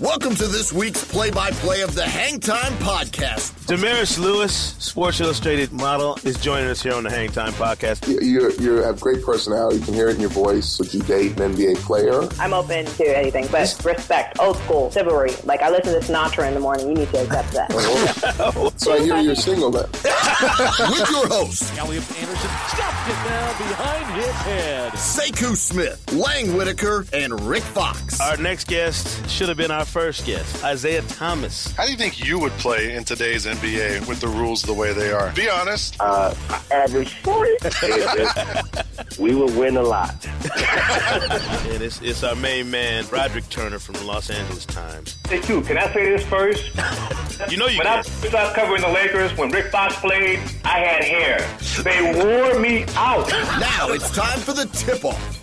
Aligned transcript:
Welcome 0.00 0.36
to 0.36 0.46
this 0.46 0.72
week's 0.72 1.02
play-by-play 1.10 1.80
of 1.80 1.96
the 1.96 2.04
Hang 2.04 2.38
Time 2.38 2.72
Podcast. 2.74 3.66
Damaris 3.66 4.16
Lewis, 4.16 4.52
Sports 4.78 5.20
Illustrated 5.20 5.72
model, 5.72 6.16
is 6.22 6.38
joining 6.38 6.68
us 6.68 6.80
here 6.80 6.94
on 6.94 7.02
the 7.02 7.10
Hang 7.10 7.30
Time 7.30 7.52
Podcast. 7.54 8.06
You, 8.06 8.20
you, 8.20 8.52
you 8.60 8.72
have 8.74 9.00
great 9.00 9.24
personality. 9.24 9.80
You 9.80 9.84
can 9.84 9.94
hear 9.94 10.08
it 10.08 10.14
in 10.14 10.20
your 10.20 10.30
voice. 10.30 10.78
Would 10.78 10.94
you 10.94 11.02
date 11.02 11.40
an 11.40 11.52
NBA 11.52 11.78
player? 11.78 12.28
I'm 12.38 12.54
open 12.54 12.86
to 12.86 13.18
anything, 13.18 13.48
but 13.50 13.76
respect, 13.84 14.38
old 14.38 14.56
school, 14.58 14.88
chivalry. 14.92 15.32
Like 15.42 15.62
I 15.62 15.70
listen 15.70 16.00
to 16.00 16.12
Sinatra 16.12 16.46
in 16.46 16.54
the 16.54 16.60
morning. 16.60 16.90
You 16.90 16.94
need 16.94 17.10
to 17.10 17.24
accept 17.24 17.52
that. 17.54 17.68
Oh. 17.72 18.72
so 18.76 18.92
I 18.92 19.00
hear 19.00 19.16
you're 19.16 19.34
single 19.34 19.72
then. 19.72 19.82
With 19.92 21.10
your 21.10 21.26
host, 21.26 21.76
Elliot 21.76 22.04
Anderson 22.20 22.50
stuffed 22.68 23.10
it 23.10 23.28
down 23.28 23.58
behind 23.58 24.22
his 24.22 24.34
head. 24.36 24.92
Sekou 24.92 25.56
Smith, 25.56 26.12
Lang 26.12 26.56
Whitaker, 26.56 27.04
and 27.12 27.38
Rick 27.40 27.64
Fox. 27.64 28.20
Our 28.20 28.36
next 28.36 28.68
guest 28.68 29.28
should 29.28 29.48
have 29.48 29.58
been 29.58 29.72
our 29.72 29.87
first 29.88 30.26
guest, 30.26 30.62
Isaiah 30.62 31.02
Thomas. 31.02 31.72
How 31.72 31.86
do 31.86 31.90
you 31.90 31.96
think 31.96 32.22
you 32.24 32.38
would 32.38 32.52
play 32.52 32.94
in 32.94 33.04
today's 33.04 33.46
NBA 33.46 34.06
with 34.06 34.20
the 34.20 34.28
rules 34.28 34.62
the 34.62 34.74
way 34.74 34.92
they 34.92 35.10
are? 35.10 35.32
Be 35.32 35.48
honest. 35.48 35.96
Uh, 35.98 36.34
average 36.70 37.14
forty. 37.14 37.52
we 39.18 39.34
will 39.34 39.50
win 39.58 39.76
a 39.78 39.82
lot. 39.82 40.14
and 40.26 41.82
it's, 41.82 42.02
it's 42.02 42.22
our 42.22 42.36
main 42.36 42.70
man, 42.70 43.06
Broderick 43.06 43.48
Turner 43.48 43.78
from 43.78 43.94
the 43.94 44.04
Los 44.04 44.28
Angeles 44.28 44.66
Times. 44.66 45.16
Hey, 45.28 45.40
too. 45.40 45.62
Can 45.62 45.78
I 45.78 45.92
say 45.92 46.10
this 46.10 46.24
first? 46.26 46.70
You 47.48 47.56
know 47.56 47.68
you 47.68 47.78
when 47.78 47.86
can. 47.86 47.98
I 48.00 48.02
started 48.02 48.52
covering 48.56 48.82
the 48.82 48.88
Lakers, 48.88 49.32
when 49.38 49.50
Rick 49.50 49.70
Fox 49.70 49.94
played, 50.00 50.40
I 50.64 50.80
had 50.80 51.04
hair. 51.04 51.38
They 51.84 52.02
wore 52.02 52.58
me 52.58 52.82
out. 52.96 53.28
Now 53.60 53.90
it's 53.90 54.10
time 54.10 54.40
for 54.40 54.52
the 54.52 54.66
tip-off. 54.66 55.38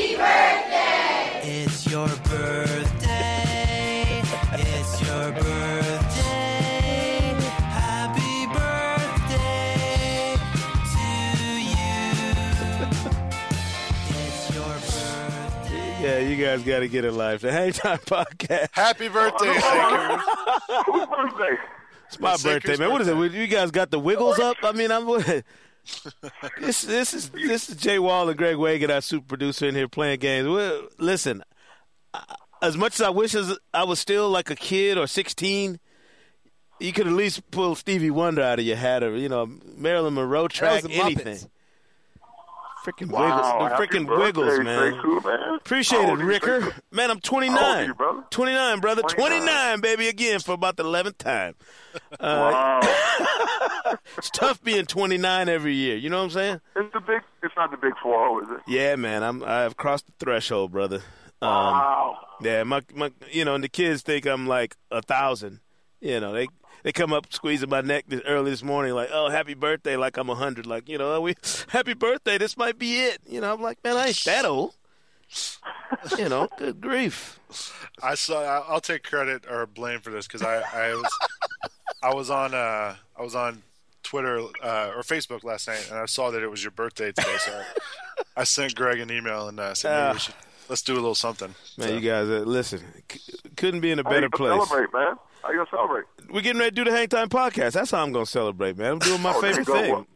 It's 0.00 1.07
your 1.88 2.08
birthday. 2.08 4.22
It's 4.52 5.00
your 5.06 5.32
birthday. 5.32 7.34
Happy 7.58 8.46
birthday 8.52 10.36
to 10.92 11.08
you. 11.64 12.12
It's 14.10 14.54
your 14.54 14.74
birthday. 14.74 16.02
Yeah, 16.02 16.18
you 16.18 16.36
guys 16.44 16.62
got 16.62 16.80
to 16.80 16.88
get 16.88 17.04
a 17.04 17.12
life. 17.12 17.40
The 17.40 17.52
Hang 17.52 17.72
Time 17.72 17.98
Podcast. 17.98 18.68
Happy 18.72 19.08
birthday, 19.08 19.54
Sekou. 19.54 20.20
Whose 20.86 21.06
birthday? 21.06 21.56
It's 22.08 22.20
my 22.20 22.34
It's 22.34 22.42
birthday, 22.42 22.72
Sekou's 22.72 22.78
man. 22.80 22.90
What 22.90 23.00
is 23.02 23.08
it? 23.08 23.32
You 23.32 23.46
guys 23.46 23.70
got 23.70 23.90
the 23.90 23.98
wiggles 23.98 24.38
up? 24.38 24.56
I 24.62 24.72
mean, 24.72 24.90
I'm. 24.90 25.06
this 26.60 26.82
this 26.82 27.14
is 27.14 27.30
this 27.30 27.70
is 27.70 27.76
Jay 27.76 27.98
Wall 27.98 28.28
and 28.28 28.36
Greg 28.36 28.56
Wagon, 28.56 28.90
our 28.90 29.00
super 29.00 29.26
producer, 29.26 29.66
in 29.66 29.74
here 29.74 29.88
playing 29.88 30.18
games. 30.18 30.46
Well, 30.46 30.88
listen, 30.98 31.40
I- 31.40 31.44
as 32.62 32.76
much 32.76 32.94
as 32.94 33.00
I 33.02 33.10
wish 33.10 33.34
as 33.34 33.56
I 33.72 33.84
was 33.84 33.98
still 33.98 34.30
like 34.30 34.50
a 34.50 34.56
kid 34.56 34.98
or 34.98 35.06
16, 35.06 35.78
you 36.80 36.92
could 36.92 37.06
at 37.06 37.12
least 37.12 37.50
pull 37.50 37.74
Stevie 37.74 38.10
Wonder 38.10 38.42
out 38.42 38.58
of 38.58 38.64
your 38.64 38.76
hat 38.76 39.02
or 39.02 39.16
you 39.16 39.28
know 39.28 39.46
Marilyn 39.76 40.14
Monroe 40.14 40.48
track, 40.48 40.84
anything. 40.88 41.38
Freaking 42.86 43.10
Wow, 43.10 43.58
wiggles, 43.60 44.06
freaking 44.06 44.18
wiggles, 44.18 44.58
man. 44.60 44.94
Sekou, 44.94 45.24
man. 45.24 45.54
Appreciate 45.56 46.00
it, 46.04 46.08
old 46.08 46.20
you, 46.20 46.24
Ricker. 46.26 46.60
Man, 46.92 47.10
I'm 47.10 47.18
How 47.22 47.34
old 47.34 47.42
are 47.42 47.48
29. 47.48 47.86
you, 47.88 47.94
brother? 47.94 48.24
29, 48.30 48.80
brother. 48.80 49.02
29. 49.02 49.40
29, 49.40 49.80
baby, 49.80 50.08
again 50.08 50.38
for 50.40 50.52
about 50.52 50.76
the 50.76 50.84
11th 50.84 51.18
time. 51.18 51.54
Uh, 52.18 52.80
Wow. 52.80 52.80
It's 54.16 54.30
tough 54.30 54.62
being 54.62 54.84
29 54.86 55.48
every 55.48 55.74
year. 55.74 55.96
You 55.96 56.08
know 56.08 56.18
what 56.18 56.24
I'm 56.24 56.30
saying? 56.30 56.60
it's 56.76 56.92
the 56.92 57.00
big. 57.00 57.22
It's 57.42 57.54
not 57.56 57.70
the 57.70 57.76
big 57.76 57.94
four, 58.02 58.42
is 58.42 58.48
it? 58.50 58.60
Yeah, 58.68 58.96
man. 58.96 59.22
I'm 59.22 59.42
I've 59.44 59.76
crossed 59.76 60.06
the 60.06 60.12
threshold, 60.18 60.72
brother. 60.72 61.02
Um, 61.40 61.48
wow. 61.50 62.18
yeah, 62.40 62.64
my 62.64 62.82
my 62.94 63.12
you 63.30 63.44
know, 63.44 63.54
and 63.54 63.62
the 63.62 63.68
kids 63.68 64.02
think 64.02 64.26
I'm 64.26 64.46
like 64.46 64.76
a 64.90 65.00
thousand. 65.02 65.60
You 66.00 66.18
know, 66.20 66.32
they 66.32 66.48
they 66.82 66.92
come 66.92 67.12
up 67.12 67.32
squeezing 67.32 67.68
my 67.70 67.80
neck 67.80 68.04
this, 68.08 68.20
early 68.26 68.50
this 68.50 68.62
morning, 68.62 68.92
like, 68.94 69.10
"Oh, 69.12 69.28
happy 69.30 69.54
birthday!" 69.54 69.96
Like 69.96 70.16
I'm 70.16 70.28
a 70.30 70.34
hundred. 70.34 70.66
Like 70.66 70.88
you 70.88 70.98
know, 70.98 71.20
we 71.20 71.34
happy 71.68 71.94
birthday. 71.94 72.38
This 72.38 72.56
might 72.56 72.78
be 72.78 73.00
it. 73.00 73.20
You 73.26 73.40
know, 73.40 73.52
I'm 73.52 73.62
like, 73.62 73.78
man, 73.84 73.96
I 73.96 74.08
ain't 74.08 74.24
that 74.24 74.44
old. 74.44 74.74
you 76.18 76.28
know, 76.28 76.48
good 76.58 76.80
grief. 76.80 77.38
I 78.02 78.14
saw. 78.14 78.42
I- 78.42 78.66
I'll 78.68 78.80
take 78.80 79.02
credit 79.04 79.44
or 79.48 79.66
blame 79.66 80.00
for 80.00 80.10
this 80.10 80.26
because 80.26 80.42
I, 80.42 80.62
I 80.72 80.94
was, 80.94 81.18
I 82.02 82.14
was 82.14 82.30
on, 82.30 82.54
uh, 82.54 82.96
I 83.16 83.22
was 83.22 83.34
on 83.34 83.62
Twitter 84.02 84.38
uh, 84.62 84.92
or 84.96 85.02
Facebook 85.02 85.44
last 85.44 85.68
night, 85.68 85.86
and 85.90 85.98
I 85.98 86.06
saw 86.06 86.30
that 86.30 86.42
it 86.42 86.50
was 86.50 86.62
your 86.64 86.70
birthday 86.70 87.12
today. 87.12 87.36
So 87.38 87.62
I 88.36 88.44
sent 88.44 88.74
Greg 88.74 89.00
an 89.00 89.10
email 89.10 89.48
and 89.48 89.58
uh, 89.60 89.74
said, 89.74 90.04
maybe 90.06 90.14
we 90.14 90.18
should 90.20 90.34
let's 90.68 90.82
do 90.82 90.94
a 90.94 90.96
little 90.96 91.14
something. 91.14 91.54
Man, 91.76 91.88
So- 91.88 91.94
you 91.94 92.00
guys, 92.00 92.28
uh, 92.28 92.42
listen, 92.46 92.82
c- 93.10 93.20
couldn't 93.56 93.80
be 93.80 93.90
in 93.90 93.98
a 93.98 94.02
How 94.04 94.10
you 94.10 94.16
better 94.16 94.30
place. 94.30 94.52
Celebrate, 94.68 94.92
man. 94.98 95.16
How 95.42 95.50
you 95.50 95.56
gonna 95.58 95.70
celebrate? 95.70 96.04
We're 96.30 96.40
getting 96.42 96.58
ready 96.60 96.70
to 96.72 96.84
do 96.84 96.84
the 96.90 96.96
Hang 96.96 97.08
Time 97.08 97.28
podcast. 97.28 97.72
That's 97.72 97.90
how 97.90 98.02
I'm 98.02 98.12
gonna 98.12 98.26
celebrate, 98.26 98.76
man. 98.76 98.92
I'm 98.92 98.98
doing 98.98 99.22
my 99.22 99.32
Oh, 99.36 99.40
favorite 99.40 99.66
thing. 99.66 99.92
Well, 99.92 100.06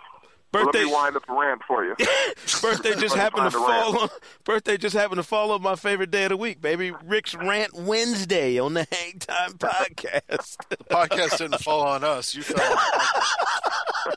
Birthday, 0.50 0.80
Let 0.80 0.86
me 0.88 0.92
wind 0.92 1.16
up 1.16 1.22
a 1.30 1.32
rant 1.34 1.62
for 1.66 1.82
you. 1.82 1.94
birthday 2.60 2.94
just 2.96 3.14
happened 3.16 3.50
to 3.50 3.58
find 3.58 3.64
a 3.64 3.68
rant. 3.72 3.84
fall 3.94 4.02
on. 4.02 4.08
Birthday 4.44 4.76
just 4.76 4.94
happened 4.94 5.16
to 5.16 5.22
fall 5.22 5.50
on 5.52 5.62
my 5.62 5.76
favorite 5.76 6.10
day 6.10 6.24
of 6.24 6.28
the 6.28 6.36
week, 6.36 6.60
baby. 6.60 6.90
Rick's 7.06 7.34
rant 7.34 7.72
Wednesday 7.72 8.58
on 8.58 8.74
the 8.74 8.86
Hang 8.92 9.18
Time 9.18 9.52
podcast. 9.54 10.58
the 10.68 10.76
podcast 10.90 11.38
didn't 11.38 11.62
fall 11.62 11.86
on 11.86 12.04
us. 12.04 12.34
You 12.34 12.42
fell. 12.42 12.60
On 12.60 12.76
the 12.76 14.12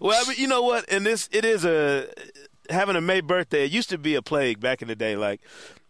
well, 0.00 0.20
I 0.24 0.28
mean, 0.28 0.38
you 0.40 0.48
know 0.48 0.62
what? 0.62 0.90
And 0.90 1.06
this, 1.06 1.28
it 1.30 1.44
is 1.44 1.64
a 1.64 2.08
having 2.68 2.96
a 2.96 3.00
May 3.00 3.20
birthday. 3.20 3.64
It 3.64 3.72
used 3.72 3.90
to 3.90 3.98
be 3.98 4.14
a 4.14 4.22
plague 4.22 4.60
back 4.60 4.82
in 4.82 4.88
the 4.88 4.96
day. 4.96 5.16
Like 5.16 5.40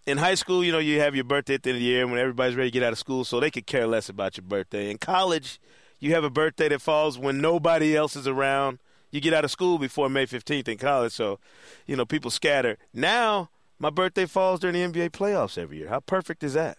in 0.06 0.18
high 0.18 0.34
school, 0.34 0.64
you 0.64 0.72
know, 0.72 0.78
you 0.78 1.00
have 1.00 1.14
your 1.14 1.24
birthday 1.24 1.54
at 1.54 1.62
the 1.62 1.70
end 1.70 1.76
of 1.76 1.80
the 1.80 1.86
year 1.86 2.06
when 2.06 2.18
everybody's 2.18 2.56
ready 2.56 2.70
to 2.70 2.72
get 2.72 2.82
out 2.82 2.92
of 2.92 2.98
school, 2.98 3.24
so 3.24 3.40
they 3.40 3.50
could 3.50 3.66
care 3.66 3.86
less 3.86 4.08
about 4.08 4.36
your 4.36 4.44
birthday. 4.44 4.90
In 4.90 4.98
college, 4.98 5.60
you 6.00 6.14
have 6.14 6.24
a 6.24 6.30
birthday 6.30 6.68
that 6.68 6.80
falls 6.80 7.18
when 7.18 7.40
nobody 7.40 7.96
else 7.96 8.16
is 8.16 8.26
around. 8.26 8.78
You 9.10 9.20
get 9.20 9.32
out 9.32 9.44
of 9.44 9.50
school 9.50 9.78
before 9.78 10.08
May 10.08 10.26
15th 10.26 10.68
in 10.68 10.78
college, 10.78 11.12
so 11.12 11.38
you 11.86 11.96
know 11.96 12.04
people 12.04 12.30
scatter. 12.30 12.78
Now, 12.92 13.50
my 13.78 13.90
birthday 13.90 14.26
falls 14.26 14.60
during 14.60 14.74
the 14.74 15.00
NBA 15.00 15.10
playoffs 15.10 15.56
every 15.56 15.78
year. 15.78 15.88
How 15.88 16.00
perfect 16.00 16.42
is 16.42 16.54
that? 16.54 16.78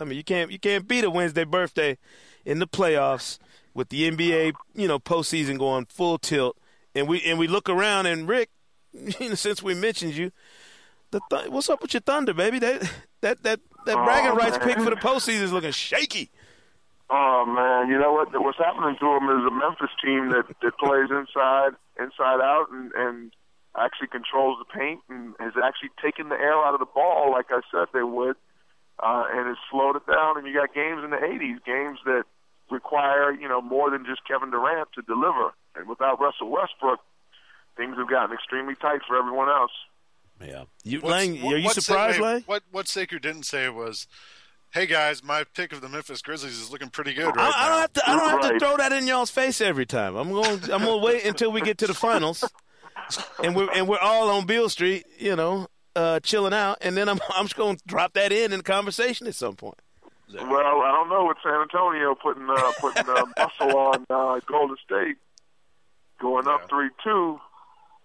I 0.00 0.04
mean, 0.04 0.16
you 0.16 0.24
can't 0.24 0.50
you 0.50 0.58
can't 0.58 0.86
beat 0.86 1.04
a 1.04 1.10
Wednesday 1.10 1.44
birthday 1.44 1.98
in 2.44 2.58
the 2.60 2.66
playoffs 2.66 3.38
with 3.74 3.88
the 3.88 4.10
NBA, 4.10 4.54
you 4.74 4.88
know, 4.88 4.98
postseason 4.98 5.58
going 5.58 5.86
full 5.86 6.18
tilt. 6.18 6.56
And 6.94 7.06
we 7.08 7.22
and 7.22 7.38
we 7.38 7.46
look 7.46 7.68
around 7.68 8.06
and 8.06 8.28
Rick, 8.28 8.50
since 9.34 9.62
we 9.62 9.74
mentioned 9.74 10.14
you, 10.16 10.32
the 11.10 11.20
th- 11.30 11.48
what's 11.48 11.70
up 11.70 11.80
with 11.82 11.94
your 11.94 12.00
Thunder, 12.00 12.34
baby? 12.34 12.58
That 12.58 12.82
that 13.20 13.42
that 13.42 13.60
that 13.86 13.94
bragging 14.04 14.32
Oh, 14.32 14.36
rights 14.36 14.58
man. 14.58 14.68
pick 14.68 14.78
for 14.78 14.90
the 14.90 14.96
postseason 14.96 15.42
is 15.42 15.52
looking 15.52 15.70
shaky. 15.72 16.30
Oh 17.10 17.46
man, 17.46 17.88
you 17.88 17.98
know 17.98 18.12
what? 18.12 18.28
What's 18.40 18.58
happening 18.58 18.96
to 19.00 19.06
them 19.06 19.24
is 19.38 19.46
a 19.46 19.50
Memphis 19.50 19.90
team 20.04 20.28
that 20.30 20.44
that 20.62 20.76
plays 20.78 21.08
inside, 21.10 21.72
inside 21.98 22.40
out, 22.42 22.66
and 22.70 22.92
and 22.94 23.32
actually 23.76 24.08
controls 24.08 24.58
the 24.58 24.78
paint 24.78 25.00
and 25.08 25.34
has 25.40 25.52
actually 25.62 25.90
taken 26.02 26.28
the 26.28 26.34
air 26.34 26.54
out 26.64 26.74
of 26.74 26.80
the 26.80 26.86
ball, 26.94 27.30
like 27.32 27.46
I 27.50 27.60
said 27.70 27.86
they 27.94 28.02
would, 28.02 28.36
uh, 28.98 29.24
and 29.32 29.46
has 29.48 29.56
slowed 29.70 29.96
it 29.96 30.06
down. 30.06 30.36
And 30.36 30.46
you 30.46 30.52
got 30.52 30.74
games 30.74 31.02
in 31.02 31.10
the 31.10 31.16
'80s, 31.16 31.64
games 31.64 31.98
that 32.04 32.24
require 32.70 33.32
you 33.32 33.48
know 33.48 33.62
more 33.62 33.88
than 33.90 34.04
just 34.04 34.20
Kevin 34.28 34.50
Durant 34.50 34.88
to 34.96 35.00
deliver. 35.02 35.54
And 35.76 35.88
without 35.88 36.20
Russell 36.20 36.50
Westbrook, 36.50 37.00
things 37.78 37.96
have 37.96 38.10
gotten 38.10 38.34
extremely 38.34 38.74
tight 38.74 39.00
for 39.08 39.16
everyone 39.16 39.48
else. 39.48 39.70
Yeah, 40.44 40.64
you 40.84 41.00
What's- 41.00 41.10
Lang, 41.10 41.42
what- 41.42 41.54
are 41.54 41.58
you 41.58 41.70
surprised, 41.70 42.18
Sa- 42.18 42.22
Lang? 42.22 42.42
What 42.42 42.62
what 42.70 42.86
Saker 42.88 43.18
didn't 43.18 43.44
say 43.44 43.68
was, 43.70 44.06
"Hey 44.70 44.86
guys, 44.86 45.24
my 45.24 45.44
pick 45.44 45.72
of 45.72 45.80
the 45.80 45.88
Memphis 45.88 46.20
Grizzlies 46.22 46.58
is 46.60 46.70
looking 46.70 46.90
pretty 46.90 47.14
good 47.14 47.34
right 47.34 47.52
I, 47.56 47.66
I 47.66 47.68
don't 47.68 47.80
have 47.80 47.92
to. 47.94 48.10
I 48.10 48.16
don't 48.16 48.42
have 48.42 48.52
to 48.52 48.58
throw 48.58 48.76
that 48.76 48.92
in 48.92 49.06
y'all's 49.06 49.30
face 49.30 49.60
every 49.62 49.86
time. 49.86 50.14
I'm 50.16 50.30
going. 50.30 50.60
I'm 50.70 50.84
going 50.84 51.00
to 51.00 51.04
wait 51.06 51.24
until 51.24 51.50
we 51.50 51.60
get 51.62 51.78
to 51.78 51.86
the 51.88 51.94
finals, 51.94 52.44
and 53.42 53.56
we're 53.56 53.70
and 53.72 53.88
we're 53.88 53.98
all 53.98 54.30
on 54.30 54.46
Beale 54.46 54.68
Street, 54.68 55.06
you 55.18 55.34
know, 55.34 55.66
uh, 55.96 56.20
chilling 56.20 56.52
out, 56.54 56.78
and 56.82 56.96
then 56.96 57.08
I'm 57.08 57.18
I'm 57.30 57.46
just 57.46 57.56
going 57.56 57.76
to 57.76 57.82
drop 57.86 58.12
that 58.12 58.30
in 58.30 58.52
in 58.52 58.58
the 58.58 58.64
conversation 58.64 59.26
at 59.26 59.34
some 59.34 59.56
point. 59.56 59.78
Well, 60.34 60.42
I 60.82 60.92
don't 60.92 61.08
know 61.08 61.24
with 61.26 61.38
San 61.42 61.54
Antonio 61.62 62.14
putting 62.14 62.48
uh, 62.48 62.72
putting 62.78 63.08
uh, 63.08 63.24
muscle 63.38 63.76
on 63.76 64.06
uh, 64.10 64.40
Golden 64.46 64.76
State. 64.84 65.16
going 66.20 66.46
up 66.46 66.68
three 66.68 66.90
two. 67.02 67.40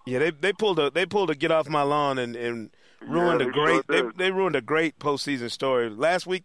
Yeah, 0.06 0.20
they 0.20 0.32
they 0.32 0.54
pulled 0.54 0.80
a 0.80 0.90
they 0.90 1.06
pulled 1.06 1.30
a 1.30 1.36
get 1.36 1.52
off 1.52 1.68
my 1.70 1.82
lawn 1.82 2.18
and 2.18 2.36
and 2.36 2.70
ruined 3.02 3.42
Yeah, 3.42 3.48
a 3.48 3.52
they 3.52 3.54
sure 3.54 3.84
great 3.84 3.88
they 3.88 4.02
they 4.18 4.32
ruined 4.32 4.56
a 4.56 4.62
great 4.62 5.00
postseason 5.00 5.50
story. 5.50 5.90
Last 5.90 6.28
week, 6.28 6.44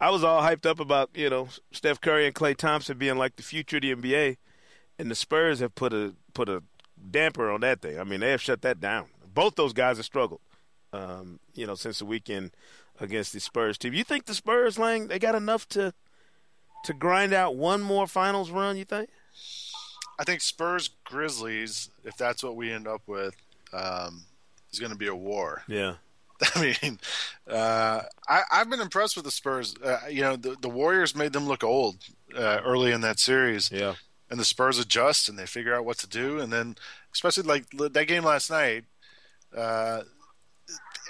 I 0.00 0.10
was 0.10 0.22
all 0.24 0.42
hyped 0.42 0.66
up 0.66 0.80
about 0.80 1.10
you 1.14 1.30
know 1.30 1.48
Steph 1.70 2.00
Curry 2.00 2.26
and 2.26 2.34
Klay 2.34 2.56
Thompson 2.56 2.98
being 2.98 3.16
like 3.16 3.36
the 3.36 3.42
future 3.42 3.76
of 3.76 3.82
the 3.82 3.94
NBA, 3.94 4.36
and 4.98 5.10
the 5.10 5.14
Spurs 5.14 5.60
have 5.60 5.74
put 5.74 5.92
a 5.92 6.14
put 6.34 6.48
a 6.48 6.62
damper 7.10 7.50
on 7.50 7.60
that 7.62 7.80
thing. 7.80 7.98
I 7.98 8.04
mean, 8.04 8.20
they 8.20 8.30
have 8.30 8.42
shut 8.42 8.62
that 8.62 8.80
down. 8.80 9.06
Both 9.34 9.54
those 9.54 9.72
guys 9.72 9.96
have 9.96 10.06
struggled, 10.06 10.40
um, 10.92 11.40
you 11.54 11.66
know, 11.66 11.74
since 11.74 11.98
the 12.00 12.04
weekend 12.04 12.50
against 13.00 13.32
the 13.32 13.40
Spurs 13.40 13.78
team. 13.78 13.94
You 13.94 14.04
think 14.04 14.26
the 14.26 14.34
Spurs, 14.34 14.78
Lang, 14.78 15.08
they 15.08 15.18
got 15.18 15.34
enough 15.34 15.66
to 15.70 15.94
to 16.84 16.92
grind 16.92 17.32
out 17.32 17.56
one 17.56 17.80
more 17.80 18.06
finals 18.06 18.50
run? 18.50 18.76
You 18.76 18.84
think? 18.84 19.08
I 20.22 20.24
think 20.24 20.40
Spurs 20.40 20.88
Grizzlies, 21.02 21.90
if 22.04 22.16
that's 22.16 22.44
what 22.44 22.54
we 22.54 22.70
end 22.70 22.86
up 22.86 23.02
with, 23.08 23.34
um, 23.72 24.22
is 24.72 24.78
going 24.78 24.92
to 24.92 24.96
be 24.98 25.08
a 25.08 25.14
war. 25.16 25.64
Yeah. 25.66 25.94
I 26.54 26.60
mean, 26.80 27.00
uh, 27.50 28.02
I, 28.28 28.42
I've 28.52 28.70
been 28.70 28.80
impressed 28.80 29.16
with 29.16 29.24
the 29.24 29.32
Spurs. 29.32 29.74
Uh, 29.84 29.98
you 30.08 30.20
know, 30.20 30.36
the, 30.36 30.54
the 30.60 30.68
Warriors 30.68 31.16
made 31.16 31.32
them 31.32 31.48
look 31.48 31.64
old 31.64 31.96
uh, 32.38 32.60
early 32.64 32.92
in 32.92 33.00
that 33.00 33.18
series. 33.18 33.68
Yeah. 33.72 33.94
And 34.30 34.38
the 34.38 34.44
Spurs 34.44 34.78
adjust 34.78 35.28
and 35.28 35.36
they 35.36 35.44
figure 35.46 35.74
out 35.74 35.84
what 35.84 35.98
to 35.98 36.06
do. 36.06 36.38
And 36.38 36.52
then, 36.52 36.76
especially 37.12 37.42
like 37.42 37.64
that 37.92 38.06
game 38.06 38.22
last 38.22 38.48
night, 38.48 38.84
uh, 39.56 40.02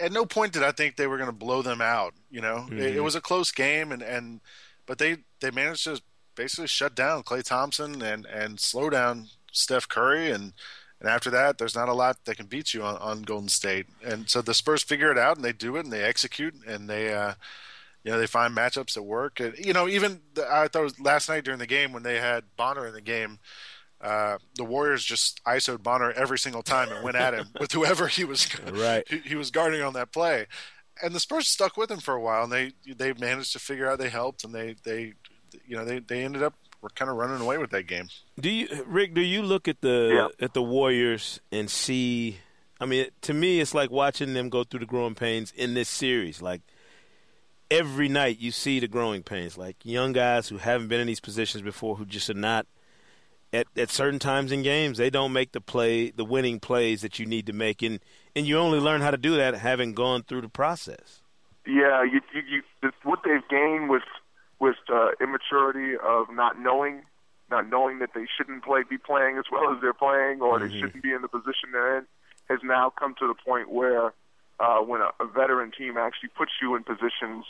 at 0.00 0.10
no 0.10 0.24
point 0.24 0.54
did 0.54 0.62
I 0.62 0.72
think 0.72 0.96
they 0.96 1.06
were 1.06 1.18
going 1.18 1.28
to 1.28 1.36
blow 1.36 1.60
them 1.60 1.82
out. 1.82 2.14
You 2.30 2.40
know, 2.40 2.66
it, 2.72 2.78
it 2.78 2.96
Mhm. 2.96 3.04
was 3.04 3.14
a 3.14 3.20
close 3.20 3.50
game, 3.52 3.92
and, 3.92 4.00
and 4.02 4.40
but 4.86 4.96
they 4.96 5.18
they 5.40 5.50
managed 5.50 5.84
to 5.84 6.00
basically 6.34 6.66
shut 6.66 6.94
down 6.94 7.22
Klay 7.22 7.42
Thompson 7.42 8.02
and 8.02 8.26
and 8.26 8.58
slow 8.60 8.90
down 8.90 9.28
Steph 9.52 9.88
Curry, 9.88 10.30
and 10.30 10.52
and 11.00 11.08
after 11.08 11.30
that, 11.30 11.58
there's 11.58 11.74
not 11.74 11.88
a 11.88 11.94
lot 11.94 12.24
that 12.24 12.36
can 12.36 12.46
beat 12.46 12.74
you 12.74 12.82
on, 12.82 12.96
on 12.98 13.22
Golden 13.22 13.48
State. 13.48 13.86
And 14.04 14.28
so 14.30 14.40
the 14.40 14.54
Spurs 14.54 14.82
figure 14.82 15.10
it 15.10 15.18
out, 15.18 15.36
and 15.36 15.44
they 15.44 15.52
do 15.52 15.76
it, 15.76 15.84
and 15.84 15.92
they 15.92 16.02
execute, 16.02 16.54
and 16.66 16.88
they. 16.88 17.12
Uh, 17.14 17.34
you 18.04 18.10
know 18.10 18.18
they 18.18 18.26
find 18.26 18.52
matchups 18.56 18.94
that 18.94 19.04
work. 19.04 19.38
And, 19.38 19.56
you 19.56 19.72
know, 19.72 19.86
even 19.88 20.22
the, 20.34 20.44
I 20.44 20.66
thought 20.66 20.80
it 20.80 20.82
was 20.82 21.00
last 21.00 21.28
night 21.28 21.44
during 21.44 21.60
the 21.60 21.68
game 21.68 21.92
when 21.92 22.02
they 22.02 22.18
had 22.18 22.42
Bonner 22.56 22.84
in 22.84 22.94
the 22.94 23.00
game, 23.00 23.38
uh, 24.00 24.38
the 24.56 24.64
Warriors 24.64 25.04
just 25.04 25.42
isoed 25.44 25.82
Bonner 25.82 26.10
every 26.10 26.38
single 26.38 26.62
time 26.62 26.90
and 26.90 27.04
went 27.04 27.16
at 27.16 27.32
him 27.34 27.50
with 27.60 27.70
whoever 27.72 28.08
he 28.08 28.24
was 28.24 28.48
Right. 28.72 29.06
he, 29.08 29.18
he 29.18 29.34
was 29.36 29.50
guarding 29.52 29.82
on 29.82 29.92
that 29.92 30.10
play. 30.12 30.46
And 31.00 31.14
the 31.14 31.20
Spurs 31.20 31.46
stuck 31.46 31.76
with 31.76 31.90
him 31.90 32.00
for 32.00 32.14
a 32.14 32.20
while, 32.20 32.44
and 32.44 32.52
they 32.52 32.72
they 32.84 33.12
managed 33.14 33.52
to 33.52 33.58
figure 33.60 33.88
out 33.88 33.98
they 33.98 34.10
helped, 34.10 34.44
and 34.44 34.52
they 34.54 34.74
they 34.84 35.14
you 35.66 35.76
know 35.76 35.84
they 35.84 35.98
they 36.00 36.24
ended 36.24 36.42
up 36.42 36.54
were 36.82 36.90
kind 36.90 37.10
of 37.10 37.16
running 37.16 37.40
away 37.40 37.58
with 37.58 37.70
that 37.70 37.86
game. 37.86 38.08
Do 38.38 38.50
you, 38.50 38.84
Rick? 38.86 39.14
Do 39.14 39.20
you 39.20 39.42
look 39.42 39.68
at 39.68 39.80
the 39.80 40.30
at 40.40 40.52
the 40.52 40.62
Warriors 40.62 41.40
and 41.50 41.70
see? 41.70 42.38
I 42.80 42.86
mean, 42.86 43.06
to 43.22 43.32
me, 43.32 43.60
it's 43.60 43.74
like 43.74 43.90
watching 43.90 44.34
them 44.34 44.48
go 44.48 44.64
through 44.64 44.80
the 44.80 44.86
growing 44.86 45.14
pains 45.14 45.52
in 45.56 45.74
this 45.74 45.88
series. 45.88 46.42
Like 46.42 46.62
every 47.70 48.08
night, 48.08 48.40
you 48.40 48.50
see 48.50 48.80
the 48.80 48.88
growing 48.88 49.22
pains. 49.22 49.56
Like 49.56 49.76
young 49.84 50.12
guys 50.12 50.48
who 50.48 50.58
haven't 50.58 50.88
been 50.88 51.00
in 51.00 51.06
these 51.06 51.20
positions 51.20 51.62
before, 51.62 51.96
who 51.96 52.04
just 52.04 52.28
are 52.28 52.34
not 52.34 52.66
at 53.52 53.68
at 53.76 53.90
certain 53.90 54.18
times 54.18 54.50
in 54.50 54.62
games. 54.62 54.98
They 54.98 55.10
don't 55.10 55.32
make 55.32 55.52
the 55.52 55.60
play, 55.60 56.10
the 56.10 56.24
winning 56.24 56.58
plays 56.58 57.02
that 57.02 57.18
you 57.20 57.26
need 57.26 57.46
to 57.46 57.52
make, 57.52 57.82
and 57.82 58.00
and 58.34 58.46
you 58.46 58.58
only 58.58 58.80
learn 58.80 59.00
how 59.00 59.12
to 59.12 59.16
do 59.16 59.36
that 59.36 59.54
having 59.54 59.94
gone 59.94 60.24
through 60.24 60.40
the 60.40 60.48
process. 60.48 61.22
Yeah, 61.64 62.02
you, 62.02 62.20
you, 62.34 62.42
you 62.48 62.62
it's 62.82 62.96
what 63.04 63.20
they've 63.24 63.48
gained 63.48 63.88
with 63.88 64.02
with 64.62 64.76
uh, 64.94 65.10
immaturity 65.20 65.98
of 65.98 66.30
not 66.30 66.56
knowing, 66.56 67.02
not 67.50 67.68
knowing 67.68 67.98
that 67.98 68.10
they 68.14 68.26
shouldn't 68.36 68.62
play, 68.62 68.82
be 68.88 68.96
playing 68.96 69.36
as 69.36 69.44
well 69.50 69.74
as 69.74 69.80
they're 69.82 69.92
playing, 69.92 70.40
or 70.40 70.60
they 70.60 70.66
Mhm. 70.66 70.78
shouldn't 70.78 71.02
be 71.02 71.12
in 71.12 71.20
the 71.20 71.26
position 71.28 71.72
they're 71.72 71.98
in, 71.98 72.06
has 72.48 72.62
now 72.62 72.88
come 72.88 73.12
to 73.16 73.26
the 73.26 73.34
point 73.34 73.70
where 73.70 74.12
uh, 74.60 74.78
when 74.78 75.00
a, 75.00 75.10
a 75.18 75.26
veteran 75.26 75.72
team 75.72 75.96
actually 75.96 76.28
puts 76.28 76.52
you 76.62 76.76
in 76.76 76.84
positions 76.84 77.44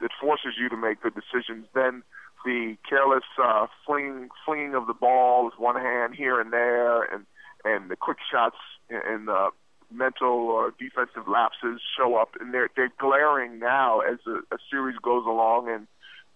that 0.00 0.10
forces 0.20 0.58
you 0.58 0.68
to 0.68 0.76
make 0.76 1.00
good 1.00 1.14
decisions, 1.14 1.66
then 1.74 2.02
the 2.44 2.76
careless 2.86 3.24
uh, 3.42 3.66
fling, 3.86 4.28
flinging 4.44 4.74
of 4.74 4.86
the 4.86 4.92
ball 4.92 5.46
with 5.46 5.58
one 5.58 5.76
hand 5.76 6.14
here 6.14 6.38
and 6.40 6.52
there, 6.52 7.04
and 7.04 7.24
and 7.64 7.90
the 7.90 7.96
quick 7.96 8.18
shots 8.30 8.56
and 8.90 9.28
the 9.28 9.50
mental 9.90 10.48
or 10.56 10.72
defensive 10.78 11.26
lapses 11.26 11.80
show 11.96 12.16
up, 12.16 12.36
and 12.38 12.52
they're 12.52 12.68
they're 12.76 12.92
glaring 12.98 13.58
now 13.58 14.00
as 14.00 14.18
a 14.26 14.58
series 14.70 14.98
goes 14.98 15.24
along, 15.26 15.70
and 15.70 15.86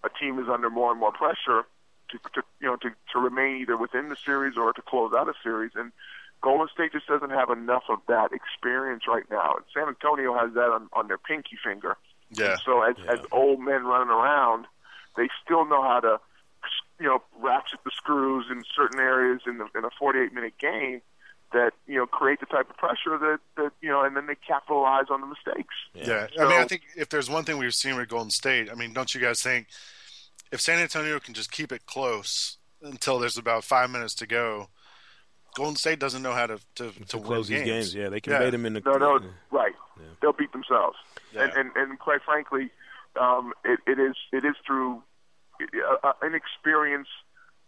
a 0.03 0.09
team 0.09 0.39
is 0.39 0.47
under 0.49 0.69
more 0.69 0.91
and 0.91 0.99
more 0.99 1.11
pressure 1.11 1.65
to, 2.09 2.19
to 2.33 2.43
you 2.59 2.67
know 2.67 2.75
to 2.77 2.89
to 3.13 3.19
remain 3.19 3.61
either 3.61 3.77
within 3.77 4.09
the 4.09 4.15
series 4.15 4.57
or 4.57 4.73
to 4.73 4.81
close 4.81 5.13
out 5.17 5.27
a 5.27 5.33
series, 5.43 5.71
and 5.75 5.91
Golden 6.41 6.67
State 6.73 6.91
just 6.91 7.07
doesn't 7.07 7.31
have 7.31 7.49
enough 7.49 7.83
of 7.89 7.99
that 8.07 8.29
experience 8.31 9.03
right 9.07 9.23
now. 9.31 9.55
And 9.55 9.65
San 9.73 9.87
Antonio 9.87 10.37
has 10.37 10.53
that 10.53 10.69
on, 10.69 10.89
on 10.93 11.07
their 11.07 11.17
pinky 11.17 11.57
finger. 11.63 11.97
Yeah. 12.31 12.51
And 12.51 12.59
so 12.65 12.81
as 12.83 12.95
as 13.07 13.19
old 13.31 13.59
men 13.59 13.85
running 13.85 14.09
around, 14.09 14.65
they 15.17 15.27
still 15.43 15.65
know 15.65 15.81
how 15.81 15.99
to, 16.01 16.19
you 16.99 17.07
know, 17.07 17.23
ratchet 17.39 17.79
the 17.83 17.91
screws 17.91 18.45
in 18.51 18.63
certain 18.75 18.99
areas 18.99 19.41
in 19.47 19.57
the 19.57 19.67
in 19.75 19.85
a 19.85 19.89
48 19.97 20.33
minute 20.33 20.57
game 20.59 21.01
that 21.55 21.71
you 21.87 21.95
know 21.95 22.05
create 22.05 22.41
the 22.41 22.45
type 22.45 22.69
of 22.69 22.75
pressure 22.75 23.17
that 23.17 23.39
that 23.55 23.71
you 23.81 23.89
know, 23.89 24.03
and 24.03 24.15
then 24.15 24.27
they 24.27 24.35
capitalize 24.35 25.05
on 25.09 25.21
the 25.21 25.27
mistakes. 25.27 25.73
Yeah, 25.93 26.27
I 26.37 26.43
mean, 26.43 26.59
I 26.59 26.65
think 26.65 26.81
if 26.97 27.09
there's 27.09 27.29
one 27.29 27.45
thing 27.45 27.57
we've 27.57 27.73
seen 27.73 27.95
with 27.95 28.09
Golden 28.09 28.29
State, 28.29 28.69
I 28.69 28.75
mean, 28.75 28.93
don't 28.93 29.15
you 29.15 29.21
guys 29.21 29.41
think 29.41 29.67
if 30.51 30.59
San 30.59 30.79
Antonio 30.79 31.19
can 31.19 31.33
just 31.33 31.51
keep 31.51 31.71
it 31.71 31.85
close 31.85 32.57
until 32.81 33.19
there's 33.19 33.37
about 33.37 33.63
five 33.63 33.89
minutes 33.89 34.13
to 34.15 34.27
go, 34.27 34.67
Golden 35.55 35.77
State 35.77 35.97
doesn't 35.97 36.21
know 36.21 36.33
how 36.33 36.45
to 36.45 36.59
to, 36.75 36.91
to, 37.07 37.17
win 37.17 37.25
close 37.25 37.47
these 37.47 37.63
games. 37.63 37.93
games, 37.93 37.95
yeah, 37.95 38.09
they 38.09 38.19
can 38.19 38.37
bait 38.37 38.49
them 38.49 38.65
in 38.65 38.73
the 38.73 38.81
No, 38.81 38.97
no, 38.97 39.19
right. 39.51 39.73
They'll 40.21 40.33
beat 40.33 40.51
themselves, 40.51 40.97
and, 41.33 41.51
and 41.53 41.71
and 41.75 41.97
quite 41.99 42.21
frankly, 42.23 42.69
um, 43.19 43.53
it, 43.63 43.79
it 43.87 43.97
is 43.97 44.15
it 44.33 44.43
is 44.43 44.55
through 44.67 45.01
uh, 45.61 46.07
uh, 46.07 46.13
an 46.21 46.35
experience 46.35 47.07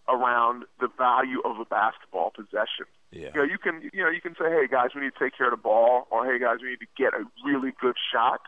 around 0.09 0.65
the 0.81 0.89
value 0.97 1.41
of 1.45 1.59
a 1.59 1.65
basketball 1.65 2.31
possession. 2.35 2.85
Yeah. 3.11 3.29
You 3.33 3.39
know, 3.41 3.43
you 3.43 3.57
can 3.57 3.89
you 3.93 4.03
know 4.03 4.09
you 4.09 4.21
can 4.21 4.33
say, 4.35 4.49
hey 4.49 4.67
guys, 4.69 4.89
we 4.95 5.01
need 5.01 5.13
to 5.17 5.23
take 5.23 5.37
care 5.37 5.47
of 5.47 5.51
the 5.57 5.61
ball, 5.61 6.07
or 6.11 6.25
hey 6.25 6.39
guys, 6.39 6.57
we 6.61 6.69
need 6.71 6.79
to 6.81 6.87
get 6.97 7.13
a 7.13 7.23
really 7.45 7.71
good 7.79 7.95
shot. 8.11 8.41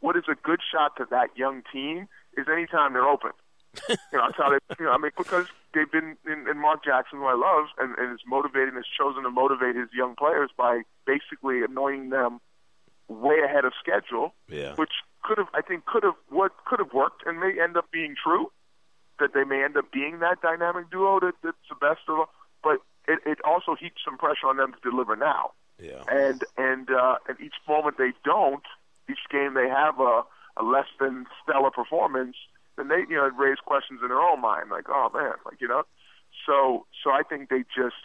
What 0.00 0.16
is 0.16 0.24
a 0.30 0.34
good 0.34 0.60
shot 0.70 0.96
to 0.98 1.06
that 1.10 1.28
young 1.36 1.62
team 1.72 2.08
is 2.36 2.46
anytime 2.52 2.92
they're 2.92 3.08
open. 3.08 3.30
you 3.88 3.96
know, 4.12 4.26
that's 4.26 4.36
how 4.36 4.50
they. 4.50 4.58
You 4.78 4.84
know, 4.86 4.92
I 4.92 4.98
mean, 4.98 5.10
because 5.16 5.46
they've 5.72 5.90
been 5.90 6.16
in, 6.26 6.46
in 6.48 6.58
Mark 6.60 6.84
Jackson, 6.84 7.18
who 7.18 7.26
I 7.26 7.34
love, 7.34 7.66
and, 7.78 7.96
and 7.98 8.12
is 8.14 8.20
motivating, 8.26 8.74
has 8.74 8.84
chosen 8.96 9.22
to 9.24 9.30
motivate 9.30 9.74
his 9.74 9.88
young 9.96 10.14
players 10.16 10.50
by 10.56 10.82
basically 11.06 11.62
anointing 11.64 12.10
them 12.10 12.40
way 13.08 13.36
ahead 13.44 13.64
of 13.64 13.72
schedule, 13.80 14.34
Yeah. 14.48 14.74
which 14.76 14.92
could 15.24 15.38
have, 15.38 15.48
I 15.54 15.60
think, 15.62 15.86
could 15.86 16.04
have 16.04 16.14
what 16.28 16.52
could 16.66 16.78
have 16.78 16.92
worked, 16.92 17.22
and 17.26 17.40
may 17.40 17.52
end 17.60 17.76
up 17.76 17.90
being 17.90 18.14
true. 18.22 18.52
That 19.20 19.30
they 19.32 19.44
may 19.44 19.62
end 19.64 19.76
up 19.76 19.90
being 19.92 20.18
that 20.20 20.42
dynamic 20.42 20.90
duo 20.90 21.20
that, 21.20 21.34
that's 21.42 21.56
the 21.68 21.76
best 21.76 22.00
of, 22.08 22.18
All. 22.18 22.28
but 22.62 22.78
it, 23.08 23.20
it 23.26 23.38
also 23.44 23.74
heaps 23.74 24.02
some 24.04 24.18
pressure 24.18 24.46
on 24.46 24.56
them 24.56 24.72
to 24.72 24.90
deliver 24.90 25.16
now. 25.16 25.52
Yeah. 25.80 26.02
And 26.08 26.44
and 26.56 26.88
uh, 26.90 27.16
and 27.28 27.40
each 27.40 27.54
moment 27.68 27.98
they 27.98 28.12
don't, 28.24 28.62
each 29.10 29.24
game 29.30 29.54
they 29.54 29.68
have 29.68 29.98
a, 30.00 30.22
a 30.56 30.62
less 30.62 30.86
than 31.00 31.26
stellar 31.42 31.70
performance, 31.70 32.36
then 32.76 32.88
they 32.88 33.02
you 33.08 33.16
know 33.16 33.30
raise 33.36 33.58
questions 33.64 34.00
in 34.02 34.08
their 34.08 34.20
own 34.20 34.40
mind, 34.40 34.70
like 34.70 34.86
oh 34.88 35.10
man, 35.12 35.34
like 35.44 35.60
you 35.60 35.68
know. 35.68 35.82
So 36.46 36.86
so 37.02 37.10
I 37.10 37.22
think 37.22 37.48
they 37.48 37.64
just 37.74 38.00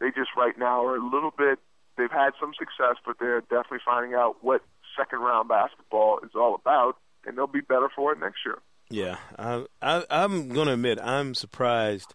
they 0.00 0.08
just 0.08 0.30
right 0.36 0.56
now 0.58 0.84
are 0.84 0.96
a 0.96 1.04
little 1.04 1.32
bit. 1.36 1.58
They've 1.96 2.10
had 2.10 2.30
some 2.40 2.52
success, 2.56 2.96
but 3.04 3.16
they're 3.18 3.40
definitely 3.40 3.82
finding 3.84 4.14
out 4.14 4.36
what 4.40 4.62
second 4.96 5.18
round 5.18 5.48
basketball 5.48 6.20
is 6.22 6.30
all 6.36 6.54
about, 6.54 6.96
and 7.26 7.36
they'll 7.36 7.48
be 7.48 7.60
better 7.60 7.88
for 7.94 8.12
it 8.12 8.20
next 8.20 8.38
year. 8.46 8.58
Yeah, 8.90 9.16
I, 9.38 9.64
I, 9.82 10.04
I'm 10.08 10.48
going 10.48 10.68
to 10.68 10.74
admit 10.74 10.98
I'm 11.02 11.34
surprised 11.34 12.14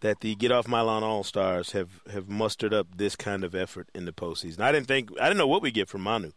that 0.00 0.20
the 0.20 0.34
Get 0.34 0.52
Off 0.52 0.68
My 0.68 0.80
Lawn 0.82 1.02
All 1.02 1.24
Stars 1.24 1.72
have, 1.72 2.02
have 2.12 2.28
mustered 2.28 2.74
up 2.74 2.86
this 2.96 3.16
kind 3.16 3.42
of 3.44 3.54
effort 3.54 3.88
in 3.94 4.04
the 4.04 4.12
postseason. 4.12 4.60
I 4.60 4.72
didn't 4.72 4.86
think 4.88 5.10
I 5.20 5.24
didn't 5.24 5.38
know 5.38 5.46
what 5.48 5.62
we 5.62 5.70
get 5.70 5.88
from 5.88 6.02
Manu. 6.02 6.32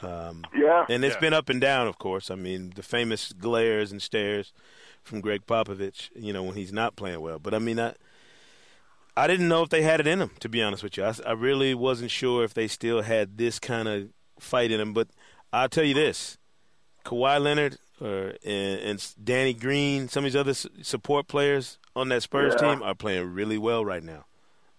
Um, 0.00 0.44
Yeah, 0.54 0.84
and 0.88 1.04
it's 1.04 1.14
Yeah. 1.16 1.20
been 1.20 1.34
up 1.34 1.48
and 1.48 1.60
down, 1.60 1.86
of 1.88 1.98
course. 1.98 2.30
I 2.30 2.34
mean, 2.36 2.72
the 2.76 2.82
famous 2.82 3.32
glares 3.32 3.90
and 3.92 4.00
stares 4.02 4.52
from 5.02 5.20
Gregg 5.20 5.46
Popovich, 5.46 6.10
you 6.14 6.32
know, 6.32 6.42
when 6.42 6.54
he's 6.56 6.72
not 6.72 6.94
playing 6.96 7.20
well. 7.20 7.38
But 7.38 7.54
I 7.54 7.58
mean, 7.58 7.78
I 7.80 7.94
I 9.16 9.26
didn't 9.26 9.48
know 9.48 9.62
if 9.62 9.68
they 9.70 9.82
had 9.82 9.98
it 10.00 10.06
in 10.06 10.20
them. 10.20 10.30
To 10.40 10.48
be 10.48 10.62
honest 10.62 10.82
with 10.84 10.96
you, 10.96 11.04
I, 11.04 11.12
I 11.26 11.32
really 11.32 11.74
wasn't 11.74 12.10
sure 12.12 12.44
if 12.44 12.54
they 12.54 12.68
still 12.68 13.02
had 13.02 13.36
this 13.38 13.58
kind 13.58 13.88
of 13.88 14.08
fight 14.38 14.70
in 14.70 14.78
them. 14.78 14.92
But 14.92 15.08
I'll 15.52 15.68
tell 15.68 15.82
you 15.84 15.94
this: 15.94 16.38
Kawhi 17.04 17.40
Leonard 17.42 17.78
or 18.00 18.34
and, 18.44 18.80
and 18.80 19.14
Danny 19.22 19.54
Green, 19.54 20.08
some 20.08 20.24
of 20.24 20.32
these 20.32 20.36
other 20.40 20.54
support 20.54 21.28
players 21.28 21.78
on 21.96 22.08
that 22.10 22.22
Spurs 22.22 22.54
Yeah. 22.60 22.74
team 22.74 22.82
are 22.82 22.94
playing 22.94 23.32
really 23.34 23.58
well 23.58 23.84
right 23.84 24.02
now. 24.02 24.24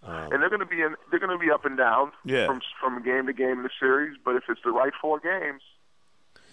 Um, 0.01 0.31
and 0.31 0.41
they're 0.41 0.49
going 0.49 0.61
to 0.61 0.65
be 0.65 0.81
in, 0.81 0.95
they're 1.11 1.19
going 1.19 1.37
to 1.37 1.43
be 1.43 1.51
up 1.51 1.65
and 1.65 1.77
down 1.77 2.11
Yeah. 2.23 2.45
from 2.47 2.61
from 2.79 3.03
game 3.03 3.25
to 3.27 3.33
game 3.33 3.57
in 3.57 3.63
the 3.63 3.69
series. 3.79 4.17
But 4.23 4.35
if 4.35 4.43
it's 4.49 4.61
the 4.63 4.71
right 4.71 4.93
four 5.01 5.19
games, 5.19 5.61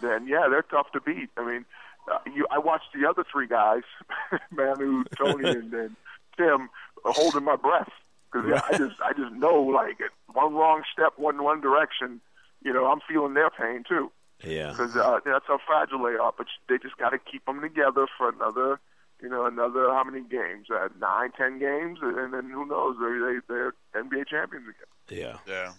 then 0.03 0.27
yeah, 0.27 0.47
they're 0.51 0.63
tough 0.63 0.91
to 0.93 1.01
beat. 1.01 1.31
I 1.37 1.45
mean, 1.45 1.65
uh, 2.13 2.19
you 2.35 2.47
I 2.51 2.59
watched 2.59 2.93
the 2.95 3.09
other 3.09 3.25
three 3.31 3.47
guys, 3.47 3.83
Manu, 4.51 5.05
Tony, 5.17 5.49
and, 5.59 5.73
and 5.73 5.97
Tim, 6.37 6.69
uh, 7.05 7.13
holding 7.13 7.45
my 7.45 7.57
breath. 7.57 7.91
because 8.33 8.61
I 8.69 8.77
just 8.79 9.01
I 9.01 9.13
just 9.13 9.33
know 9.33 9.63
like 9.63 9.99
one 10.33 10.55
wrong 10.55 10.83
step, 10.93 11.13
one 11.17 11.43
one 11.43 11.61
direction, 11.61 12.21
you 12.65 12.73
know, 12.73 12.87
I'm 12.87 13.01
feeling 13.09 13.35
their 13.35 13.51
pain 13.51 13.85
too. 13.89 14.11
Yeah. 14.47 14.71
Because 14.71 14.97
uh, 14.97 15.19
that's 15.25 15.47
how 15.47 15.59
fragile 15.67 16.03
they 16.05 16.17
are. 16.17 16.33
But 16.37 16.47
they 16.69 16.79
just 16.79 16.97
got 16.97 17.11
to 17.11 17.19
keep 17.19 17.45
them 17.47 17.61
together 17.61 18.07
for 18.17 18.29
another, 18.29 18.81
you 19.23 19.29
know, 19.29 19.47
another 19.47 19.91
how 19.91 20.05
many 20.05 20.23
games? 20.23 20.69
Uh, 20.71 20.89
nine, 21.01 21.33
ten 21.37 21.59
games, 21.59 21.99
and 22.03 22.33
then 22.33 22.51
who 22.51 22.67
knows? 22.67 22.97
They 23.01 23.19
they 23.19 23.39
they're 23.49 23.75
NBA 23.95 24.29
champions 24.29 24.67
again. 24.69 25.19
Yeah. 25.19 25.39
Yeah. 25.47 25.73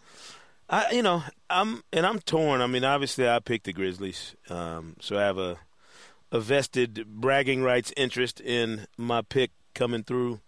I, 0.69 0.91
you 0.91 1.01
know, 1.01 1.23
I'm 1.49 1.83
and 1.93 2.05
I'm 2.05 2.19
torn. 2.19 2.61
I 2.61 2.67
mean, 2.67 2.83
obviously, 2.83 3.27
I 3.27 3.39
picked 3.39 3.65
the 3.65 3.73
Grizzlies, 3.73 4.35
um, 4.49 4.97
so 4.99 5.17
I 5.17 5.21
have 5.21 5.37
a 5.37 5.57
a 6.31 6.39
vested 6.39 7.05
bragging 7.07 7.63
rights 7.63 7.93
interest 7.95 8.41
in 8.41 8.85
my 8.97 9.21
pick 9.21 9.51
coming 9.73 10.03
through. 10.03 10.41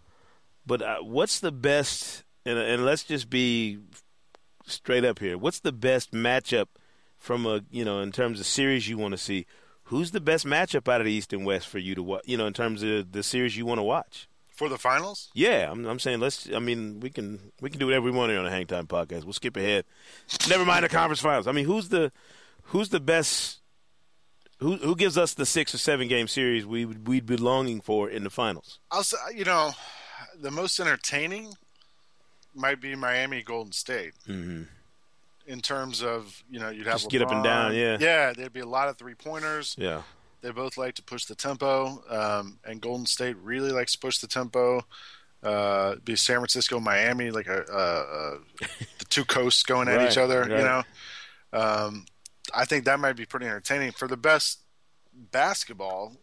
But 0.65 0.81
uh, 0.81 0.97
what's 1.01 1.39
the 1.39 1.51
best? 1.51 2.23
And, 2.45 2.57
and 2.57 2.85
let's 2.85 3.03
just 3.03 3.29
be 3.29 3.79
straight 4.65 5.05
up 5.05 5.19
here. 5.19 5.37
What's 5.37 5.59
the 5.59 5.71
best 5.71 6.11
matchup 6.11 6.67
from 7.19 7.45
a 7.45 7.61
you 7.69 7.85
know 7.85 7.99
in 7.99 8.11
terms 8.11 8.39
of 8.39 8.45
series 8.45 8.87
you 8.87 8.97
want 8.97 9.11
to 9.11 9.17
see? 9.17 9.45
Who's 9.83 10.11
the 10.11 10.21
best 10.21 10.45
matchup 10.45 10.91
out 10.91 11.01
of 11.01 11.05
the 11.05 11.11
East 11.11 11.33
and 11.33 11.45
West 11.45 11.67
for 11.67 11.79
you 11.79 11.95
to 11.95 12.03
watch? 12.03 12.23
You 12.25 12.37
know, 12.37 12.47
in 12.47 12.53
terms 12.53 12.81
of 12.83 13.11
the 13.11 13.23
series 13.23 13.57
you 13.57 13.65
want 13.65 13.79
to 13.79 13.83
watch. 13.83 14.27
For 14.49 14.69
the 14.69 14.77
finals? 14.77 15.29
Yeah, 15.33 15.71
I'm, 15.71 15.85
I'm 15.85 15.99
saying 15.99 16.19
let's. 16.19 16.49
I 16.53 16.59
mean, 16.59 16.99
we 16.99 17.09
can 17.09 17.51
we 17.61 17.69
can 17.69 17.79
do 17.79 17.85
whatever 17.85 18.05
we 18.05 18.11
want 18.11 18.31
here 18.31 18.39
on 18.39 18.45
the 18.45 18.51
Hang 18.51 18.67
Time 18.67 18.87
podcast. 18.87 19.23
We'll 19.23 19.33
skip 19.33 19.55
ahead. 19.55 19.85
Never 20.49 20.65
mind 20.65 20.83
the 20.83 20.89
conference 20.89 21.21
finals. 21.21 21.47
I 21.47 21.53
mean, 21.53 21.65
who's 21.65 21.89
the 21.89 22.11
who's 22.63 22.89
the 22.89 22.99
best? 22.99 23.61
Who 24.59 24.75
who 24.75 24.95
gives 24.95 25.17
us 25.17 25.33
the 25.33 25.45
six 25.45 25.73
or 25.73 25.77
seven 25.77 26.07
game 26.09 26.27
series 26.27 26.65
we 26.65 26.85
we'd 26.85 27.25
be 27.25 27.37
longing 27.37 27.79
for 27.79 28.09
in 28.09 28.25
the 28.25 28.29
finals? 28.29 28.79
I'll 28.91 29.03
say, 29.03 29.17
you 29.33 29.45
know, 29.45 29.71
the 30.37 30.51
most 30.51 30.77
entertaining 30.79 31.53
might 32.53 32.81
be 32.81 32.95
Miami 32.95 33.41
Golden 33.41 33.71
State. 33.71 34.13
Mm-hmm. 34.27 34.63
In 35.49 35.61
terms 35.61 36.03
of 36.03 36.43
you 36.49 36.59
know, 36.59 36.69
you'd 36.69 36.85
have 36.85 36.97
Just 36.99 37.09
get 37.09 37.21
up 37.23 37.31
and 37.31 37.43
down, 37.43 37.73
yeah. 37.75 37.97
yeah. 37.99 38.33
There'd 38.33 38.53
be 38.53 38.59
a 38.59 38.65
lot 38.67 38.87
of 38.87 38.97
three 38.97 39.15
pointers. 39.15 39.75
Yeah, 39.77 40.03
They 40.41 40.51
both 40.51 40.77
like 40.77 40.93
to 40.95 41.03
push 41.03 41.25
the 41.25 41.33
tempo, 41.35 42.03
um, 42.07 42.59
and 42.63 42.79
Golden 42.79 43.05
State 43.07 43.35
really 43.43 43.71
likes 43.71 43.93
to 43.93 43.99
push 43.99 44.19
the 44.19 44.27
tempo. 44.27 44.85
Uh, 45.41 45.95
be 46.03 46.15
San 46.15 46.35
Francisco, 46.37 46.79
Miami, 46.79 47.31
like 47.31 47.47
a, 47.47 47.63
a, 47.63 47.81
a 47.81 48.37
the 48.99 49.05
two 49.09 49.25
coasts 49.25 49.63
going 49.63 49.87
at 49.87 49.95
Right, 49.97 50.11
each 50.11 50.17
other. 50.17 50.41
right. 50.41 50.49
You 50.51 50.57
know, 50.57 50.83
um, 51.53 52.05
I 52.53 52.65
think 52.65 52.85
that 52.85 52.99
might 52.99 53.15
be 53.15 53.25
pretty 53.25 53.45
entertaining 53.47 53.91
for 53.93 54.07
the 54.07 54.17
best 54.17 54.59
basketball. 55.31 56.15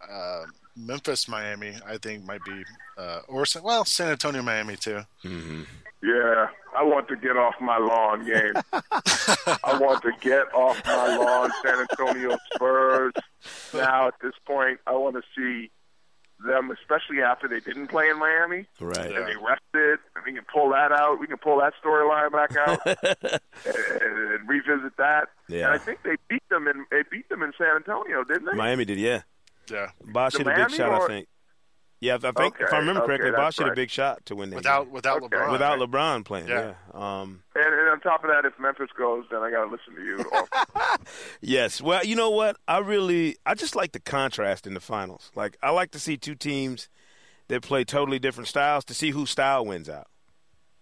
Uh, 0.00 0.44
Memphis, 0.76 1.28
Miami, 1.28 1.74
I 1.86 1.98
think 1.98 2.24
might 2.24 2.44
be, 2.44 2.64
uh, 2.96 3.20
or 3.28 3.44
well, 3.62 3.84
San 3.84 4.08
Antonio, 4.08 4.42
Miami 4.42 4.76
too. 4.76 5.02
Mm-hmm. 5.24 5.62
Yeah, 6.02 6.48
I 6.76 6.82
want 6.82 7.06
to 7.08 7.16
get 7.16 7.36
off 7.36 7.54
my 7.60 7.78
lawn 7.78 8.24
game. 8.24 8.54
I 8.72 9.78
want 9.78 10.02
to 10.02 10.12
get 10.20 10.52
off 10.52 10.84
my 10.84 11.16
lawn, 11.16 11.50
San 11.62 11.78
Antonio 11.78 12.36
Spurs. 12.54 13.12
Now 13.72 14.08
at 14.08 14.14
this 14.20 14.32
point, 14.44 14.80
I 14.86 14.92
want 14.92 15.14
to 15.14 15.22
see 15.36 15.70
them, 16.44 16.70
especially 16.70 17.22
after 17.22 17.46
they 17.46 17.60
didn't 17.60 17.88
play 17.88 18.08
in 18.08 18.18
Miami 18.18 18.66
right. 18.80 19.12
and 19.12 19.26
they 19.26 19.36
rested. 19.36 19.98
And 20.16 20.24
we 20.26 20.32
can 20.32 20.44
pull 20.52 20.70
that 20.70 20.92
out. 20.92 21.20
We 21.20 21.26
can 21.26 21.38
pull 21.38 21.60
that 21.60 21.74
storyline 21.84 22.32
back 22.32 22.56
out 22.56 22.80
and, 23.64 24.32
and 24.34 24.48
revisit 24.48 24.96
that. 24.98 25.28
Yeah. 25.48 25.66
And 25.66 25.74
I 25.74 25.78
think 25.78 26.02
they 26.02 26.16
beat 26.28 26.48
them 26.48 26.66
in 26.68 26.84
they 26.90 27.02
beat 27.10 27.28
them 27.28 27.42
in 27.42 27.52
San 27.56 27.76
Antonio, 27.76 28.24
didn't 28.24 28.46
they? 28.46 28.56
Miami 28.56 28.84
did, 28.84 28.98
yeah. 28.98 29.22
Yeah, 29.70 29.90
Bosh 30.04 30.32
The 30.32 30.38
hit 30.38 30.46
a 30.46 30.50
big 30.50 30.58
Miami 30.58 30.76
shot, 30.76 31.02
I 31.02 31.06
think. 31.06 31.28
Yeah, 32.00 32.16
I 32.20 32.32
think 32.32 32.56
if 32.58 32.72
I 32.72 32.78
remember 32.78 33.02
correctly, 33.06 33.28
okay, 33.28 33.36
Bosh 33.36 33.56
that's 33.56 33.58
hit 33.58 33.68
a 33.68 33.76
big 33.76 33.88
shot 33.88 34.26
to 34.26 34.34
win 34.34 34.50
that 34.50 34.56
without 34.56 34.84
game. 34.86 34.92
without 34.92 35.22
Okay. 35.22 35.36
LeBron. 35.36 35.52
without 35.52 35.78
right? 35.78 35.88
LeBron 35.88 36.24
playing. 36.24 36.48
Yeah. 36.48 36.74
Yeah. 36.92 37.20
Um, 37.20 37.44
And, 37.54 37.64
and 37.72 37.88
on 37.90 38.00
top 38.00 38.24
of 38.24 38.30
that, 38.30 38.44
if 38.44 38.58
Memphis 38.58 38.90
goes, 38.98 39.24
then 39.30 39.40
I 39.40 39.50
got 39.52 39.64
to 39.66 39.70
listen 39.70 39.94
to 39.94 40.02
you. 40.02 40.24
Yes. 41.40 41.80
Well, 41.80 42.04
you 42.04 42.16
know 42.16 42.30
what? 42.30 42.56
I 42.66 42.78
really, 42.78 43.36
I 43.46 43.54
just 43.54 43.76
like 43.76 43.92
the 43.92 44.00
contrast 44.00 44.66
in 44.66 44.74
the 44.74 44.80
finals. 44.80 45.30
Like, 45.36 45.56
I 45.62 45.70
like 45.70 45.90
to 45.92 45.98
see 46.00 46.16
two 46.16 46.34
teams 46.34 46.88
that 47.48 47.62
play 47.62 47.84
totally 47.84 48.18
different 48.18 48.48
styles 48.48 48.84
to 48.86 48.94
see 48.94 49.10
whose 49.10 49.30
style 49.30 49.64
wins 49.64 49.88
out. 49.88 50.08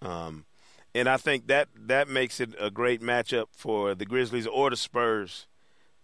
Um, 0.03 0.47
and 0.95 1.07
I 1.09 1.17
think 1.19 1.49
that 1.49 1.69
that 1.77 2.09
makes 2.09 2.41
it 2.41 2.55
a 2.59 2.71
great 2.71 3.01
matchup 3.03 3.47
for 3.53 3.95
the 3.95 4.05
Grizzlies 4.07 4.47
or 4.47 4.71
the 4.71 4.77
Spurs 4.77 5.47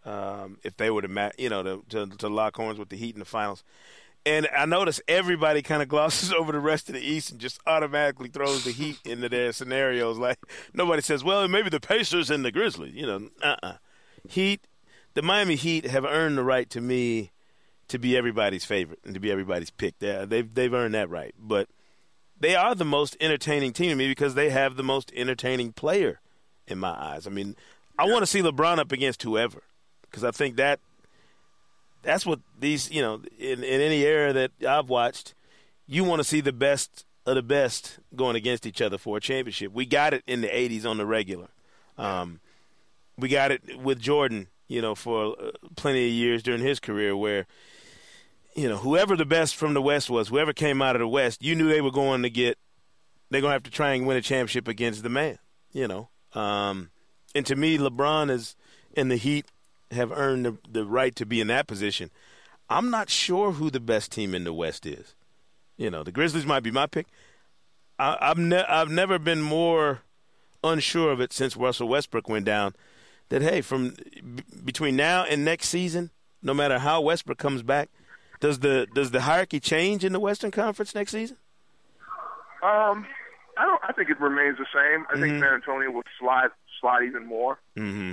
um, 0.07 0.59
if 0.63 0.77
they 0.77 0.89
were 0.91 1.03
to, 1.03 1.09
ma- 1.09 1.31
you 1.37 1.51
know, 1.51 1.63
to, 1.63 1.85
to 1.91 2.07
to 2.07 2.29
lock 2.29 2.57
horns 2.57 2.79
with 2.79 2.89
the 2.89 2.97
Heat 2.97 3.15
in 3.15 3.19
the 3.19 3.27
finals. 3.27 3.65
And 4.25 4.49
I 4.57 4.65
notice 4.65 5.01
everybody 5.07 5.63
kind 5.63 5.83
of 5.83 5.89
glosses 5.89 6.33
over 6.39 6.53
the 6.53 6.61
rest 6.61 6.89
of 6.89 6.95
the 6.95 7.01
East 7.01 7.31
and 7.31 7.41
just 7.41 7.61
automatically 7.67 8.29
throws 8.29 8.65
the 8.65 8.73
Heat 8.73 8.99
into 9.05 9.29
their 9.29 9.53
scenarios. 9.53 10.19
Like 10.19 10.39
nobody 10.73 11.03
says, 11.03 11.25
"Well, 11.25 11.47
maybe 11.49 11.71
the 11.71 11.81
Pacers 11.81 12.31
and 12.31 12.45
the 12.45 12.53
Grizzlies." 12.53 12.95
You 12.95 13.07
know, 13.07 13.29
uh-uh. 13.43 13.75
Heat, 14.29 14.67
the 15.15 15.23
Miami 15.23 15.57
Heat 15.57 15.87
have 15.87 16.05
earned 16.05 16.39
the 16.39 16.45
right 16.45 16.69
to 16.71 16.81
me 16.81 17.33
to 17.89 17.99
be 17.99 18.17
everybody's 18.17 18.65
favorite 18.65 18.99
and 19.05 19.15
to 19.15 19.21
be 19.21 19.31
everybody's 19.31 19.71
pick. 19.71 19.99
They, 19.99 20.25
they've 20.25 20.53
they've 20.53 20.75
earned 20.75 20.95
that 20.95 21.11
right, 21.11 21.35
but 21.39 21.69
they 22.39 22.55
are 22.55 22.75
the 22.75 22.85
most 22.85 23.17
entertaining 23.21 23.73
team 23.73 23.91
to 23.91 23.97
me 23.97 24.09
because 24.09 24.35
they 24.35 24.51
have 24.51 24.77
the 24.77 24.83
most 24.83 25.13
entertaining 25.17 25.73
player 25.73 26.21
in 26.67 26.79
my 26.79 26.91
eyes. 26.91 27.27
I 27.27 27.31
mean, 27.31 27.57
I 27.99 28.05
want 28.07 28.21
to 28.21 28.27
see 28.27 28.43
LeBron 28.43 28.79
up 28.79 28.93
against 28.93 29.23
whoever 29.23 29.63
because 30.17 30.25
I 30.27 30.31
think 30.31 30.57
that 30.57 30.81
that's 32.03 32.25
what 32.25 32.41
these 32.59 32.91
you 32.91 33.03
know 33.03 33.21
in, 33.39 33.63
in 33.63 33.81
any 33.83 34.03
era 34.03 34.33
that 34.33 34.51
I've 34.67 34.89
watched, 34.89 35.35
you 35.87 36.05
want 36.05 36.21
to 36.21 36.25
see 36.25 36.41
the 36.41 36.55
best 36.55 37.05
of 37.27 37.35
the 37.35 37.43
best 37.43 37.99
going 38.15 38.35
against 38.35 38.65
each 38.65 38.81
other 38.81 38.97
for 38.97 39.19
a 39.19 39.21
championship. 39.21 39.73
We 39.73 39.85
got 39.85 40.15
it 40.15 40.23
in 40.27 40.41
the 40.41 40.49
'80s 40.49 40.87
on 40.87 40.97
the 40.97 41.05
regular. 41.05 41.49
Um, 41.99 42.41
we 43.19 43.29
got 43.29 43.51
it 43.51 43.79
with 43.79 44.01
Jordan, 44.01 44.49
you 44.69 44.81
know, 44.81 44.95
for 44.95 45.37
uh, 45.39 45.51
plenty 45.77 46.07
of 46.07 46.15
years 46.15 46.43
during 46.43 46.63
his 46.63 46.81
career 46.81 47.15
where 47.15 47.47
you 48.55 48.71
know, 48.71 48.79
whoever 48.79 49.17
the 49.17 49.27
best 49.27 49.55
from 49.55 49.75
the 49.75 49.83
West 49.83 50.09
was, 50.09 50.29
whoever 50.29 50.55
came 50.55 50.81
out 50.81 50.97
of 50.97 51.01
the 51.01 51.09
West, 51.09 51.43
you 51.43 51.55
knew 51.55 51.69
they 51.69 51.83
were 51.83 51.91
going 51.91 52.23
to 52.23 52.31
get, 52.31 52.57
they're 53.29 53.43
going 53.43 53.51
to 53.51 53.57
have 53.57 53.65
to 53.65 53.71
try 53.71 53.93
and 53.93 54.07
win 54.07 54.17
a 54.17 54.23
championship 54.23 54.67
against 54.67 55.03
the 55.03 55.11
man, 55.11 55.39
you 55.73 55.87
know. 55.87 56.09
Um, 56.33 56.89
and 57.35 57.45
to 57.45 57.55
me, 57.55 57.77
LeBron 57.77 58.31
is, 58.31 58.57
in 58.97 59.09
the 59.09 59.17
Heat 59.17 59.45
have 59.91 60.13
earned 60.13 60.45
the, 60.47 60.59
the 60.69 60.85
right 60.85 61.15
to 61.17 61.27
be 61.27 61.41
in 61.41 61.49
that 61.49 61.67
position. 61.67 62.11
I'm 62.69 62.91
not 62.91 63.11
sure 63.11 63.53
who 63.53 63.71
the 63.71 63.81
best 63.81 64.13
team 64.13 64.35
in 64.35 64.45
the 64.45 64.53
West 64.53 64.87
is. 64.87 65.15
You 65.77 65.91
know, 65.91 66.03
the 66.03 66.13
Grizzlies 66.13 66.47
might 66.47 66.63
be 66.63 66.71
my 66.71 66.87
pick. 66.87 67.07
I, 67.99 68.17
I've 68.21 68.39
ne- 68.39 68.65
I've 68.65 68.91
never 68.91 69.19
been 69.19 69.43
more 69.43 70.01
unsure 70.65 71.13
of 71.13 71.21
it 71.21 71.33
since 71.33 71.57
Russell 71.57 71.89
Westbrook 71.89 72.29
went 72.29 72.45
down. 72.45 72.75
That 73.29 73.43
hey, 73.43 73.61
from 73.61 73.91
b- 73.91 74.43
between 74.65 74.97
now 74.97 75.25
and 75.25 75.45
next 75.45 75.69
season, 75.69 76.11
no 76.43 76.55
matter 76.55 76.79
how 76.79 77.01
Westbrook 77.01 77.39
comes 77.39 77.63
back, 77.63 77.89
does 78.41 78.61
the 78.61 78.87
does 78.95 79.11
the 79.11 79.23
hierarchy 79.23 79.61
change 79.61 80.05
in 80.05 80.13
the 80.13 80.21
Western 80.21 80.51
Conference 80.51 80.95
next 80.95 81.13
season? 81.13 81.37
Um, 82.63 83.07
I 83.59 83.65
don't. 83.65 83.81
I 83.83 83.93
think 83.93 84.11
it 84.11 84.21
remains 84.21 84.59
the 84.59 84.67
same. 84.75 85.07
I 85.11 85.21
think 85.21 85.43
San 85.43 85.55
Antonio 85.55 85.91
will 85.91 86.03
slide 86.21 86.49
slide 86.81 87.05
even 87.05 87.27
more. 87.27 87.59
Mm-hmm. 87.77 88.13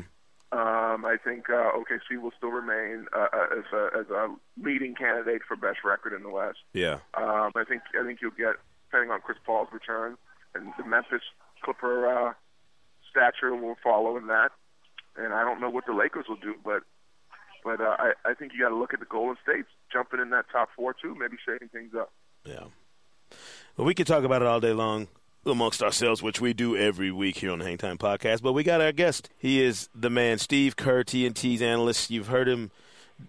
Um, 0.54 1.04
I 1.04 1.18
think 1.18 1.50
uh, 1.50 1.72
OKC 1.74 2.22
will 2.22 2.32
still 2.38 2.52
remain 2.52 3.08
uh, 3.12 3.26
uh, 3.34 3.58
as 3.58 3.66
a 3.74 3.90
as 3.98 4.10
a 4.12 4.28
leading 4.62 4.94
candidate 4.94 5.42
for 5.48 5.58
best 5.58 5.80
record 5.84 6.14
in 6.14 6.22
the 6.22 6.30
West. 6.30 6.60
Yeah. 6.74 7.00
Um, 7.16 7.52
I 7.56 7.64
think 7.68 7.82
I 8.00 8.06
think 8.06 8.20
you'll 8.22 8.38
get 8.38 8.56
depending 8.86 9.10
on 9.10 9.22
Chris 9.22 9.40
Paul's 9.44 9.70
return 9.74 10.16
and 10.54 10.72
the 10.78 10.86
Memphis 10.86 11.24
Clipper 11.64 12.06
uh, 12.08 12.34
stature 13.10 13.56
will 13.56 13.78
follow 13.84 14.16
in 14.18 14.28
that. 14.28 14.52
And 15.16 15.34
I 15.34 15.44
don't 15.44 15.60
know 15.60 15.72
what 15.72 15.88
the 15.88 15.94
Lakers 15.94 16.26
will 16.30 16.38
do, 16.38 16.54
but 16.64 16.84
but 17.64 17.82
uh, 17.82 17.96
I 17.98 18.14
I 18.24 18.34
think 18.36 18.54
you 18.54 18.60
got 18.60 18.70
to 18.70 18.78
look 18.78 18.94
at 18.94 19.00
the 19.00 19.08
Golden 19.08 19.38
States 19.42 19.70
jumping 19.92 20.20
in 20.20 20.30
that 20.30 20.46
top 20.52 20.70
four 20.76 20.94
too, 20.94 21.16
maybe 21.16 21.38
shaking 21.44 21.70
things 21.70 21.96
up. 22.00 22.12
Yeah. 22.46 22.66
Well, 23.76 23.88
we 23.88 23.96
could 23.96 24.06
talk 24.06 24.24
about 24.24 24.44
it 24.44 24.48
all 24.48 24.60
day 24.60 24.74
long 24.74 25.08
amongst 25.46 25.84
ourselves, 25.84 26.22
which 26.24 26.40
we 26.42 26.54
do 26.54 26.76
every 26.78 27.12
week 27.12 27.38
here 27.38 27.52
on 27.52 27.60
the 27.60 27.66
Hangtime 27.66 27.98
Podcast. 27.98 28.42
But 28.42 28.54
we 28.54 28.64
got 28.64 28.82
our 28.82 28.92
guest. 28.92 29.30
He 29.38 29.62
is 29.62 29.90
the 29.94 30.10
man, 30.10 30.38
Steve 30.38 30.76
Kerr, 30.76 31.04
TNT's 31.04 31.62
analyst. 31.62 32.10
You've 32.10 32.28
heard 32.28 32.48
him, 32.48 32.72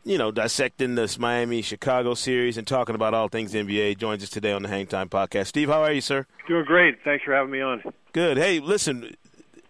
you 0.05 0.19
know, 0.19 0.31
dissecting 0.31 0.95
this 0.95 1.19
Miami 1.19 1.63
Chicago 1.63 2.15
series 2.15 2.57
and 2.57 2.67
talking 2.67 2.95
about 2.95 3.15
all 3.15 3.29
things 3.29 3.55
NBA. 3.55 3.99
Joins 3.99 4.23
us 4.23 4.31
today 4.31 4.53
on 4.53 4.63
the 4.63 4.69
Hangtime 4.69 5.09
Podcast. 5.09 5.49
Steve, 5.49 5.69
how 5.69 5.83
are 5.83 5.93
you, 5.93 6.01
sir? 6.01 6.27
Doing 6.47 6.65
great. 6.65 6.99
Thanks 7.05 7.25
for 7.25 7.35
having 7.35 7.51
me 7.53 7.61
on. 7.61 7.83
Good. 8.13 8.37
Hey, 8.37 8.61
listen, 8.61 9.17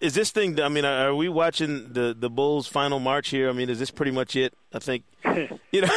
is 0.05 0.15
this 0.15 0.31
thing? 0.31 0.61
I 0.61 0.69
mean, 0.69 0.85
are 0.85 1.15
we 1.15 1.29
watching 1.29 1.93
the 1.93 2.15
the 2.17 2.29
Bulls' 2.29 2.67
final 2.67 3.01
march 3.01 3.31
here? 3.31 3.49
I 3.49 3.53
mean, 3.53 3.71
is 3.71 3.79
this 3.79 3.91
pretty 3.91 4.13
much 4.13 4.37
it? 4.37 4.55
I 4.73 4.79
think. 4.79 5.05
You 5.75 5.81
know. 5.81 5.89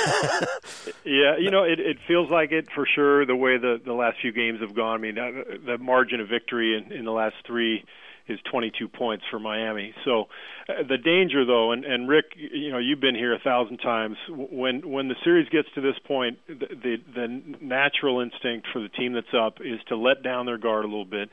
Yeah, 1.05 1.37
you 1.37 1.51
know, 1.51 1.63
it, 1.63 1.79
it 1.79 1.97
feels 2.07 2.31
like 2.31 2.51
it 2.51 2.67
for 2.73 2.87
sure. 2.95 3.27
The 3.27 3.35
way 3.35 3.57
the 3.57 3.79
the 3.85 3.93
last 3.93 4.17
few 4.19 4.31
games 4.31 4.59
have 4.61 4.73
gone. 4.73 4.95
I 4.95 4.97
mean, 4.97 5.15
the 5.15 5.77
margin 5.77 6.19
of 6.19 6.29
victory 6.29 6.75
in, 6.75 6.91
in 6.91 7.05
the 7.05 7.11
last 7.11 7.35
three 7.45 7.83
is 8.27 8.39
22 8.51 8.87
points 8.87 9.23
for 9.29 9.39
Miami. 9.39 9.93
So 10.03 10.25
uh, 10.67 10.83
the 10.87 10.97
danger, 10.97 11.45
though, 11.45 11.71
and, 11.71 11.85
and 11.85 12.09
Rick, 12.09 12.33
you 12.35 12.71
know, 12.71 12.77
you've 12.77 12.99
been 12.99 13.15
here 13.15 13.33
a 13.33 13.39
thousand 13.39 13.77
times. 13.77 14.17
When 14.29 14.89
when 14.89 15.07
the 15.07 15.15
series 15.23 15.47
gets 15.49 15.67
to 15.75 15.81
this 15.81 15.95
point, 16.05 16.39
the, 16.47 16.67
the 16.69 16.95
the 17.13 17.27
natural 17.61 18.19
instinct 18.19 18.67
for 18.73 18.81
the 18.81 18.89
team 18.89 19.13
that's 19.13 19.33
up 19.39 19.59
is 19.61 19.79
to 19.89 19.95
let 19.95 20.23
down 20.23 20.45
their 20.45 20.57
guard 20.57 20.85
a 20.85 20.87
little 20.87 21.05
bit. 21.05 21.29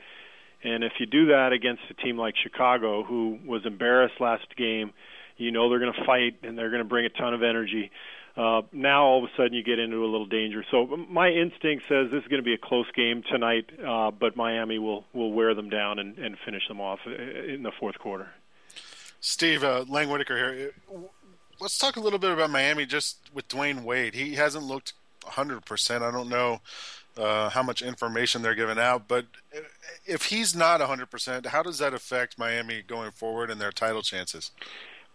And 0.65 0.83
if 0.83 0.93
you 0.99 1.05
do 1.05 1.27
that 1.27 1.53
against 1.53 1.83
a 1.91 1.93
team 1.93 2.17
like 2.17 2.33
Chicago, 2.41 3.03
who 3.03 3.37
was 3.45 3.65
embarrassed 3.67 4.19
last 4.19 4.55
game, 4.57 4.93
you 5.37 5.51
know 5.51 5.69
they're 5.69 5.79
going 5.79 5.93
to 5.93 6.05
fight 6.05 6.37
and 6.41 6.57
they're 6.57 6.71
going 6.71 6.81
to 6.81 6.89
bring 6.89 7.05
a 7.05 7.09
ton 7.09 7.35
of 7.35 7.43
energy. 7.43 7.91
Uh, 8.35 8.63
now 8.71 9.05
all 9.05 9.23
of 9.23 9.29
a 9.29 9.33
sudden 9.37 9.53
you 9.53 9.63
get 9.63 9.77
into 9.77 10.03
a 10.03 10.09
little 10.09 10.25
danger. 10.25 10.65
So 10.71 10.87
my 11.07 11.29
instinct 11.29 11.85
says 11.87 12.09
this 12.09 12.23
is 12.23 12.27
going 12.27 12.41
to 12.41 12.45
be 12.45 12.55
a 12.55 12.57
close 12.57 12.87
game 12.95 13.21
tonight, 13.31 13.69
uh, 13.79 14.09
but 14.09 14.35
Miami 14.35 14.79
will 14.79 15.05
will 15.13 15.31
wear 15.31 15.53
them 15.53 15.69
down 15.69 15.99
and, 15.99 16.17
and 16.17 16.35
finish 16.43 16.67
them 16.67 16.81
off 16.81 16.99
in 17.05 17.61
the 17.61 17.71
fourth 17.79 17.99
quarter. 17.99 18.29
Steve 19.21 19.63
uh, 19.63 19.85
Lang 19.87 20.09
Whitaker 20.09 20.35
here. 20.35 20.71
Let's 21.61 21.77
talk 21.77 21.95
a 21.95 21.99
little 21.99 22.19
bit 22.19 22.31
about 22.31 22.49
Miami 22.49 22.87
just 22.87 23.17
with 23.33 23.47
Dwyane 23.47 23.83
Wade. 23.83 24.15
He 24.15 24.33
hasn't 24.33 24.65
looked 24.65 24.93
100%. 25.21 26.01
I 26.01 26.11
don't 26.11 26.27
know 26.27 26.59
uh, 27.17 27.49
how 27.49 27.63
much 27.63 27.81
information 27.81 28.41
they're 28.41 28.55
giving 28.55 28.79
out, 28.79 29.07
but 29.07 29.25
if 30.05 30.25
he's 30.25 30.55
not 30.55 30.81
100%, 30.81 31.47
how 31.47 31.63
does 31.63 31.79
that 31.79 31.93
affect 31.93 32.37
Miami 32.37 32.81
going 32.81 33.11
forward 33.11 33.49
and 33.49 33.59
their 33.59 33.71
title 33.71 34.01
chances? 34.01 34.51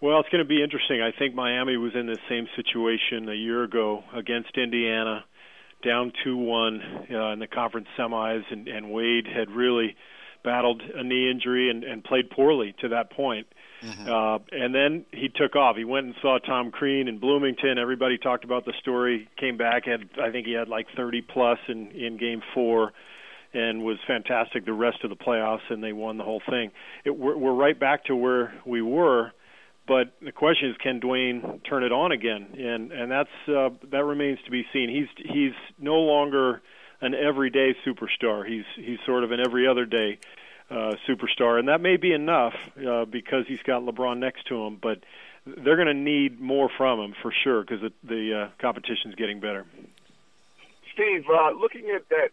Well, 0.00 0.18
it's 0.20 0.30
going 0.30 0.42
to 0.42 0.48
be 0.48 0.62
interesting. 0.62 1.02
I 1.02 1.12
think 1.16 1.34
Miami 1.34 1.76
was 1.76 1.92
in 1.94 2.06
the 2.06 2.18
same 2.28 2.48
situation 2.56 3.28
a 3.28 3.34
year 3.34 3.64
ago 3.64 4.02
against 4.14 4.56
Indiana, 4.56 5.24
down 5.84 6.12
2 6.24 6.36
1 6.36 7.06
uh, 7.10 7.32
in 7.32 7.38
the 7.38 7.46
conference 7.46 7.88
semis, 7.98 8.42
and, 8.50 8.66
and 8.66 8.90
Wade 8.90 9.26
had 9.26 9.50
really 9.50 9.96
battled 10.42 10.82
a 10.82 11.04
knee 11.04 11.30
injury 11.30 11.70
and, 11.70 11.84
and 11.84 12.02
played 12.02 12.30
poorly 12.30 12.74
to 12.80 12.88
that 12.88 13.10
point. 13.10 13.46
Mm-hmm. 13.82 14.08
Uh, 14.08 14.38
and 14.52 14.74
then 14.74 15.06
he 15.12 15.28
took 15.28 15.56
off. 15.56 15.76
He 15.76 15.84
went 15.84 16.06
and 16.06 16.14
saw 16.20 16.38
Tom 16.38 16.70
Crean 16.70 17.08
in 17.08 17.18
Bloomington. 17.18 17.78
Everybody 17.78 18.18
talked 18.18 18.44
about 18.44 18.64
the 18.64 18.74
story. 18.80 19.28
Came 19.38 19.56
back, 19.56 19.86
had 19.86 20.08
I 20.22 20.30
think 20.30 20.46
he 20.46 20.52
had 20.52 20.68
like 20.68 20.86
30 20.96 21.22
plus 21.22 21.58
in 21.68 21.90
in 21.92 22.16
Game 22.16 22.42
Four, 22.54 22.92
and 23.54 23.82
was 23.82 23.98
fantastic 24.06 24.64
the 24.66 24.72
rest 24.72 24.98
of 25.04 25.10
the 25.10 25.16
playoffs. 25.16 25.70
And 25.70 25.82
they 25.82 25.92
won 25.92 26.18
the 26.18 26.24
whole 26.24 26.42
thing. 26.48 26.72
It, 27.04 27.16
we're, 27.16 27.36
we're 27.36 27.54
right 27.54 27.78
back 27.78 28.04
to 28.06 28.16
where 28.16 28.54
we 28.66 28.82
were 28.82 29.32
but 29.90 30.12
the 30.22 30.30
question 30.30 30.70
is, 30.70 30.76
can 30.76 31.00
Dwyane 31.00 31.64
turn 31.68 31.82
it 31.82 31.90
on 31.90 32.12
again? 32.12 32.46
And 32.56 32.92
and 32.92 33.10
that's 33.10 33.48
uh, 33.48 33.70
that 33.90 34.04
remains 34.04 34.38
to 34.44 34.50
be 34.52 34.64
seen. 34.72 34.88
He's 34.88 35.08
he's 35.16 35.52
no 35.80 35.96
longer 35.96 36.62
an 37.00 37.12
everyday 37.12 37.74
superstar. 37.84 38.46
He's 38.46 38.62
he's 38.76 38.98
sort 39.04 39.24
of 39.24 39.32
an 39.32 39.40
every 39.44 39.66
other 39.66 39.86
day 39.86 40.20
uh, 40.70 40.94
superstar, 41.08 41.58
and 41.58 41.68
that 41.68 41.80
may 41.80 41.96
be 41.96 42.12
enough 42.12 42.54
uh, 42.86 43.04
because 43.04 43.44
he's 43.48 43.62
got 43.64 43.82
LeBron 43.82 44.18
next 44.18 44.46
to 44.46 44.62
him. 44.62 44.78
But 44.80 45.00
they're 45.46 45.76
going 45.76 45.88
to 45.88 45.94
need 45.94 46.40
more 46.40 46.70
from 46.76 47.00
him 47.00 47.14
for 47.20 47.32
sure 47.44 47.62
because 47.62 47.80
the, 47.80 47.92
the 48.06 48.42
uh, 48.42 48.48
competition's 48.60 49.14
getting 49.16 49.40
better. 49.40 49.66
Steve, 50.92 51.24
uh, 51.28 51.50
looking 51.58 51.90
at 51.94 52.08
that 52.10 52.30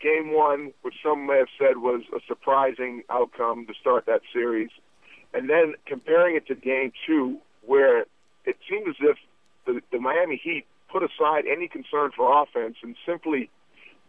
game 0.00 0.32
one, 0.32 0.72
which 0.82 0.94
some 1.02 1.26
may 1.26 1.38
have 1.38 1.48
said 1.58 1.78
was 1.78 2.02
a 2.14 2.20
surprising 2.26 3.02
outcome 3.10 3.66
to 3.66 3.74
start 3.80 4.06
that 4.06 4.20
series 4.32 4.70
and 5.34 5.50
then 5.50 5.74
comparing 5.84 6.36
it 6.36 6.46
to 6.46 6.54
game 6.54 6.92
two, 7.06 7.38
where 7.66 8.02
it 8.44 8.56
seemed 8.70 8.88
as 8.88 8.94
if 9.00 9.16
the, 9.66 9.80
the 9.90 9.98
Miami 9.98 10.40
Heat 10.42 10.64
put 10.90 11.02
aside 11.02 11.44
any 11.50 11.66
concern 11.66 12.12
for 12.16 12.42
offense 12.42 12.76
and 12.82 12.94
simply 13.04 13.50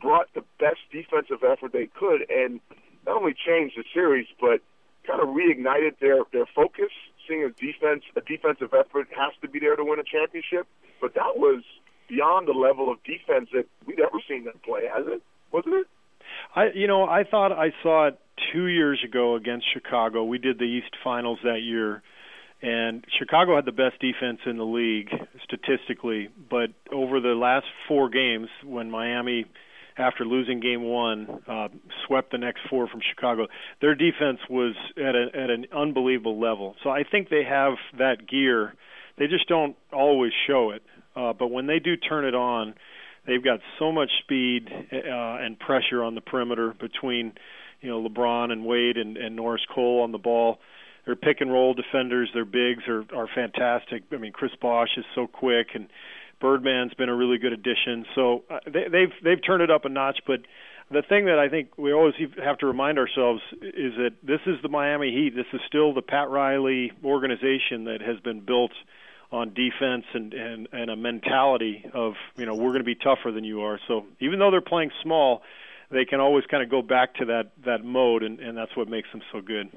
brought 0.01 0.27
the 0.35 0.43
best 0.59 0.79
defensive 0.91 1.43
effort 1.43 1.73
they 1.73 1.87
could, 1.87 2.29
and 2.29 2.59
not 3.05 3.17
only 3.17 3.33
changed 3.33 3.77
the 3.77 3.83
series, 3.93 4.27
but 4.39 4.61
kind 5.07 5.21
of 5.21 5.29
reignited 5.29 5.99
their 5.99 6.23
their 6.31 6.45
focus. 6.55 6.91
Seeing 7.27 7.43
a 7.43 7.49
defense, 7.49 8.03
a 8.15 8.21
defensive 8.21 8.73
effort 8.73 9.07
has 9.17 9.33
to 9.41 9.47
be 9.47 9.59
there 9.59 9.75
to 9.75 9.83
win 9.83 9.99
a 9.99 10.03
championship, 10.03 10.67
but 11.01 11.15
that 11.15 11.37
was 11.37 11.63
beyond 12.07 12.47
the 12.47 12.53
level 12.53 12.91
of 12.91 13.03
defense 13.03 13.49
that 13.51 13.65
we'd 13.85 13.99
ever 13.99 14.19
seen 14.27 14.43
them 14.43 14.59
play, 14.63 14.83
has 14.93 15.05
it? 15.07 15.23
Wasn't 15.51 15.73
it? 15.73 15.87
I, 16.55 16.67
you 16.73 16.87
know, 16.87 17.03
I 17.05 17.23
thought 17.23 17.51
I 17.51 17.73
saw 17.81 18.07
it 18.07 18.19
two 18.53 18.67
years 18.67 19.03
ago 19.03 19.35
against 19.35 19.65
Chicago. 19.73 20.23
We 20.23 20.37
did 20.37 20.59
the 20.59 20.65
East 20.65 20.95
Finals 21.03 21.39
that 21.43 21.61
year, 21.61 22.03
and 22.61 23.03
Chicago 23.17 23.55
had 23.55 23.65
the 23.65 23.71
best 23.71 23.99
defense 23.99 24.39
in 24.45 24.57
the 24.57 24.65
league 24.65 25.09
statistically. 25.43 26.29
But 26.49 26.71
over 26.91 27.19
the 27.19 27.35
last 27.35 27.65
four 27.87 28.09
games, 28.09 28.49
when 28.63 28.91
Miami, 28.91 29.45
after 29.97 30.25
losing 30.25 30.59
Game 30.59 30.83
One, 30.83 31.41
uh, 31.47 31.69
swept 32.05 32.31
the 32.31 32.37
next 32.37 32.61
four 32.69 32.87
from 32.87 33.01
Chicago, 33.09 33.47
their 33.81 33.95
defense 33.95 34.39
was 34.49 34.75
at 34.97 35.15
a, 35.15 35.27
at 35.33 35.49
an 35.49 35.67
unbelievable 35.75 36.39
level. 36.39 36.75
So 36.83 36.89
I 36.89 37.03
think 37.09 37.29
they 37.29 37.43
have 37.43 37.73
that 37.97 38.27
gear. 38.27 38.73
They 39.17 39.27
just 39.27 39.47
don't 39.47 39.75
always 39.93 40.31
show 40.47 40.71
it. 40.71 40.83
Uh, 41.15 41.31
but 41.33 41.47
when 41.47 41.67
they 41.67 41.79
do 41.79 41.95
turn 41.95 42.25
it 42.25 42.35
on, 42.35 42.75
they've 43.25 43.43
got 43.43 43.59
so 43.79 43.91
much 43.91 44.09
speed 44.23 44.67
uh, 44.69 44.89
and 44.91 45.57
pressure 45.57 46.03
on 46.03 46.15
the 46.15 46.21
perimeter 46.21 46.73
between 46.79 47.33
you 47.81 47.89
know 47.89 48.03
LeBron 48.07 48.51
and 48.51 48.65
Wade 48.65 48.97
and, 48.97 49.15
and 49.17 49.35
Norris 49.35 49.65
Cole 49.73 50.01
on 50.01 50.11
the 50.11 50.17
ball. 50.17 50.59
Their 51.05 51.15
pick 51.15 51.39
and 51.39 51.53
roll 51.53 51.73
defenders, 51.73 52.29
their 52.33 52.45
bigs 52.45 52.83
are 52.87 53.05
are 53.15 53.29
fantastic. 53.33 54.03
I 54.11 54.17
mean, 54.17 54.33
Chris 54.33 54.51
Bosh 54.59 54.89
is 54.97 55.05
so 55.13 55.27
quick, 55.27 55.67
and 55.73 55.87
Birdman's 56.41 56.93
been 56.93 57.09
a 57.09 57.15
really 57.15 57.37
good 57.37 57.53
addition. 57.53 58.05
So 58.15 58.43
uh, 58.49 58.59
they, 58.65 58.85
they've 58.91 59.13
they've 59.23 59.45
turned 59.45 59.61
it 59.61 59.71
up 59.71 59.85
a 59.85 59.89
notch. 59.89 60.19
But 60.27 60.41
the 60.91 61.01
thing 61.01 61.25
that 61.25 61.39
I 61.39 61.49
think 61.49 61.77
we 61.77 61.93
always 61.93 62.13
have 62.43 62.57
to 62.59 62.65
remind 62.65 62.99
ourselves 62.99 63.41
is 63.61 63.93
that 63.97 64.11
this 64.23 64.41
is 64.45 64.55
the 64.61 64.69
Miami 64.69 65.11
Heat. 65.11 65.35
This 65.35 65.47
is 65.53 65.61
still 65.67 65.93
the 65.93 66.01
Pat 66.01 66.29
Riley 66.29 66.91
organization 67.03 67.85
that 67.85 68.01
has 68.01 68.19
been 68.19 68.41
built 68.41 68.71
on 69.31 69.53
defense 69.53 70.05
and 70.13 70.33
and 70.33 70.67
and 70.71 70.89
a 70.89 70.95
mentality 70.95 71.85
of 71.93 72.13
you 72.37 72.45
know 72.45 72.55
we're 72.55 72.71
going 72.71 72.79
to 72.79 72.83
be 72.83 72.95
tougher 72.95 73.31
than 73.31 73.43
you 73.43 73.61
are. 73.61 73.79
So 73.87 74.05
even 74.19 74.39
though 74.39 74.51
they're 74.51 74.61
playing 74.61 74.91
small, 75.01 75.41
they 75.91 76.05
can 76.05 76.19
always 76.19 76.45
kind 76.45 76.63
of 76.63 76.69
go 76.69 76.81
back 76.81 77.15
to 77.15 77.25
that 77.25 77.51
that 77.65 77.83
mode, 77.83 78.23
and, 78.23 78.39
and 78.39 78.57
that's 78.57 78.75
what 78.75 78.87
makes 78.87 79.11
them 79.11 79.21
so 79.31 79.41
good. 79.41 79.69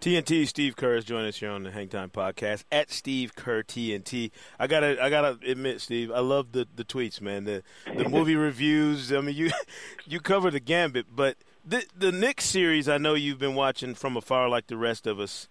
TNT 0.00 0.46
Steve 0.46 0.76
Kerr 0.76 0.96
is 0.96 1.04
joining 1.04 1.28
us 1.28 1.36
here 1.36 1.50
on 1.50 1.62
the 1.62 1.70
Hangtime 1.70 2.12
Podcast 2.12 2.64
at 2.70 2.90
Steve 2.92 3.34
Kerr 3.34 3.62
TNT. 3.62 4.30
I 4.58 4.66
gotta 4.66 5.02
I 5.02 5.10
gotta 5.10 5.38
admit, 5.44 5.80
Steve, 5.80 6.12
I 6.12 6.20
love 6.20 6.52
the 6.52 6.68
the 6.76 6.84
tweets, 6.84 7.20
man. 7.20 7.44
The 7.44 7.62
the 7.86 8.08
movie 8.08 8.36
reviews. 8.36 9.12
I 9.12 9.20
mean, 9.20 9.34
you 9.34 9.50
you 10.06 10.20
cover 10.20 10.50
the 10.50 10.60
gambit, 10.60 11.06
but 11.14 11.36
the 11.64 11.84
the 11.96 12.12
Knicks 12.12 12.44
series. 12.44 12.88
I 12.88 12.98
know 12.98 13.14
you've 13.14 13.38
been 13.38 13.54
watching 13.54 13.94
from 13.94 14.16
afar, 14.16 14.48
like 14.48 14.66
the 14.66 14.76
rest 14.76 15.06
of 15.06 15.18
us. 15.18 15.48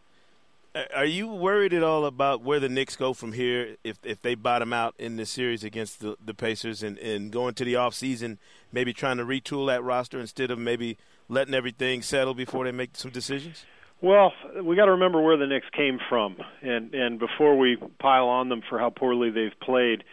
Are 0.93 1.05
you 1.05 1.27
worried 1.27 1.73
at 1.73 1.84
all 1.84 2.05
about 2.05 2.41
where 2.41 2.60
the 2.60 2.69
Knicks 2.69 2.95
go 2.95 3.13
from 3.13 3.34
here 3.34 3.77
if 3.84 3.97
if 4.03 4.21
they 4.21 4.36
bottom 4.36 4.73
out 4.73 4.93
in 4.99 5.15
the 5.15 5.25
series 5.25 5.63
against 5.63 6.01
the, 6.01 6.17
the 6.23 6.34
Pacers 6.34 6.84
and, 6.84 6.97
and 6.99 7.31
going 7.31 7.55
to 7.55 7.65
the 7.65 7.77
off 7.77 7.95
season, 7.95 8.39
maybe 8.71 8.93
trying 8.93 9.17
to 9.17 9.25
retool 9.25 9.67
that 9.67 9.84
roster 9.84 10.19
instead 10.19 10.51
of 10.51 10.60
maybe 10.60 10.97
letting 11.29 11.53
everything 11.53 12.01
settle 12.01 12.34
before 12.34 12.65
they 12.65 12.71
make 12.71 12.95
some 12.95 13.10
decisions? 13.10 13.65
Well, 14.01 14.34
we 14.63 14.75
got 14.75 14.86
to 14.86 14.91
remember 14.91 15.21
where 15.21 15.38
the 15.38 15.47
Knicks 15.47 15.67
came 15.75 15.99
from, 16.10 16.38
and 16.62 16.93
and 16.93 17.19
before 17.19 17.58
we 17.58 17.77
pile 17.99 18.27
on 18.27 18.49
them 18.49 18.62
for 18.69 18.77
how 18.77 18.89
poorly 18.89 19.31
they've 19.31 19.58
played, 19.62 20.03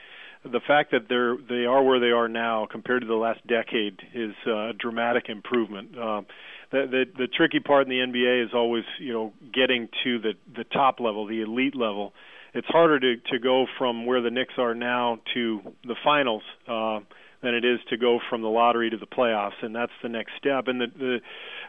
the 0.44 0.60
fact 0.66 0.92
that 0.92 1.08
they're 1.08 1.36
they 1.36 1.66
are 1.66 1.82
where 1.82 2.00
they 2.00 2.10
are 2.10 2.28
now 2.28 2.66
compared 2.70 3.02
to 3.02 3.06
the 3.06 3.14
last 3.14 3.46
decade 3.46 3.98
is 4.14 4.34
a 4.46 4.72
dramatic 4.78 5.28
improvement. 5.28 5.98
Um, 5.98 6.26
the, 6.70 6.86
the 6.90 7.04
the 7.18 7.26
tricky 7.28 7.60
part 7.60 7.86
in 7.86 7.90
the 7.90 8.18
NBA 8.18 8.44
is 8.44 8.50
always 8.54 8.84
you 8.98 9.12
know 9.12 9.32
getting 9.52 9.88
to 10.04 10.18
the 10.18 10.32
the 10.56 10.64
top 10.64 11.00
level, 11.00 11.26
the 11.26 11.42
elite 11.42 11.76
level. 11.76 12.12
It's 12.54 12.66
harder 12.68 12.98
to 12.98 13.16
to 13.30 13.38
go 13.38 13.66
from 13.78 14.06
where 14.06 14.20
the 14.20 14.30
Knicks 14.30 14.54
are 14.58 14.74
now 14.74 15.18
to 15.34 15.60
the 15.84 15.96
finals 16.02 16.42
uh, 16.66 17.00
than 17.42 17.54
it 17.54 17.64
is 17.64 17.78
to 17.90 17.96
go 17.96 18.18
from 18.30 18.42
the 18.42 18.48
lottery 18.48 18.90
to 18.90 18.96
the 18.96 19.06
playoffs, 19.06 19.62
and 19.62 19.74
that's 19.74 19.92
the 20.02 20.08
next 20.08 20.32
step. 20.38 20.66
And 20.66 20.80
the 20.80 20.86
the 20.98 21.18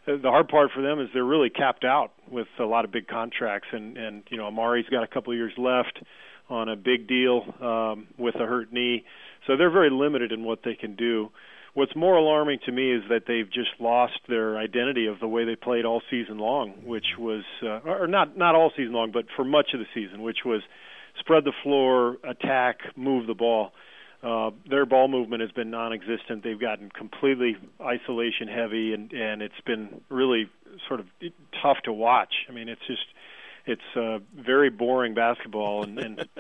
the 0.06 0.30
hard 0.30 0.48
part 0.48 0.72
for 0.76 0.82
them 0.82 1.00
is 1.00 1.10
they're 1.14 1.24
really 1.24 1.50
capped 1.50 1.84
out 1.84 2.12
with 2.30 2.48
a 2.60 2.64
lot 2.64 2.86
of 2.86 2.92
big 2.92 3.08
contracts, 3.08 3.68
and 3.72 3.98
and 3.98 4.24
you 4.30 4.38
know 4.38 4.48
Amar'e's 4.48 4.88
got 4.90 5.04
a 5.04 5.08
couple 5.08 5.32
of 5.32 5.38
years 5.38 5.54
left 5.58 6.00
on 6.50 6.70
a 6.70 6.76
big 6.76 7.08
deal 7.08 7.42
um, 7.62 8.08
with 8.18 8.36
a 8.36 8.46
hurt 8.46 8.72
knee, 8.74 9.06
so 9.48 9.56
they're 9.56 9.72
very 9.72 9.90
limited 9.90 10.32
in 10.32 10.44
what 10.44 10.60
they 10.64 10.76
can 10.76 10.96
do. 10.96 11.30
What's 11.74 11.96
more 11.96 12.16
alarming 12.18 12.60
to 12.66 12.72
me 12.72 12.94
is 12.94 13.02
that 13.10 13.24
they've 13.28 13.52
just 13.52 13.72
lost 13.80 14.20
their 14.28 14.58
identity 14.58 15.08
of 15.08 15.20
the 15.20 15.28
way 15.28 15.44
they 15.46 15.56
played 15.56 15.86
all 15.86 16.04
season 16.12 16.38
long, 16.38 16.84
which 16.86 17.18
was, 17.18 17.44
uh, 17.64 17.80
or 17.80 18.06
not 18.06 18.38
not 18.38 18.56
all 18.56 18.72
season 18.76 18.94
long, 18.94 19.12
but 19.12 19.26
for 19.36 19.44
much 19.44 19.74
of 19.74 19.80
the 19.80 19.88
season, 19.94 20.22
which 20.22 20.40
was 20.46 20.62
spread 21.20 21.46
the 21.46 21.54
floor, 21.64 22.18
attack, 22.24 22.80
move 22.96 23.26
the 23.26 23.34
ball. 23.34 23.72
Their 24.70 24.86
ball 24.86 25.08
movement 25.08 25.42
has 25.42 25.52
been 25.52 25.70
non-existent. 25.70 26.44
They've 26.44 26.60
gotten 26.60 26.90
completely 26.90 27.58
isolation 27.82 28.48
heavy, 28.48 28.94
and 28.94 29.12
and 29.12 29.42
it's 29.42 29.60
been 29.66 30.02
really 30.10 30.50
sort 30.88 31.00
of 31.00 31.08
tough 31.62 31.78
to 31.84 31.94
watch. 31.94 32.34
I 32.50 32.52
mean, 32.52 32.70
it's 32.70 32.86
just 32.88 33.06
it's 33.66 33.82
uh, 33.96 34.20
very 34.36 34.70
boring 34.70 35.14
basketball, 35.14 35.84
and, 35.84 36.00
and 36.00 36.28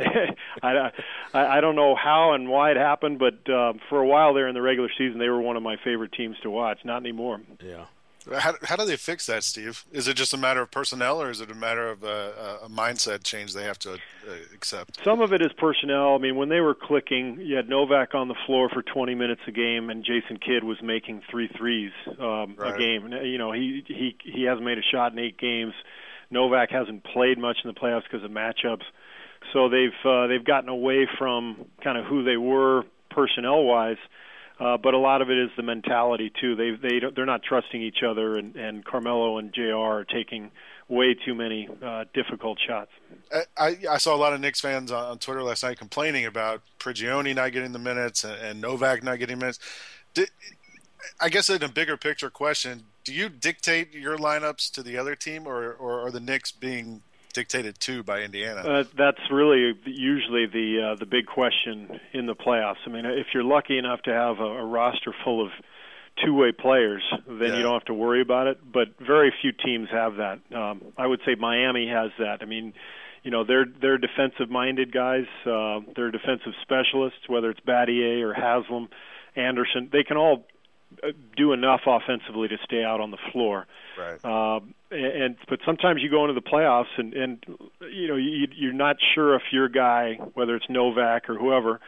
I, 0.64 0.92
I 1.34 1.58
I 1.58 1.62
don't 1.62 1.76
know 1.76 1.96
how 1.96 2.34
and 2.34 2.50
why 2.50 2.72
it 2.72 2.78
happened, 2.78 3.20
but 3.20 3.50
uh, 3.52 3.74
for 3.90 4.00
a 4.00 4.08
while 4.08 4.34
there 4.34 4.48
in 4.48 4.56
the 4.56 4.62
regular 4.62 4.90
season, 4.98 5.20
they 5.20 5.30
were 5.30 5.42
one 5.42 5.58
of 5.58 5.64
my 5.64 5.78
favorite 5.84 6.14
teams 6.14 6.38
to 6.44 6.50
watch. 6.50 6.80
Not 6.84 6.98
anymore. 6.98 7.42
Yeah. 7.64 7.86
How, 8.40 8.54
how 8.64 8.76
do 8.76 8.86
they 8.86 8.96
fix 8.96 9.26
that, 9.28 9.44
Steve? 9.44 9.84
Is 9.92 10.08
it 10.08 10.16
just 10.16 10.34
a 10.34 10.38
matter 10.38 10.62
of 10.62 10.72
personnel, 10.72 11.22
or 11.22 11.30
is 11.30 11.42
it 11.42 11.52
a 11.52 11.56
matter 11.56 11.88
of 11.90 12.04
a, 12.04 12.60
a 12.64 12.70
mindset 12.70 13.24
change 13.24 13.54
they 13.54 13.64
have 13.64 13.80
to 13.80 13.94
uh, 13.94 13.98
accept? 14.54 15.00
Some 15.04 15.22
of 15.22 15.34
it 15.34 15.42
is 15.42 15.52
personnel. 15.58 16.16
I 16.16 16.18
mean, 16.20 16.36
when 16.36 16.50
they 16.50 16.60
were 16.62 16.76
clicking, 16.76 17.38
you 17.42 17.56
had 17.56 17.68
Novak 17.70 18.16
on 18.16 18.28
the 18.30 18.36
floor 18.46 18.70
for 18.70 18.82
20 18.82 19.16
minutes 19.16 19.42
a 19.48 19.52
game, 19.52 19.90
and 19.90 20.04
Jason 20.06 20.38
Kidd 20.38 20.64
was 20.64 20.78
making 20.82 21.22
three 21.30 21.48
threes 21.58 21.92
um, 22.20 22.56
Right. 22.58 22.76
a 22.76 22.78
game. 22.78 23.12
You 23.12 23.38
know, 23.38 23.52
he 23.52 23.84
he 23.88 24.16
he 24.24 24.44
hasn't 24.44 24.66
made 24.66 24.78
a 24.78 24.84
shot 24.84 25.12
in 25.12 25.20
eight 25.20 25.38
games. 25.38 25.74
Novak 26.32 26.70
hasn't 26.72 27.04
played 27.04 27.38
much 27.38 27.58
in 27.64 27.68
the 27.68 27.80
playoffs 27.80 28.04
because 28.10 28.24
of 28.24 28.32
matchups. 28.32 28.84
So 29.52 29.70
they've 29.70 29.92
uh, 30.06 30.28
they've 30.28 30.44
gotten 30.44 30.70
away 30.70 31.08
from 31.18 31.66
kind 31.84 31.98
of 31.98 32.06
who 32.06 32.24
they 32.24 32.38
were 32.38 32.84
personnel 33.10 33.64
wise. 33.64 33.98
Uh, 34.64 34.78
but 34.78 34.94
a 34.94 34.98
lot 34.98 35.22
of 35.22 35.30
it 35.30 35.38
is 35.38 35.50
the 35.58 35.64
mentality 35.64 36.32
too. 36.40 36.56
They 36.56 36.72
they 36.72 37.02
they're 37.14 37.26
not 37.26 37.44
trusting 37.44 37.82
each 37.82 38.02
other, 38.08 38.38
and, 38.38 38.56
and 38.56 38.86
Carmelo 38.86 39.38
and 39.38 39.54
Jr. 39.54 39.76
are 39.76 40.06
taking 40.06 40.52
way 40.88 41.14
too 41.14 41.36
many 41.36 41.68
uh, 41.82 42.06
difficult 42.14 42.60
shots. 42.66 42.92
I, 43.34 43.42
I, 43.58 43.78
I 43.92 43.98
saw 43.98 44.16
a 44.16 44.18
lot 44.18 44.32
of 44.32 44.40
Knicks 44.40 44.62
fans 44.62 44.92
on, 44.92 45.04
on 45.04 45.18
Twitter 45.18 45.44
last 45.44 45.64
night 45.64 45.78
complaining 45.78 46.26
about 46.26 46.62
Prigioni 46.80 47.36
not 47.36 47.52
getting 47.52 47.74
the 47.74 47.80
minutes 47.80 48.24
and, 48.24 48.40
and 48.42 48.62
Novak 48.62 49.04
not 49.04 49.20
getting 49.20 49.40
minutes. 49.40 49.60
Did, 50.14 50.30
I 51.20 51.28
guess 51.28 51.50
in 51.50 51.62
a 51.62 51.70
bigger 51.70 51.98
picture 51.98 52.30
question, 52.30 52.84
do 53.04 53.14
you 53.14 53.28
dictate 53.28 53.94
your 53.94 54.18
lineups 54.18 54.72
to 54.74 54.84
the 54.84 54.98
other 54.98 55.16
team, 55.16 55.46
or, 55.46 55.74
or 55.74 56.06
are 56.06 56.12
the 56.12 56.22
Knicks 56.22 56.54
being 56.54 57.02
dictated 57.34 57.80
to 57.82 58.04
by 58.04 58.22
Indiana? 58.22 58.62
Uh, 58.62 58.84
that's 58.98 59.20
really 59.32 59.74
usually 59.86 60.46
the 60.46 60.92
uh, 60.92 60.96
the 60.96 61.06
big 61.06 61.26
question 61.26 62.00
in 62.14 62.26
the 62.26 62.36
playoffs. 62.36 62.78
I 62.86 62.90
mean, 62.90 63.06
if 63.06 63.28
you're 63.34 63.44
lucky 63.44 63.78
enough 63.78 64.02
to 64.04 64.14
have 64.14 64.40
a, 64.40 64.44
a 64.44 64.66
roster 64.66 65.14
full 65.24 65.44
of 65.46 65.52
two-way 66.24 66.52
players, 66.52 67.04
then 67.28 67.50
Yeah. 67.50 67.58
you 67.58 67.64
don't 67.64 67.74
have 67.74 67.86
to 67.86 67.94
worry 67.94 68.22
about 68.22 68.48
it. 68.48 68.60
But 68.72 68.90
very 69.00 69.34
few 69.42 69.52
teams 69.52 69.90
have 69.92 70.18
that. 70.18 70.40
Um, 70.56 70.82
I 70.98 71.08
would 71.08 71.22
say 71.26 71.36
Miami 71.36 71.88
has 71.88 72.12
that. 72.20 72.38
I 72.42 72.46
mean, 72.46 72.74
you 73.24 73.32
know, 73.32 73.44
they're 73.44 73.66
they're 73.82 73.98
defensive-minded 73.98 74.92
guys. 74.92 75.26
Uh, 75.46 75.80
they're 75.96 76.12
defensive 76.12 76.54
specialists, 76.62 77.28
whether 77.28 77.50
it's 77.50 77.60
Battier 77.62 78.22
or 78.22 78.34
Haslem, 78.34 78.90
Andersen. 79.36 79.90
They 79.92 80.04
can 80.04 80.18
all 80.18 80.46
do 81.36 81.54
enough 81.54 81.82
offensively 81.86 82.48
to 82.48 82.58
stay 82.64 82.84
out 82.84 83.02
on 83.02 83.12
the 83.12 83.18
floor. 83.32 83.68
Right. 83.98 84.24
Um, 84.26 84.74
and, 84.92 85.06
and 85.06 85.36
but 85.50 85.60
sometimes 85.66 86.02
you 86.02 86.10
go 86.10 86.24
into 86.24 86.34
the 86.34 86.48
playoffs 86.48 86.98
and 86.98 87.14
and 87.14 87.44
you 87.92 88.08
know 88.08 88.16
you, 88.16 88.48
you're 88.56 88.74
not 88.74 88.98
sure 89.14 89.36
if 89.36 89.44
your 89.52 89.70
guy, 89.70 90.16
whether 90.34 90.56
it's 90.56 90.70
Novak 90.70 91.30
or 91.30 91.38
whoever, 91.38 91.80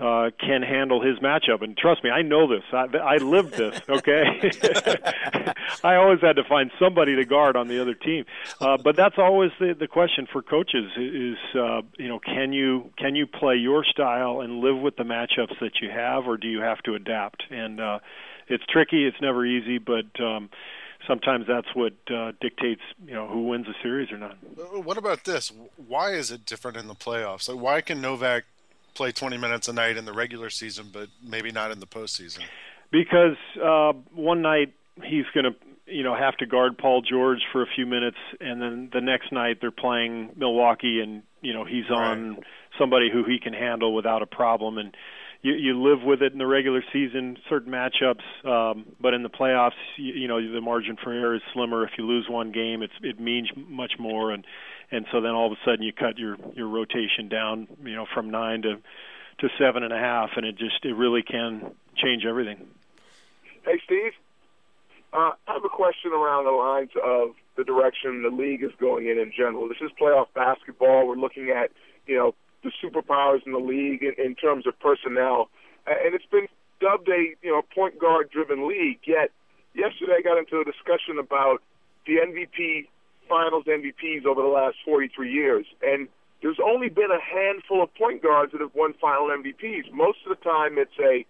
uh, 0.00 0.30
can 0.40 0.62
handle 0.62 1.00
his 1.00 1.18
matchup. 1.20 1.62
And 1.62 1.76
trust 1.76 2.02
me, 2.02 2.10
I 2.10 2.22
know 2.22 2.48
this. 2.48 2.64
I, 2.72 2.86
I 2.96 3.16
lived 3.18 3.54
this. 3.54 3.80
Okay, 3.94 4.24
I 5.84 5.96
always 5.96 6.20
had 6.20 6.36
to 6.36 6.44
find 6.44 6.70
somebody 6.80 7.14
to 7.16 7.24
guard 7.24 7.56
on 7.56 7.68
the 7.68 7.80
other 7.80 7.94
team. 7.94 8.24
Uh, 8.60 8.76
but 8.76 8.96
that's 8.96 9.16
always 9.18 9.50
the 9.60 9.74
the 9.78 9.86
question 9.86 10.26
for 10.32 10.42
coaches 10.42 10.90
is 10.96 11.36
uh, 11.54 11.82
you 11.96 12.08
know 12.08 12.18
can 12.18 12.52
you 12.52 12.90
can 12.96 13.14
you 13.14 13.26
play 13.26 13.56
your 13.56 13.84
style 13.84 14.40
and 14.40 14.60
live 14.60 14.78
with 14.78 14.96
the 14.96 15.04
matchups 15.04 15.58
that 15.60 15.80
you 15.80 15.90
have, 15.90 16.26
or 16.26 16.36
do 16.36 16.48
you 16.48 16.60
have 16.60 16.82
to 16.84 16.94
adapt? 16.94 17.44
And 17.50 17.80
uh, 17.80 17.98
it's 18.48 18.64
tricky. 18.66 19.06
It's 19.06 19.20
never 19.20 19.44
easy, 19.44 19.78
but 19.78 20.06
um, 20.20 20.50
sometimes 21.06 21.46
that's 21.46 21.74
what 21.74 21.92
uh, 22.12 22.32
dictates 22.40 22.82
you 23.06 23.14
know 23.14 23.26
who 23.28 23.46
wins 23.46 23.66
a 23.68 23.74
series 23.82 24.10
or 24.12 24.18
not. 24.18 24.36
Uh, 24.58 24.80
What 24.80 24.98
about 24.98 25.24
this? 25.24 25.52
Why 25.88 26.10
is 26.12 26.30
it 26.30 26.46
different 26.46 26.76
in 26.76 26.88
the 26.88 26.94
playoffs? 26.94 27.48
Like, 27.48 27.58
why 27.58 27.80
can 27.80 28.00
Novak 28.00 28.44
play 28.94 29.10
20 29.12 29.36
minutes 29.38 29.68
a 29.68 29.72
night 29.72 29.96
in 29.96 30.04
the 30.04 30.12
regular 30.12 30.50
season, 30.50 30.90
but 30.92 31.08
maybe 31.22 31.50
not 31.50 31.70
in 31.70 31.80
the 31.80 31.86
postseason? 31.86 32.40
because 32.92 33.36
uh, 33.60 33.92
one 34.14 34.40
night 34.40 34.72
he's 35.02 35.24
going 35.34 35.44
to 35.44 35.54
you 35.86 36.02
know 36.04 36.14
have 36.14 36.36
to 36.36 36.46
guard 36.46 36.78
Paul 36.78 37.02
George 37.02 37.40
for 37.52 37.62
a 37.62 37.66
few 37.66 37.86
minutes, 37.86 38.18
and 38.40 38.62
then 38.62 38.90
the 38.92 39.00
next 39.00 39.32
night 39.32 39.58
they're 39.60 39.70
playing 39.72 40.30
Milwaukee, 40.36 41.00
and 41.00 41.22
you 41.40 41.52
know 41.52 41.64
he's 41.64 41.90
on 41.90 42.38
somebody 42.78 43.10
who 43.12 43.24
he 43.24 43.38
can 43.38 43.52
handle 43.52 43.94
without 43.94 44.22
a 44.22 44.26
problem, 44.26 44.78
and 44.78 44.96
you, 45.44 45.52
you 45.52 45.82
live 45.82 46.02
with 46.02 46.22
it 46.22 46.32
in 46.32 46.38
the 46.38 46.46
regular 46.46 46.82
season, 46.90 47.36
certain 47.50 47.70
matchups, 47.70 48.24
um, 48.48 48.86
but 48.98 49.12
in 49.12 49.22
the 49.22 49.28
playoffs, 49.28 49.72
you, 49.98 50.14
you 50.14 50.26
know 50.26 50.40
the 50.40 50.60
margin 50.62 50.96
for 50.96 51.12
error 51.12 51.34
is 51.34 51.42
slimmer. 51.52 51.84
If 51.84 51.90
you 51.98 52.06
lose 52.06 52.26
one 52.28 52.50
game, 52.50 52.82
it's 52.82 52.94
it 53.02 53.20
means 53.20 53.50
much 53.54 53.92
more, 53.98 54.32
and 54.32 54.44
and 54.90 55.04
so 55.12 55.20
then 55.20 55.32
all 55.32 55.46
of 55.46 55.52
a 55.52 55.60
sudden 55.62 55.82
you 55.82 55.92
cut 55.92 56.18
your 56.18 56.36
your 56.54 56.66
rotation 56.66 57.28
down, 57.28 57.68
you 57.84 57.94
know, 57.94 58.06
from 58.14 58.30
nine 58.30 58.62
to 58.62 58.76
to 59.40 59.48
seven 59.58 59.82
and 59.82 59.92
a 59.92 59.98
half, 59.98 60.30
and 60.36 60.46
it 60.46 60.56
just 60.56 60.82
it 60.82 60.96
really 60.96 61.22
can 61.22 61.72
change 61.94 62.24
everything. 62.24 62.66
Hey, 63.64 63.78
Steve. 63.84 64.12
Uh, 65.12 65.32
I 65.46 65.52
have 65.52 65.64
a 65.64 65.68
question 65.68 66.10
around 66.12 66.46
the 66.46 66.50
lines 66.50 66.90
of 67.04 67.34
the 67.56 67.64
direction 67.64 68.22
the 68.22 68.30
league 68.30 68.64
is 68.64 68.72
going 68.80 69.06
in 69.06 69.18
in 69.18 69.30
general. 69.36 69.68
This 69.68 69.78
is 69.80 69.90
playoff 70.00 70.26
basketball. 70.34 71.06
We're 71.06 71.14
looking 71.14 71.50
at, 71.50 71.70
you 72.06 72.16
know, 72.16 72.34
the 72.64 72.72
superpowers 72.82 73.46
in 73.46 73.52
the 73.52 73.58
league 73.58 74.02
in, 74.02 74.14
in 74.22 74.34
terms 74.34 74.66
of 74.66 74.78
personnel, 74.80 75.48
and 75.86 76.14
it's 76.14 76.26
been 76.26 76.48
dubbed 76.80 77.08
a, 77.08 77.34
you 77.42 77.50
know, 77.50 77.62
point 77.74 77.98
guard 77.98 78.30
driven 78.30 78.68
league. 78.68 79.00
Yet, 79.06 79.30
yesterday 79.74 80.14
I 80.18 80.22
got 80.22 80.38
into 80.38 80.60
a 80.60 80.64
discussion 80.64 81.18
about 81.18 81.62
the 82.06 82.14
MVP 82.14 82.88
Finals 83.28 83.64
MVPs 83.64 84.26
over 84.26 84.42
the 84.42 84.48
last 84.48 84.76
43 84.84 85.32
years, 85.32 85.66
and 85.82 86.08
there's 86.42 86.58
only 86.62 86.90
been 86.90 87.10
a 87.10 87.20
handful 87.20 87.82
of 87.82 87.94
point 87.94 88.22
guards 88.22 88.52
that 88.52 88.60
have 88.60 88.74
won 88.74 88.94
Final 89.00 89.28
MVPs. 89.28 89.90
Most 89.92 90.18
of 90.26 90.36
the 90.36 90.44
time, 90.44 90.76
it's 90.76 90.98
a 91.00 91.24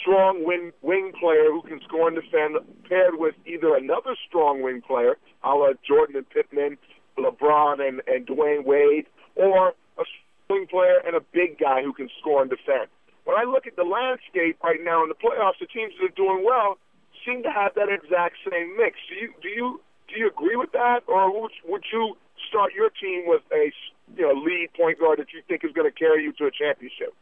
strong 0.00 0.44
wing, 0.44 0.72
wing 0.80 1.12
player 1.18 1.50
who 1.50 1.62
can 1.62 1.80
score 1.82 2.08
and 2.08 2.16
defend, 2.16 2.56
paired 2.88 3.18
with 3.18 3.34
either 3.46 3.76
another 3.76 4.16
strong 4.26 4.62
wing 4.62 4.80
player, 4.80 5.16
a 5.42 5.50
la 5.50 5.72
Jordan 5.86 6.16
and 6.16 6.30
Pippen, 6.30 6.78
LeBron 7.18 7.86
and, 7.86 8.00
and 8.06 8.26
Dwyane 8.26 8.64
Wade, 8.64 9.06
or 9.36 9.74
a 9.98 10.04
swing 10.46 10.66
player 10.66 11.00
and 11.06 11.16
a 11.16 11.20
big 11.32 11.58
guy 11.58 11.82
who 11.82 11.92
can 11.92 12.08
score 12.20 12.42
and 12.42 12.50
defend. 12.50 12.88
When 13.24 13.36
I 13.36 13.44
look 13.44 13.66
at 13.66 13.76
the 13.76 13.84
landscape 13.84 14.58
right 14.62 14.80
now 14.82 15.02
in 15.02 15.08
the 15.08 15.16
playoffs, 15.16 15.58
the 15.58 15.66
teams 15.66 15.94
that 15.98 16.12
are 16.12 16.16
doing 16.16 16.44
well 16.44 16.76
seem 17.24 17.42
to 17.42 17.50
have 17.50 17.74
that 17.74 17.88
exact 17.88 18.36
same 18.44 18.76
mix. 18.76 18.98
Do 19.08 19.14
you 19.16 19.32
do 19.40 19.48
you 19.48 19.80
do 20.08 20.20
you 20.20 20.28
agree 20.28 20.56
with 20.56 20.72
that, 20.72 21.00
or 21.08 21.32
would, 21.32 21.52
would 21.64 21.84
you 21.92 22.16
start 22.48 22.72
your 22.74 22.90
team 22.90 23.24
with 23.26 23.40
a 23.52 23.72
you 24.16 24.28
know 24.28 24.36
lead 24.36 24.68
point 24.76 25.00
guard 25.00 25.18
that 25.18 25.32
you 25.32 25.40
think 25.48 25.64
is 25.64 25.72
going 25.72 25.90
to 25.90 25.96
carry 25.96 26.22
you 26.22 26.32
to 26.32 26.44
a 26.46 26.50
championship? 26.50 27.16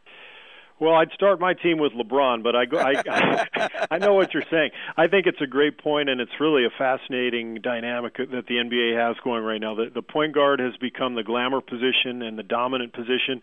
Well, 0.82 0.94
I'd 0.94 1.12
start 1.12 1.38
my 1.38 1.54
team 1.54 1.78
with 1.78 1.92
LeBron, 1.92 2.42
but 2.42 2.56
I 2.56 2.64
go. 2.64 2.76
I, 2.76 3.46
I 3.92 3.98
know 3.98 4.14
what 4.14 4.34
you're 4.34 4.42
saying. 4.50 4.70
I 4.96 5.06
think 5.06 5.28
it's 5.28 5.40
a 5.40 5.46
great 5.46 5.78
point, 5.78 6.08
and 6.08 6.20
it's 6.20 6.32
really 6.40 6.64
a 6.64 6.70
fascinating 6.76 7.60
dynamic 7.62 8.16
that 8.16 8.46
the 8.48 8.54
NBA 8.56 8.98
has 8.98 9.14
going 9.22 9.44
right 9.44 9.60
now. 9.60 9.76
The, 9.76 9.92
the 9.94 10.02
point 10.02 10.34
guard 10.34 10.58
has 10.58 10.76
become 10.78 11.14
the 11.14 11.22
glamour 11.22 11.60
position 11.60 12.22
and 12.22 12.36
the 12.36 12.42
dominant 12.42 12.94
position, 12.94 13.42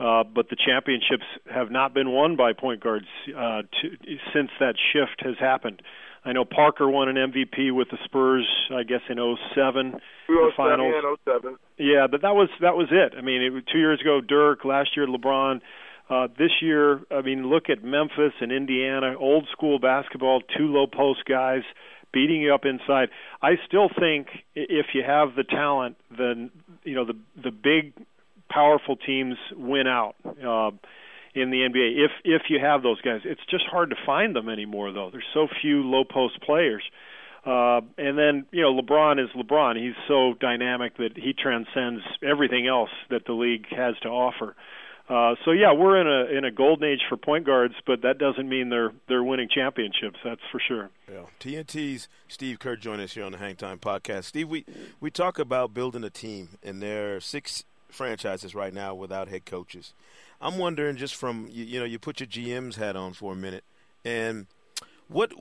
uh, 0.00 0.24
but 0.24 0.50
the 0.50 0.56
championships 0.56 1.22
have 1.48 1.70
not 1.70 1.94
been 1.94 2.10
won 2.10 2.34
by 2.34 2.54
point 2.54 2.82
guards 2.82 3.06
uh, 3.28 3.62
to, 3.62 3.96
since 4.34 4.50
that 4.58 4.74
shift 4.92 5.22
has 5.24 5.36
happened. 5.38 5.82
I 6.24 6.32
know 6.32 6.44
Parker 6.44 6.90
won 6.90 7.08
an 7.08 7.14
MVP 7.14 7.72
with 7.72 7.90
the 7.90 7.98
Spurs, 8.04 8.48
I 8.74 8.82
guess 8.82 9.02
in 9.08 9.16
'07, 9.16 9.92
the 10.26 10.50
finals. 10.56 10.92
07. 11.24 11.56
Yeah, 11.78 12.08
but 12.10 12.22
that 12.22 12.34
was 12.34 12.48
that 12.60 12.74
was 12.74 12.88
it. 12.90 13.14
I 13.16 13.20
mean, 13.20 13.42
it, 13.42 13.64
two 13.72 13.78
years 13.78 14.00
ago, 14.00 14.20
Dirk. 14.20 14.64
Last 14.64 14.96
year, 14.96 15.06
LeBron. 15.06 15.60
Uh, 16.10 16.26
this 16.36 16.50
year, 16.60 17.00
I 17.12 17.22
mean, 17.22 17.48
look 17.48 17.70
at 17.70 17.84
Memphis 17.84 18.32
and 18.40 18.50
Indiana, 18.50 19.14
old 19.16 19.46
school 19.52 19.78
basketball, 19.78 20.40
two 20.40 20.66
low 20.66 20.88
post 20.88 21.20
guys 21.24 21.62
beating 22.12 22.42
you 22.42 22.52
up 22.52 22.64
inside. 22.64 23.10
I 23.40 23.52
still 23.66 23.88
think 23.88 24.26
if 24.56 24.86
you 24.92 25.04
have 25.06 25.36
the 25.36 25.44
talent, 25.44 25.96
then 26.16 26.50
you 26.82 26.96
know 26.96 27.04
the 27.04 27.16
the 27.40 27.52
big, 27.52 27.92
powerful 28.50 28.96
teams 28.96 29.36
win 29.56 29.86
out 29.86 30.16
uh, 30.24 30.72
in 31.34 31.50
the 31.50 31.58
NBA. 31.58 32.04
If 32.04 32.10
if 32.24 32.42
you 32.50 32.58
have 32.60 32.82
those 32.82 33.00
guys, 33.00 33.20
it's 33.24 33.40
just 33.48 33.64
hard 33.70 33.90
to 33.90 33.96
find 34.04 34.34
them 34.34 34.48
anymore. 34.48 34.92
Though 34.92 35.10
there's 35.12 35.22
so 35.32 35.46
few 35.62 35.82
low 35.82 36.02
post 36.04 36.40
players. 36.42 36.82
Uh, 37.46 37.80
and 37.96 38.18
then 38.18 38.46
you 38.50 38.62
know 38.62 38.74
LeBron 38.74 39.22
is 39.22 39.30
LeBron. 39.36 39.80
He's 39.80 39.94
so 40.08 40.34
dynamic 40.40 40.96
that 40.96 41.12
he 41.16 41.32
transcends 41.32 42.02
everything 42.22 42.66
else 42.66 42.90
that 43.10 43.24
the 43.26 43.32
league 43.32 43.66
has 43.70 43.94
to 44.02 44.08
offer. 44.08 44.50
Uh, 44.50 44.79
Uh, 45.10 45.34
so 45.44 45.50
yeah, 45.50 45.72
we're 45.72 46.00
in 46.00 46.06
a 46.06 46.38
in 46.38 46.44
a 46.44 46.52
golden 46.52 46.88
age 46.88 47.00
for 47.08 47.16
point 47.16 47.44
guards, 47.44 47.74
but 47.84 48.02
that 48.02 48.18
doesn't 48.18 48.48
mean 48.48 48.68
they're 48.68 48.92
they're 49.08 49.24
winning 49.24 49.48
championships. 49.52 50.18
That's 50.24 50.40
for 50.52 50.60
sure. 50.60 50.90
Yeah. 51.10 51.22
TNT's 51.40 52.06
Steve 52.28 52.60
Kerr 52.60 52.76
joining 52.76 53.04
us 53.04 53.14
here 53.14 53.24
on 53.24 53.32
the 53.32 53.38
Hang 53.38 53.56
Time 53.56 53.80
Podcast. 53.80 54.24
Steve, 54.24 54.48
we, 54.48 54.64
we 55.00 55.10
talk 55.10 55.40
about 55.40 55.74
building 55.74 56.04
a 56.04 56.10
team, 56.10 56.50
and 56.62 56.80
there 56.80 57.16
are 57.16 57.20
six 57.20 57.64
franchises 57.88 58.54
right 58.54 58.72
now 58.72 58.94
without 58.94 59.26
head 59.26 59.44
coaches. 59.44 59.94
I'm 60.40 60.58
wondering, 60.58 60.96
just 60.96 61.16
from 61.16 61.48
you, 61.50 61.64
you 61.64 61.80
know, 61.80 61.86
you 61.86 61.98
put 61.98 62.20
your 62.20 62.28
GM's 62.28 62.76
hat 62.76 62.94
on 62.94 63.12
for 63.12 63.32
a 63.32 63.36
minute, 63.36 63.64
and 64.04 64.46
what 65.08 65.32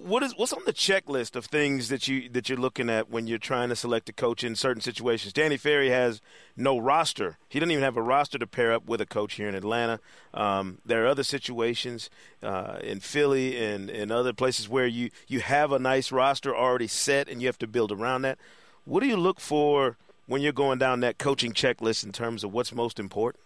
what 0.00 0.22
is 0.22 0.32
what's 0.36 0.52
on 0.52 0.62
the 0.64 0.72
checklist 0.72 1.34
of 1.34 1.46
things 1.46 1.88
that 1.88 2.06
you 2.06 2.28
that 2.28 2.48
you're 2.48 2.58
looking 2.58 2.88
at 2.88 3.10
when 3.10 3.26
you're 3.26 3.38
trying 3.38 3.68
to 3.68 3.76
select 3.76 4.08
a 4.08 4.12
coach 4.12 4.44
in 4.44 4.54
certain 4.54 4.80
situations? 4.80 5.32
Danny 5.32 5.56
Ferry 5.56 5.90
has 5.90 6.20
no 6.56 6.78
roster. 6.78 7.36
He 7.48 7.58
doesn't 7.58 7.72
even 7.72 7.82
have 7.82 7.96
a 7.96 8.02
roster 8.02 8.38
to 8.38 8.46
pair 8.46 8.72
up 8.72 8.86
with 8.86 9.00
a 9.00 9.06
coach 9.06 9.34
here 9.34 9.48
in 9.48 9.54
Atlanta. 9.54 9.98
Um, 10.32 10.78
there 10.86 11.04
are 11.04 11.08
other 11.08 11.24
situations 11.24 12.10
uh, 12.42 12.78
in 12.80 13.00
Philly 13.00 13.56
and, 13.62 13.90
and 13.90 14.12
other 14.12 14.32
places 14.32 14.68
where 14.68 14.86
you, 14.86 15.10
you 15.26 15.40
have 15.40 15.72
a 15.72 15.78
nice 15.78 16.12
roster 16.12 16.56
already 16.56 16.86
set 16.86 17.28
and 17.28 17.42
you 17.42 17.48
have 17.48 17.58
to 17.58 17.66
build 17.66 17.90
around 17.90 18.22
that. 18.22 18.38
What 18.84 19.00
do 19.00 19.06
you 19.06 19.16
look 19.16 19.40
for 19.40 19.96
when 20.26 20.42
you're 20.42 20.52
going 20.52 20.78
down 20.78 21.00
that 21.00 21.18
coaching 21.18 21.52
checklist 21.52 22.04
in 22.04 22.12
terms 22.12 22.44
of 22.44 22.52
what's 22.52 22.72
most 22.72 23.00
important? 23.00 23.42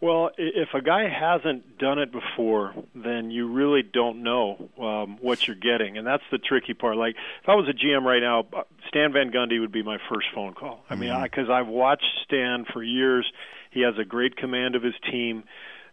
Well, 0.00 0.30
if 0.38 0.70
a 0.72 0.80
guy 0.80 1.08
hasn't 1.08 1.78
done 1.78 1.98
it 1.98 2.10
before, 2.10 2.74
then 2.94 3.30
you 3.30 3.52
really 3.52 3.82
don't 3.82 4.22
know 4.22 4.70
um, 4.80 5.18
what 5.20 5.46
you're 5.46 5.56
getting, 5.56 5.98
and 5.98 6.06
that's 6.06 6.22
the 6.32 6.38
tricky 6.38 6.72
part. 6.72 6.96
Like 6.96 7.16
if 7.42 7.48
I 7.48 7.54
was 7.54 7.68
a 7.68 7.74
GM 7.74 8.02
right 8.04 8.22
now, 8.22 8.46
uh, 8.56 8.62
Stan 8.88 9.12
Van 9.12 9.30
Gundy 9.30 9.60
would 9.60 9.72
be 9.72 9.82
my 9.82 9.98
first 10.10 10.28
phone 10.34 10.54
call. 10.54 10.80
I 10.88 10.94
mean, 10.94 11.14
because 11.22 11.44
mm-hmm. 11.44 11.52
I've 11.52 11.68
watched 11.68 12.06
Stan 12.24 12.64
for 12.72 12.82
years. 12.82 13.30
He 13.70 13.82
has 13.82 13.94
a 13.98 14.04
great 14.04 14.36
command 14.36 14.74
of 14.74 14.82
his 14.82 14.94
team. 15.10 15.44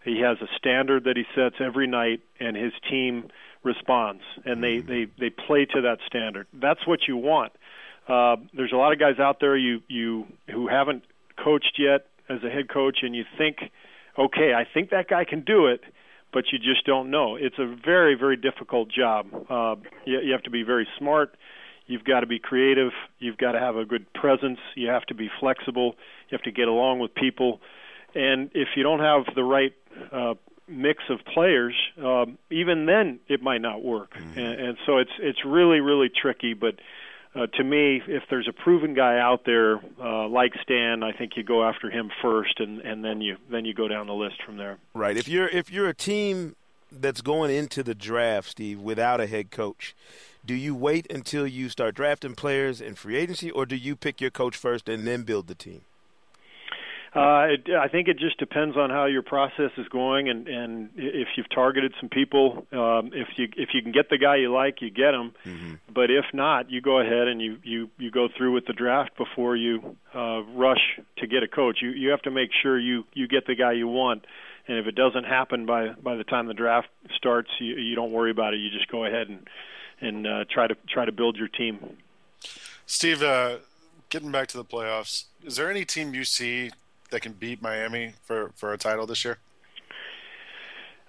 He 0.05 0.21
has 0.21 0.37
a 0.41 0.47
standard 0.57 1.03
that 1.03 1.17
he 1.17 1.25
sets 1.35 1.55
every 1.59 1.87
night, 1.87 2.21
and 2.39 2.55
his 2.55 2.71
team 2.89 3.29
responds, 3.63 4.23
and 4.45 4.63
they 4.63 4.77
mm-hmm. 4.77 4.87
they 4.87 5.07
they 5.19 5.29
play 5.29 5.65
to 5.65 5.81
that 5.81 5.99
standard. 6.07 6.47
That's 6.53 6.87
what 6.87 7.09
you 7.09 7.17
want. 7.17 7.51
Uh, 8.07 8.37
there's 8.53 8.71
a 8.71 8.77
lot 8.77 8.93
of 8.93 8.99
guys 8.99 9.19
out 9.19 9.41
there 9.41 9.57
you 9.57 9.81
you 9.89 10.27
who 10.49 10.69
haven't 10.69 11.03
coached 11.35 11.77
yet 11.77 12.07
as 12.29 12.41
a 12.43 12.49
head 12.49 12.69
coach, 12.69 12.99
and 13.01 13.13
you 13.13 13.25
think 13.37 13.57
okay, 14.17 14.53
I 14.53 14.65
think 14.71 14.89
that 14.91 15.07
guy 15.07 15.25
can 15.25 15.41
do 15.41 15.67
it, 15.67 15.81
but 16.33 16.45
you 16.51 16.59
just 16.59 16.85
don't 16.85 17.09
know. 17.09 17.35
It's 17.35 17.57
a 17.59 17.75
very, 17.85 18.15
very 18.15 18.37
difficult 18.37 18.89
job. 18.89 19.27
Uh, 19.49 19.75
you, 20.05 20.19
you 20.21 20.31
have 20.31 20.43
to 20.43 20.49
be 20.49 20.63
very 20.63 20.87
smart. 20.97 21.35
You've 21.85 22.03
got 22.03 22.19
to 22.19 22.27
be 22.27 22.39
creative. 22.39 22.91
You've 23.19 23.37
got 23.37 23.53
to 23.53 23.59
have 23.59 23.77
a 23.77 23.85
good 23.85 24.11
presence. 24.13 24.59
You 24.75 24.89
have 24.89 25.05
to 25.05 25.15
be 25.15 25.29
flexible. 25.39 25.95
You 26.29 26.37
have 26.37 26.43
to 26.43 26.51
get 26.51 26.67
along 26.67 26.99
with 26.99 27.15
people. 27.15 27.61
And 28.13 28.51
if 28.53 28.69
you 28.75 28.83
don't 28.83 28.99
have 28.99 29.33
the 29.35 29.43
right 29.43 29.73
uh, 30.11 30.33
mix 30.67 31.03
of 31.09 31.19
players, 31.33 31.75
um, 32.03 32.37
even 32.51 32.85
then 32.85 33.19
it 33.27 33.41
might 33.41 33.61
not 33.61 33.83
work. 33.83 34.13
Mm-hmm. 34.13 34.39
And, 34.39 34.59
and 34.59 34.77
so 34.85 34.97
it's 34.97 35.11
it's 35.19 35.39
really 35.45 35.79
really 35.79 36.09
tricky. 36.09 36.53
But 36.53 36.75
uh, 37.37 37.47
to 37.47 37.63
me, 37.63 38.01
if 38.07 38.23
there's 38.29 38.47
a 38.47 38.53
proven 38.53 38.93
guy 38.93 39.19
out 39.19 39.45
there 39.45 39.79
uh, 40.01 40.27
like 40.27 40.53
Stan, 40.63 41.03
I 41.03 41.11
think 41.11 41.37
you 41.37 41.43
go 41.43 41.63
after 41.63 41.89
him 41.89 42.09
first, 42.21 42.59
and, 42.59 42.79
and 42.81 43.03
then 43.03 43.21
you 43.21 43.37
then 43.49 43.65
you 43.65 43.73
go 43.73 43.87
down 43.87 44.07
the 44.07 44.13
list 44.13 44.41
from 44.43 44.57
there. 44.57 44.77
Right. 44.93 45.17
If 45.17 45.27
you're 45.27 45.47
if 45.47 45.71
you're 45.71 45.87
a 45.87 45.93
team 45.93 46.55
that's 46.91 47.21
going 47.21 47.51
into 47.51 47.83
the 47.83 47.93
draft, 47.93 48.49
Steve, 48.49 48.79
without 48.79 49.19
a 49.19 49.27
head 49.27 49.51
coach, 49.51 49.95
do 50.45 50.53
you 50.53 50.73
wait 50.73 51.05
until 51.11 51.45
you 51.45 51.69
start 51.69 51.95
drafting 51.95 52.33
players 52.33 52.81
in 52.81 52.95
free 52.95 53.17
agency, 53.17 53.51
or 53.51 53.65
do 53.65 53.75
you 53.75 53.95
pick 53.95 54.21
your 54.21 54.31
coach 54.31 54.55
first 54.55 54.87
and 54.89 55.05
then 55.05 55.23
build 55.23 55.47
the 55.47 55.55
team? 55.55 55.81
Uh, 57.15 57.47
it, 57.49 57.69
I 57.73 57.87
think 57.87 58.07
it 58.07 58.19
just 58.19 58.37
depends 58.37 58.75
on 58.75 58.89
how 58.89 59.05
your 59.05 59.21
process 59.21 59.71
is 59.77 59.87
going, 59.87 60.29
and 60.29 60.47
and 60.47 60.89
if 60.95 61.29
you've 61.35 61.49
targeted 61.49 61.93
some 61.99 62.09
people, 62.09 62.67
um, 62.71 63.11
if 63.13 63.29
you 63.37 63.47
if 63.55 63.69
you 63.73 63.81
can 63.81 63.91
get 63.91 64.09
the 64.09 64.17
guy 64.17 64.35
you 64.35 64.51
like, 64.53 64.81
you 64.81 64.89
get 64.89 65.13
him. 65.13 65.33
Mm-hmm. 65.45 65.73
But 65.93 66.11
if 66.11 66.25
not, 66.33 66.69
you 66.69 66.81
go 66.81 66.99
ahead 66.99 67.27
and 67.27 67.41
you 67.41 67.57
you 67.63 67.89
you 67.97 68.11
go 68.11 68.27
through 68.35 68.53
with 68.53 68.65
the 68.65 68.73
draft 68.73 69.17
before 69.17 69.55
you 69.55 69.95
uh, 70.13 70.43
rush 70.53 70.99
to 71.17 71.27
get 71.27 71.43
a 71.43 71.47
coach. 71.47 71.79
You 71.81 71.89
you 71.91 72.09
have 72.09 72.21
to 72.23 72.31
make 72.31 72.49
sure 72.61 72.77
you 72.77 73.05
you 73.13 73.27
get 73.27 73.47
the 73.47 73.55
guy 73.55 73.71
you 73.71 73.87
want, 73.87 74.25
and 74.67 74.77
if 74.77 74.85
it 74.85 74.95
doesn't 74.95 75.23
happen 75.23 75.65
by 75.65 75.89
by 75.91 76.15
the 76.15 76.25
time 76.25 76.47
the 76.47 76.53
draft 76.53 76.89
starts, 77.15 77.49
you 77.59 77.75
you 77.75 77.95
don't 77.95 78.11
worry 78.11 78.31
about 78.31 78.53
it. 78.53 78.57
You 78.57 78.69
just 78.69 78.91
go 78.91 79.05
ahead 79.05 79.29
and 79.29 79.47
and 80.01 80.27
uh, 80.27 80.45
try 80.49 80.67
to 80.67 80.75
try 80.89 81.05
to 81.05 81.11
build 81.11 81.37
your 81.37 81.47
team. 81.47 81.97
Steve, 82.85 83.23
uh, 83.23 83.57
getting 84.09 84.31
back 84.31 84.47
to 84.49 84.57
the 84.57 84.65
playoffs, 84.65 85.25
is 85.43 85.55
there 85.55 85.71
any 85.71 85.85
team 85.85 86.13
you 86.13 86.25
see 86.25 86.71
that 87.11 87.21
can 87.21 87.33
beat 87.33 87.61
Miami 87.61 88.13
for 88.23 88.51
for 88.55 88.73
a 88.73 88.77
title 88.77 89.05
this 89.05 89.23
year? 89.25 89.39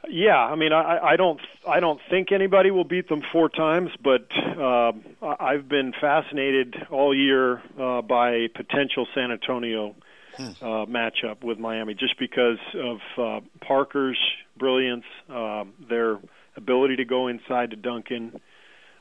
Yeah, 0.08 0.38
I 0.38 0.54
mean, 0.54 0.72
I, 0.72 0.98
I 0.98 1.16
don't, 1.16 1.40
I 1.68 1.80
don't 1.80 2.00
think 2.08 2.32
anybody 2.32 2.70
will 2.70 2.84
beat 2.84 3.08
them 3.08 3.20
four 3.32 3.48
times, 3.48 3.90
but 4.02 4.26
uh, 4.58 4.92
I've 5.22 5.68
been 5.68 5.92
fascinated 6.00 6.76
all 6.90 7.14
year 7.14 7.62
uh, 7.78 8.00
by 8.02 8.46
potential 8.54 9.06
San 9.14 9.32
Antonio 9.32 9.94
hmm. 10.37 10.48
uh, 10.62 10.87
matchup 10.87 11.42
with 11.42 11.58
Miami, 11.58 11.94
just 11.94 12.18
because 12.18 12.58
of 12.74 12.98
uh, 13.18 13.40
Parker's 13.61 14.18
brilliance, 14.56 15.04
uh, 15.28 15.64
their 15.88 16.18
ability 16.56 16.96
to 16.96 17.04
go 17.04 17.28
inside 17.28 17.70
to 17.70 17.76
Duncan, 17.76 18.40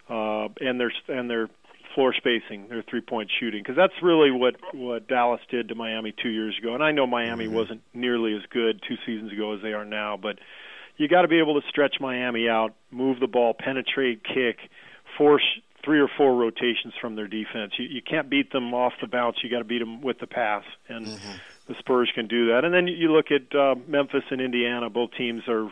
uh, 0.09 0.47
and 0.59 0.79
their 0.79 0.91
and 1.07 1.29
their 1.29 1.49
floor 1.95 2.13
spacing, 2.13 2.67
their 2.69 2.83
three 2.83 3.01
point 3.01 3.29
shooting, 3.39 3.61
because 3.61 3.75
that's 3.75 4.01
really 4.01 4.31
what 4.31 4.55
what 4.73 5.07
Dallas 5.07 5.41
did 5.49 5.69
to 5.69 5.75
Miami 5.75 6.13
two 6.21 6.29
years 6.29 6.57
ago. 6.59 6.73
And 6.73 6.83
I 6.83 6.91
know 6.91 7.07
Miami 7.07 7.45
mm-hmm. 7.45 7.55
wasn't 7.55 7.81
nearly 7.93 8.35
as 8.35 8.41
good 8.49 8.81
two 8.87 8.95
seasons 9.05 9.31
ago 9.31 9.53
as 9.53 9.61
they 9.61 9.73
are 9.73 9.85
now, 9.85 10.17
but 10.17 10.39
you 10.97 11.07
got 11.07 11.21
to 11.21 11.27
be 11.27 11.39
able 11.39 11.59
to 11.61 11.67
stretch 11.67 11.95
Miami 11.99 12.49
out, 12.49 12.73
move 12.91 13.19
the 13.19 13.27
ball, 13.27 13.53
penetrate, 13.53 14.23
kick, 14.23 14.57
force 15.17 15.43
three 15.85 15.99
or 16.01 16.09
four 16.17 16.35
rotations 16.35 16.93
from 16.99 17.15
their 17.15 17.27
defense. 17.27 17.73
You, 17.77 17.85
you 17.85 18.01
can't 18.01 18.29
beat 18.29 18.51
them 18.51 18.73
off 18.73 18.93
the 18.99 19.07
bounce. 19.07 19.37
You 19.43 19.49
got 19.49 19.59
to 19.59 19.63
beat 19.63 19.79
them 19.79 20.01
with 20.01 20.19
the 20.19 20.27
pass, 20.27 20.63
and 20.89 21.05
mm-hmm. 21.05 21.31
the 21.67 21.75
Spurs 21.79 22.11
can 22.13 22.27
do 22.27 22.47
that. 22.47 22.65
And 22.65 22.73
then 22.73 22.87
you 22.87 23.13
look 23.13 23.27
at 23.31 23.55
uh, 23.55 23.75
Memphis 23.87 24.23
and 24.29 24.41
Indiana. 24.41 24.89
Both 24.89 25.11
teams 25.17 25.43
are 25.47 25.69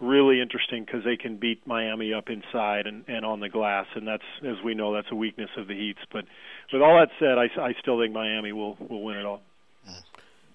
really 0.00 0.40
interesting 0.40 0.84
because 0.84 1.04
they 1.04 1.16
can 1.16 1.36
beat 1.36 1.66
Miami 1.66 2.12
up 2.12 2.28
inside 2.28 2.86
and, 2.86 3.04
and 3.08 3.24
on 3.24 3.40
the 3.40 3.48
glass, 3.48 3.86
and 3.94 4.06
that's 4.06 4.22
as 4.46 4.56
we 4.64 4.74
know 4.74 4.92
that's 4.92 5.10
a 5.10 5.14
weakness 5.14 5.50
of 5.56 5.68
the 5.68 5.74
Heat's. 5.74 6.00
But 6.12 6.24
with 6.72 6.82
all 6.82 6.98
that 6.98 7.10
said, 7.18 7.38
I, 7.38 7.48
I 7.60 7.74
still 7.80 8.00
think 8.00 8.12
Miami 8.12 8.52
will 8.52 8.76
will 8.88 9.02
win 9.02 9.16
it 9.16 9.24
all. 9.24 9.42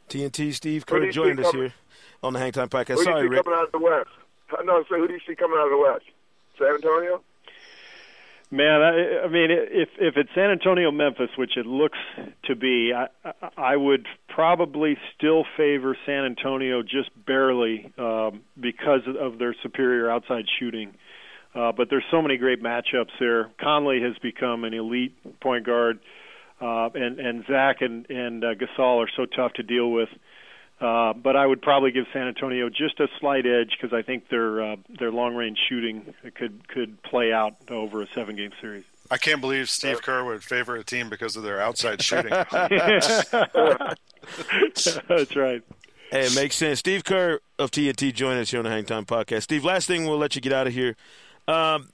TNT 0.10 0.54
Steve 0.54 0.86
Kerr 0.86 1.12
joined 1.12 1.39
us 1.39 1.52
here 1.52 1.73
on 2.23 2.34
the 2.34 2.39
Hangtime 2.39 2.69
Podcast. 2.69 2.95
Who 2.97 3.04
Sorry, 3.04 3.21
do 3.21 3.25
you 3.25 3.30
see 3.30 3.36
Rick. 3.36 3.45
coming 3.45 3.60
out 3.60 3.65
of 3.65 3.71
the 3.71 3.80
West? 3.80 4.10
No, 4.65 4.84
so 4.89 4.95
who 4.95 5.08
do 5.08 5.13
you 5.13 5.19
see 5.28 5.36
coming 5.36 5.58
out 5.60 5.65
of 5.65 5.71
the 5.71 5.78
West? 5.78 6.06
San 6.58 6.75
Antonio. 6.75 7.21
Man, 8.52 8.82
I, 8.82 9.26
I 9.26 9.28
mean, 9.28 9.50
if 9.52 9.90
if 10.00 10.18
it's 10.18 10.30
San 10.34 10.50
Antonio, 10.50 10.90
Memphis, 10.90 11.30
which 11.38 11.56
it 11.56 11.68
looks 11.68 12.00
to 12.46 12.56
be, 12.56 12.92
I 12.94 13.08
I 13.56 13.76
would 13.78 14.08
probably 14.28 14.98
still 15.16 15.44
favor 15.56 15.96
San 16.08 16.26
Antonio 16.26 16.82
just 16.82 17.12
barely 17.28 17.94
um, 18.00 18.42
because 18.60 19.02
of 19.20 19.38
their 19.38 19.56
superior 19.62 20.10
outside 20.10 20.46
shooting. 20.60 20.96
Uh, 21.54 21.72
but 21.72 21.90
there's 21.92 22.04
so 22.10 22.24
many 22.24 22.38
great 22.38 22.62
matchups 22.62 23.12
there. 23.20 23.52
Conley 23.62 24.02
has 24.02 24.18
become 24.22 24.64
an 24.64 24.74
elite 24.74 25.16
point 25.42 25.64
guard, 25.64 26.00
uh, 26.60 26.90
and 26.96 27.20
and 27.20 27.46
Zach 27.46 27.82
and 27.82 28.10
and 28.10 28.44
uh, 28.44 28.56
Gasol 28.56 29.04
are 29.04 29.10
so 29.16 29.28
tough 29.28 29.54
to 29.54 29.64
deal 29.64 29.92
with. 29.92 30.10
Uh, 30.10 30.16
but 30.80 31.36
I 31.36 31.46
would 31.46 31.62
probably 31.62 31.92
give 31.92 32.06
San 32.13 32.28
Antonio 32.28 32.70
just 32.70 33.00
a 33.00 33.08
slight 33.20 33.46
edge 33.46 33.78
because 33.80 33.94
I 33.94 34.02
think 34.02 34.30
their 34.30 34.62
uh, 34.62 34.76
their 34.98 35.12
long 35.12 35.36
range 35.36 35.60
shooting 35.68 36.13
could 36.36 36.68
could 36.68 37.02
play 37.04 37.34
out 37.34 37.56
over 37.70 38.02
a 38.02 38.08
seven 38.13 38.36
game 38.36 38.52
series. 38.62 38.86
I 39.12 39.18
can't 39.18 39.42
believe 39.42 39.70
Steve 39.70 40.02
Kerr 40.04 40.24
would 40.24 40.44
favor 40.44 40.76
a 40.76 40.84
team 40.84 41.10
because 41.10 41.36
of 41.36 41.44
their 41.44 41.60
outside 41.60 42.02
shooting. 42.02 42.30
That's 42.52 43.34
right. 45.36 45.63
Hey, 46.12 46.26
it 46.26 46.36
makes 46.36 46.56
sense. 46.56 46.80
Steve 46.80 47.04
Kerr 47.04 47.39
of 47.58 47.72
TNT 47.72 48.13
joining 48.13 48.42
us 48.42 48.52
here 48.52 48.60
on 48.60 48.65
the 48.65 48.72
Hang 48.72 48.86
Time 48.86 49.06
Podcast. 49.06 49.44
Steve, 49.44 49.65
last 49.65 49.88
thing 49.88 50.06
we'll 50.06 50.18
let 50.18 50.36
you 50.36 50.42
get 50.42 50.54
out 50.54 50.68
of 50.68 50.74
here. 50.74 50.96
Um, 51.48 51.89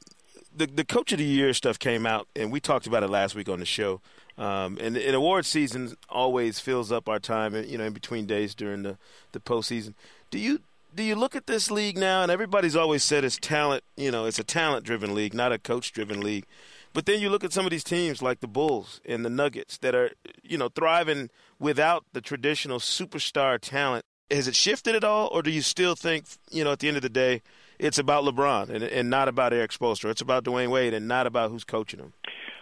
the 0.55 0.67
the 0.67 0.85
Coach 0.85 1.11
of 1.11 1.19
the 1.19 1.25
Year 1.25 1.53
stuff 1.53 1.79
came 1.79 2.05
out, 2.05 2.27
and 2.35 2.51
we 2.51 2.59
talked 2.59 2.87
about 2.87 3.03
it 3.03 3.09
last 3.09 3.35
week 3.35 3.49
on 3.49 3.59
the 3.59 3.65
show. 3.65 4.01
Um, 4.37 4.77
and, 4.81 4.97
and 4.97 5.15
award 5.15 5.45
season 5.45 5.95
always 6.09 6.59
fills 6.59 6.91
up 6.91 7.07
our 7.07 7.19
time, 7.19 7.55
you 7.55 7.77
know, 7.77 7.85
in 7.85 7.93
between 7.93 8.25
days 8.25 8.53
during 8.53 8.83
the 8.83 8.97
the 9.31 9.39
postseason. 9.39 9.93
Do 10.29 10.39
you 10.39 10.59
do 10.93 11.03
you 11.03 11.15
look 11.15 11.35
at 11.35 11.47
this 11.47 11.71
league 11.71 11.97
now? 11.97 12.21
And 12.23 12.31
everybody's 12.31 12.75
always 12.75 13.03
said 13.03 13.23
it's 13.23 13.37
talent. 13.37 13.83
You 13.95 14.11
know, 14.11 14.25
it's 14.25 14.39
a 14.39 14.43
talent 14.43 14.85
driven 14.85 15.13
league, 15.13 15.33
not 15.33 15.51
a 15.51 15.57
coach 15.57 15.91
driven 15.91 16.21
league. 16.21 16.45
But 16.93 17.05
then 17.05 17.19
you 17.19 17.29
look 17.29 17.43
at 17.43 17.51
some 17.51 17.65
of 17.65 17.71
these 17.71 17.83
teams 17.83 18.21
like 18.21 18.39
the 18.39 18.47
Bulls 18.47 19.01
and 19.05 19.25
the 19.25 19.29
Nuggets 19.29 19.77
that 19.79 19.93
are, 19.93 20.11
you 20.43 20.57
know, 20.57 20.69
thriving 20.69 21.29
without 21.59 22.05
the 22.13 22.21
traditional 22.21 22.79
superstar 22.79 23.59
talent. 23.59 24.05
Has 24.31 24.47
it 24.47 24.55
shifted 24.55 24.95
at 24.95 25.03
all, 25.03 25.29
or 25.31 25.43
do 25.43 25.51
you 25.51 25.61
still 25.61 25.95
think, 25.95 26.25
you 26.49 26.63
know, 26.63 26.71
at 26.71 26.79
the 26.79 26.87
end 26.87 26.97
of 26.97 27.03
the 27.03 27.09
day, 27.09 27.41
it's 27.77 27.99
about 27.99 28.23
LeBron 28.23 28.69
and, 28.69 28.83
and 28.83 29.09
not 29.09 29.27
about 29.27 29.53
Erik 29.53 29.71
Spoelstra? 29.71 30.09
It's 30.09 30.21
about 30.21 30.45
Dwyane 30.45 30.69
Wade 30.69 30.93
and 30.93 31.07
not 31.07 31.27
about 31.27 31.51
who's 31.51 31.65
coaching 31.65 31.99
them. 31.99 32.13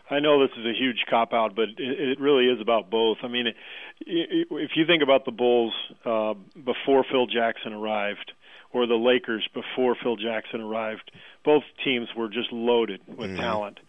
I 0.09 0.19
know 0.19 0.41
this 0.41 0.55
is 0.57 0.65
a 0.65 0.73
huge 0.77 1.05
cop 1.09 1.33
out, 1.33 1.55
but 1.55 1.69
it, 1.77 1.99
it 1.99 2.19
really 2.19 2.45
is 2.45 2.59
about 2.61 2.89
both. 2.89 3.17
I 3.23 3.27
mean, 3.27 3.47
it 3.47 3.55
if 4.01 4.71
you 4.75 4.85
think 4.85 5.01
about 5.01 5.25
the 5.25 5.31
Bulls 5.31 5.73
uh, 6.05 6.33
before 6.55 7.05
Phil 7.09 7.27
Jackson 7.27 7.73
arrived, 7.73 8.33
or 8.71 8.85
the 8.87 8.95
Lakers 8.95 9.47
before 9.53 9.95
Phil 10.01 10.17
Jackson 10.17 10.61
arrived, 10.61 11.11
both 11.45 11.63
teams 11.83 12.09
were 12.17 12.27
just 12.27 12.51
loaded 12.51 13.01
with 13.07 13.29
mm-hmm. 13.29 13.39
talent. 13.39 13.79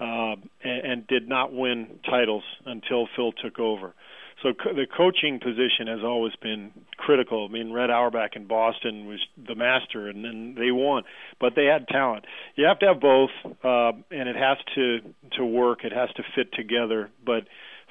uh, 0.00 0.34
and, 0.64 0.84
and 0.84 1.06
did 1.06 1.28
not 1.28 1.52
win 1.52 1.98
titles 2.08 2.42
until 2.66 3.06
Phil 3.14 3.32
took 3.32 3.58
over. 3.58 3.94
So 4.42 4.52
co- 4.54 4.74
the 4.74 4.86
coaching 4.86 5.38
position 5.38 5.86
has 5.86 6.00
always 6.04 6.34
been 6.42 6.72
critical. 6.96 7.46
I 7.48 7.52
mean, 7.52 7.72
Red 7.72 7.90
Auerbach 7.90 8.34
in 8.34 8.46
Boston 8.46 9.06
was 9.06 9.20
the 9.36 9.54
master, 9.54 10.08
and 10.08 10.24
then 10.24 10.54
they 10.58 10.70
won. 10.70 11.04
But 11.40 11.54
they 11.54 11.66
had 11.66 11.86
talent. 11.88 12.24
You 12.56 12.66
have 12.66 12.78
to 12.80 12.86
have 12.86 13.00
both, 13.00 13.30
uh, 13.44 13.92
and 14.10 14.28
it 14.28 14.36
has 14.36 14.58
to 14.74 14.98
to 15.36 15.44
work. 15.44 15.84
It 15.84 15.92
has 15.92 16.10
to 16.16 16.22
fit 16.34 16.52
together. 16.52 17.10
But 17.24 17.44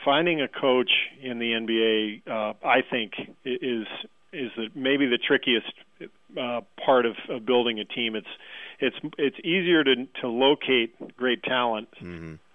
finding 0.04 0.42
a 0.42 0.48
coach 0.48 0.92
in 1.22 1.40
the 1.40 1.52
NBA, 1.54 2.28
uh, 2.28 2.54
I 2.66 2.82
think, 2.90 3.14
is 3.46 3.88
is 4.34 4.52
the, 4.56 4.68
maybe 4.76 5.08
the 5.08 5.18
trickiest 5.18 5.74
uh, 6.40 6.62
part 6.84 7.06
of, 7.06 7.16
of 7.30 7.46
building 7.46 7.80
a 7.80 7.86
team. 7.86 8.16
It's 8.16 8.28
it's 8.80 8.96
it's 9.18 9.38
easier 9.40 9.84
to 9.84 10.08
to 10.22 10.28
locate 10.28 11.16
great 11.16 11.44
talent 11.44 11.90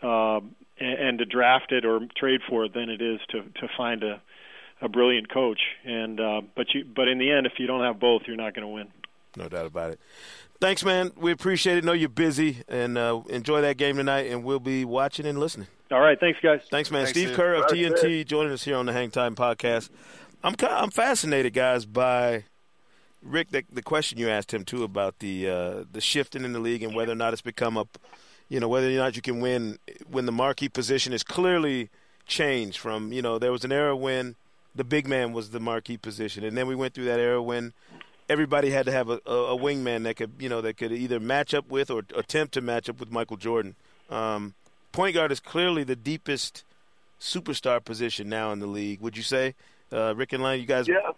um, 0.02 0.54
and, 0.78 0.98
and 0.98 1.18
to 1.18 1.24
draft 1.24 1.72
it 1.72 1.84
or 1.84 2.00
trade 2.16 2.40
for 2.48 2.64
it 2.64 2.74
than 2.74 2.88
it 2.90 3.00
is 3.00 3.20
to 3.30 3.42
to 3.42 3.68
find 3.76 4.02
a 4.02 4.20
a 4.80 4.88
brilliant 4.88 5.32
coach. 5.32 5.60
And 5.84 6.20
uh, 6.20 6.42
but 6.54 6.66
you 6.74 6.84
but 6.84 7.08
in 7.08 7.18
the 7.18 7.30
end, 7.30 7.46
if 7.46 7.54
you 7.58 7.66
don't 7.66 7.82
have 7.82 7.98
both, 7.98 8.22
you're 8.26 8.36
not 8.36 8.54
going 8.54 8.66
to 8.66 8.72
win. 8.72 8.88
No 9.36 9.48
doubt 9.48 9.66
about 9.66 9.90
it. 9.90 10.00
Thanks, 10.60 10.82
man. 10.84 11.12
We 11.16 11.32
appreciate 11.32 11.76
it. 11.76 11.84
Know 11.84 11.92
you're 11.92 12.08
busy, 12.08 12.62
and 12.68 12.96
uh, 12.96 13.20
enjoy 13.28 13.60
that 13.60 13.76
game 13.76 13.96
tonight. 13.96 14.30
And 14.30 14.42
we'll 14.42 14.60
be 14.60 14.84
watching 14.84 15.26
and 15.26 15.38
listening. 15.38 15.68
All 15.90 16.00
right, 16.00 16.18
thanks, 16.18 16.40
guys. 16.42 16.62
Thanks, 16.70 16.90
man. 16.90 17.04
Thanks, 17.04 17.10
Steve 17.10 17.28
Steve. 17.28 17.36
Kerr 17.36 17.54
of 17.54 17.64
All 17.64 17.68
right, 17.68 17.92
TNT 17.92 18.26
joining 18.26 18.52
us 18.52 18.64
here 18.64 18.76
on 18.76 18.86
the 18.86 18.92
Hang 18.92 19.10
Time 19.10 19.36
Podcast. 19.36 19.90
I'm 20.42 20.54
ki- 20.54 20.66
I'm 20.66 20.90
fascinated, 20.90 21.52
guys, 21.52 21.84
by 21.84 22.44
Rick. 23.22 23.50
The, 23.50 23.64
the 23.70 23.82
question 23.82 24.18
you 24.18 24.28
asked 24.28 24.52
him 24.52 24.64
too 24.64 24.82
about 24.82 25.18
the 25.18 25.48
uh, 25.48 25.84
the 25.90 26.00
shifting 26.00 26.44
in 26.44 26.52
the 26.52 26.58
league 26.58 26.82
and 26.82 26.94
whether 26.94 27.12
or 27.12 27.16
not 27.16 27.32
it's 27.34 27.42
become 27.42 27.76
a, 27.76 27.86
you 28.48 28.60
know, 28.60 28.68
whether 28.68 28.88
or 28.88 28.92
not 28.92 29.16
you 29.16 29.22
can 29.22 29.40
win 29.40 29.78
when 30.10 30.26
the 30.26 30.32
marquee 30.32 30.68
position 30.68 31.12
is 31.12 31.22
clearly 31.22 31.90
changed 32.26 32.78
from 32.78 33.12
you 33.12 33.22
know 33.22 33.38
there 33.38 33.52
was 33.52 33.64
an 33.64 33.70
era 33.70 33.96
when 33.96 34.34
the 34.74 34.84
big 34.84 35.06
man 35.06 35.32
was 35.32 35.50
the 35.50 35.60
marquee 35.60 35.96
position, 35.96 36.44
and 36.44 36.56
then 36.56 36.66
we 36.66 36.74
went 36.74 36.94
through 36.94 37.06
that 37.06 37.18
era 37.18 37.42
when 37.42 37.72
everybody 38.28 38.70
had 38.70 38.86
to 38.86 38.92
have 38.92 39.08
a, 39.08 39.20
a, 39.26 39.54
a 39.54 39.58
wingman 39.58 40.02
that 40.04 40.16
could 40.16 40.32
you 40.38 40.48
know 40.48 40.60
that 40.60 40.76
could 40.76 40.92
either 40.92 41.18
match 41.18 41.54
up 41.54 41.68
with 41.68 41.90
or 41.90 42.02
attempt 42.14 42.54
to 42.54 42.60
match 42.60 42.88
up 42.88 43.00
with 43.00 43.10
Michael 43.10 43.36
Jordan. 43.36 43.74
Um, 44.10 44.54
point 44.92 45.14
guard 45.14 45.32
is 45.32 45.40
clearly 45.40 45.84
the 45.84 45.96
deepest 45.96 46.64
superstar 47.20 47.82
position 47.84 48.28
now 48.28 48.52
in 48.52 48.60
the 48.60 48.66
league. 48.66 49.00
Would 49.00 49.16
you 49.16 49.22
say, 49.22 49.54
uh, 49.92 50.14
Rick 50.14 50.32
and 50.32 50.42
Lang? 50.42 50.60
You 50.60 50.66
guys? 50.66 50.86
Yeah. 50.86 51.12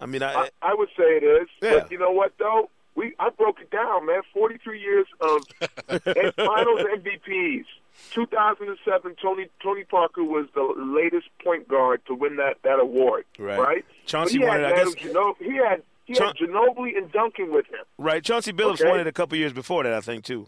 I 0.00 0.06
mean, 0.06 0.22
I, 0.22 0.34
I, 0.34 0.48
I 0.60 0.74
would 0.74 0.88
say 0.96 1.04
it 1.04 1.22
is. 1.22 1.48
Yeah. 1.62 1.80
But 1.80 1.92
you 1.92 1.98
know 1.98 2.10
what 2.10 2.32
though? 2.38 2.68
We 2.96 3.14
I 3.18 3.30
broke 3.30 3.60
it 3.60 3.70
down, 3.70 4.06
man. 4.06 4.20
Forty 4.32 4.58
three 4.58 4.80
years 4.80 5.06
of 5.20 5.40
finals 6.36 6.80
MVPs. 6.80 7.64
2007, 8.12 9.14
Tony 9.22 9.46
Tony 9.62 9.84
Parker 9.84 10.24
was 10.24 10.46
the 10.54 10.62
latest 10.76 11.28
point 11.44 11.68
guard 11.68 12.00
to 12.06 12.14
win 12.14 12.36
that 12.36 12.56
that 12.62 12.78
award. 12.80 13.24
Right. 13.38 13.58
Right. 13.58 13.84
Chauncey 14.06 14.38
But 14.38 14.42
he 14.42 14.48
won 14.48 14.60
had 14.60 14.70
it, 14.70 14.74
I 14.78 14.84
guess- 14.84 14.94
Gino- 14.94 15.36
he 15.40 15.56
had 15.56 15.82
he 16.04 16.12
had 16.14 16.34
Ginobili 16.36 16.96
and 16.98 17.10
Duncan 17.12 17.52
with 17.52 17.66
him. 17.66 17.84
right. 17.98 18.22
Chauncey 18.22 18.52
Billups 18.52 18.80
Okay. 18.80 18.90
won 18.90 19.00
it 19.00 19.06
a 19.06 19.12
couple 19.12 19.38
years 19.38 19.52
before 19.52 19.84
that, 19.84 19.92
I 19.94 20.00
think, 20.00 20.24
too. 20.24 20.46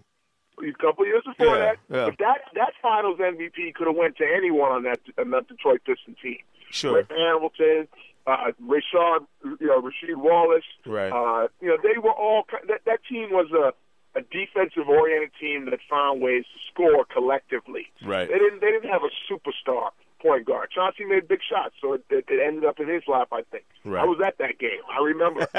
A 0.62 0.72
couple 0.80 1.06
years 1.06 1.22
before 1.24 1.46
Yeah, 1.56 1.58
that, 1.58 1.76
yeah. 1.90 2.04
but 2.06 2.18
that 2.18 2.38
that 2.54 2.72
Finals 2.82 3.18
MVP 3.18 3.74
could 3.74 3.86
have 3.86 3.96
went 3.96 4.16
to 4.18 4.24
anyone 4.24 4.70
on 4.72 4.82
that 4.84 5.00
on 5.18 5.30
that 5.30 5.46
Detroit 5.48 5.80
Pistons 5.84 6.16
team. 6.22 6.38
Sure. 6.70 6.94
Rick 6.96 7.10
Hamilton, 7.10 7.88
uh, 8.26 8.52
Rashad, 8.62 9.26
you 9.60 9.66
know, 9.66 9.80
Rasheed 9.80 10.16
Wallace. 10.16 10.64
Right. 10.84 11.10
Uh, 11.10 11.48
you 11.60 11.68
know, 11.68 11.76
they 11.82 11.98
were 11.98 12.12
all 12.12 12.44
that 12.68 12.80
that 12.86 13.00
team 13.08 13.30
was 13.30 13.50
a 13.52 13.72
a 14.18 14.22
defensive 14.22 14.88
oriented 14.88 15.30
team 15.38 15.66
that 15.66 15.78
found 15.90 16.22
ways 16.22 16.44
to 16.44 16.58
score 16.72 17.04
collectively. 17.04 17.86
Right. 18.04 18.28
They 18.28 18.38
didn't 18.38 18.60
they 18.60 18.70
didn't 18.70 18.90
have 18.90 19.02
a 19.02 19.32
superstar 19.32 19.90
point 20.20 20.46
guard. 20.46 20.70
Chauncey 20.74 21.04
made 21.04 21.28
big 21.28 21.40
shots, 21.48 21.74
so 21.80 21.92
it, 21.92 22.04
it, 22.10 22.24
it 22.28 22.40
ended 22.44 22.64
up 22.64 22.80
in 22.80 22.88
his 22.88 23.02
lap. 23.06 23.28
I 23.32 23.42
think. 23.42 23.64
Right. 23.84 24.02
I 24.02 24.04
was 24.04 24.18
at 24.24 24.38
that 24.38 24.58
game. 24.58 24.80
I 24.90 25.02
remember. 25.02 25.46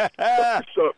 so. 0.76 0.94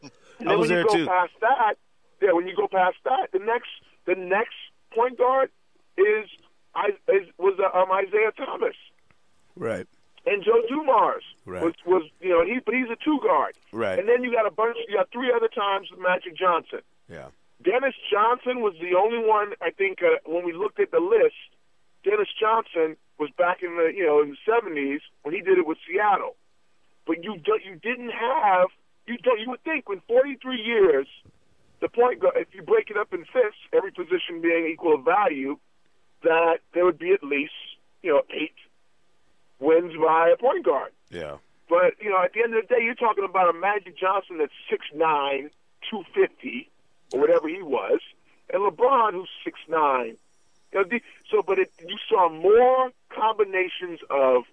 I 0.46 0.56
was 0.56 0.60
when 0.60 0.68
there 0.70 0.80
you 0.80 0.88
go 0.88 0.94
too. 0.94 1.06
past 1.06 1.32
that, 1.42 1.74
yeah, 2.22 2.32
when 2.32 2.46
you 2.48 2.56
go 2.56 2.66
past 2.66 2.96
that, 3.04 3.28
the 3.32 3.38
next 3.38 3.68
the 4.06 4.14
next 4.14 4.54
point 4.94 5.18
guard 5.18 5.50
is 5.98 6.28
I 6.74 6.90
is 7.08 7.28
was 7.38 7.58
uh, 7.58 7.76
um, 7.76 7.88
Isiah 7.90 8.32
Thomas 8.36 8.74
Right. 9.56 9.86
And 10.26 10.42
Joe 10.44 10.62
Dumars 10.68 11.24
Right. 11.46 11.62
was 11.62 11.74
was 11.86 12.02
you 12.20 12.30
know 12.30 12.44
he 12.44 12.58
but 12.64 12.74
he's 12.74 12.90
a 12.90 12.96
two 13.02 13.18
guard. 13.22 13.54
Right. 13.72 13.98
And 13.98 14.08
then 14.08 14.22
you 14.22 14.32
got 14.32 14.46
a 14.46 14.50
bunch. 14.50 14.76
You 14.88 14.96
got 14.96 15.10
three 15.12 15.32
other 15.34 15.48
times 15.48 15.88
with 15.90 16.00
Magic 16.00 16.36
Johnson. 16.36 16.80
Yeah. 17.08 17.28
Dennis 17.62 17.94
Johnson 18.10 18.60
was 18.62 18.74
the 18.80 18.96
only 18.96 19.18
one 19.26 19.52
I 19.60 19.70
think 19.70 19.98
uh, 20.02 20.16
when 20.24 20.44
we 20.44 20.52
looked 20.52 20.80
at 20.80 20.90
the 20.90 21.00
list. 21.00 21.36
Dennis 22.04 22.28
Johnson 22.38 22.96
was 23.18 23.28
back 23.36 23.62
in 23.62 23.76
the 23.76 23.92
you 23.94 24.06
know 24.06 24.22
in 24.22 24.30
the 24.30 24.36
seventies 24.48 25.00
when 25.22 25.34
he 25.34 25.40
did 25.40 25.58
it 25.58 25.66
with 25.66 25.78
Seattle. 25.86 26.36
But 27.06 27.24
you 27.24 27.36
don't, 27.38 27.62
you 27.64 27.76
didn't 27.76 28.10
have 28.10 28.68
you 29.06 29.18
don't 29.18 29.40
you 29.40 29.50
would 29.50 29.62
think 29.64 29.84
in 29.90 30.00
forty 30.06 30.36
three 30.40 30.60
years 30.62 31.06
the 31.80 31.88
point 31.88 32.20
guard 32.20 32.34
if 32.36 32.48
you 32.54 32.62
break 32.62 32.90
it 32.90 32.96
up 32.96 33.12
in 33.12 33.24
fifths 33.24 33.58
every 33.72 33.90
position 33.90 34.40
being 34.40 34.66
equal 34.72 34.98
value 34.98 35.58
that 36.22 36.58
there 36.74 36.84
would 36.84 36.98
be 36.98 37.12
at 37.12 37.22
least 37.24 37.52
you 38.02 38.10
know 38.12 38.22
eight 38.30 38.54
wins 39.60 39.92
by 39.96 40.30
a 40.30 40.36
point 40.36 40.64
guard. 40.64 40.92
Yeah. 41.10 41.36
But 41.68 41.94
you 42.00 42.10
know, 42.10 42.22
at 42.22 42.32
the 42.32 42.42
end 42.42 42.54
of 42.54 42.66
the 42.66 42.74
day, 42.74 42.82
you're 42.82 42.94
talking 42.94 43.24
about 43.24 43.54
a 43.54 43.58
Magic 43.58 43.96
Johnson 43.96 44.38
that's 44.38 44.52
six 44.68 44.86
nine, 44.94 45.50
two 45.88 46.02
fifty, 46.14 46.68
or 47.12 47.20
whatever 47.20 47.48
he 47.48 47.62
was, 47.62 48.00
and 48.52 48.62
LeBron 48.62 49.12
who's 49.12 49.28
six 49.44 49.58
nine. 49.68 50.16
You 50.72 50.80
know, 50.80 50.98
so, 51.30 51.42
but 51.42 51.58
it, 51.58 51.70
you 51.80 51.96
saw 52.08 52.28
more 52.28 52.90
combinations 53.08 54.00
of 54.08 54.44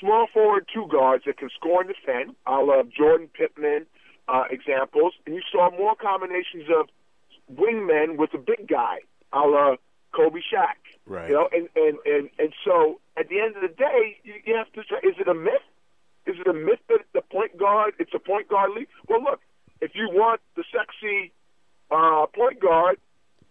small 0.00 0.26
forward 0.32 0.68
two 0.72 0.86
guards 0.90 1.24
that 1.26 1.38
can 1.38 1.50
score 1.50 1.82
and 1.82 1.90
defend. 1.90 2.34
I 2.46 2.62
love 2.62 2.90
Jordan 2.90 3.28
Pippen 3.28 3.86
uh, 4.28 4.44
examples, 4.50 5.14
and 5.26 5.34
you 5.34 5.42
saw 5.50 5.70
more 5.70 5.94
combinations 5.94 6.64
of 6.74 6.88
wingmen 7.54 8.16
with 8.16 8.32
a 8.34 8.38
big 8.38 8.68
guy, 8.68 8.98
a 9.32 9.40
la 9.40 9.76
Kobe 10.12 10.40
Shaq. 10.40 10.76
Right. 11.06 11.28
You 11.28 11.34
know, 11.34 11.48
and 11.52 11.68
and 11.76 11.98
and 12.06 12.30
and 12.38 12.52
so 12.64 13.00
at 13.16 13.28
the 13.28 13.40
end 13.40 13.56
of 13.56 13.62
the 13.62 13.68
day, 13.68 14.16
you, 14.24 14.56
have 14.56 14.72
to 14.72 14.82
say, 14.88 15.06
is 15.06 15.16
it 15.18 15.28
a 15.28 15.34
myth? 15.34 15.64
Is 16.26 16.36
it 16.40 16.46
a 16.46 16.54
myth 16.54 16.80
that 16.88 17.00
the 17.12 17.20
point 17.20 17.58
guard 17.58 17.94
it's 17.98 18.14
a 18.14 18.18
point 18.18 18.48
guard 18.48 18.70
league? 18.74 18.88
Well, 19.08 19.22
look, 19.22 19.40
if 19.80 19.92
you 19.94 20.08
want 20.10 20.40
the 20.56 20.64
sexy 20.72 21.32
uh, 21.90 22.26
point 22.34 22.60
guard 22.60 22.96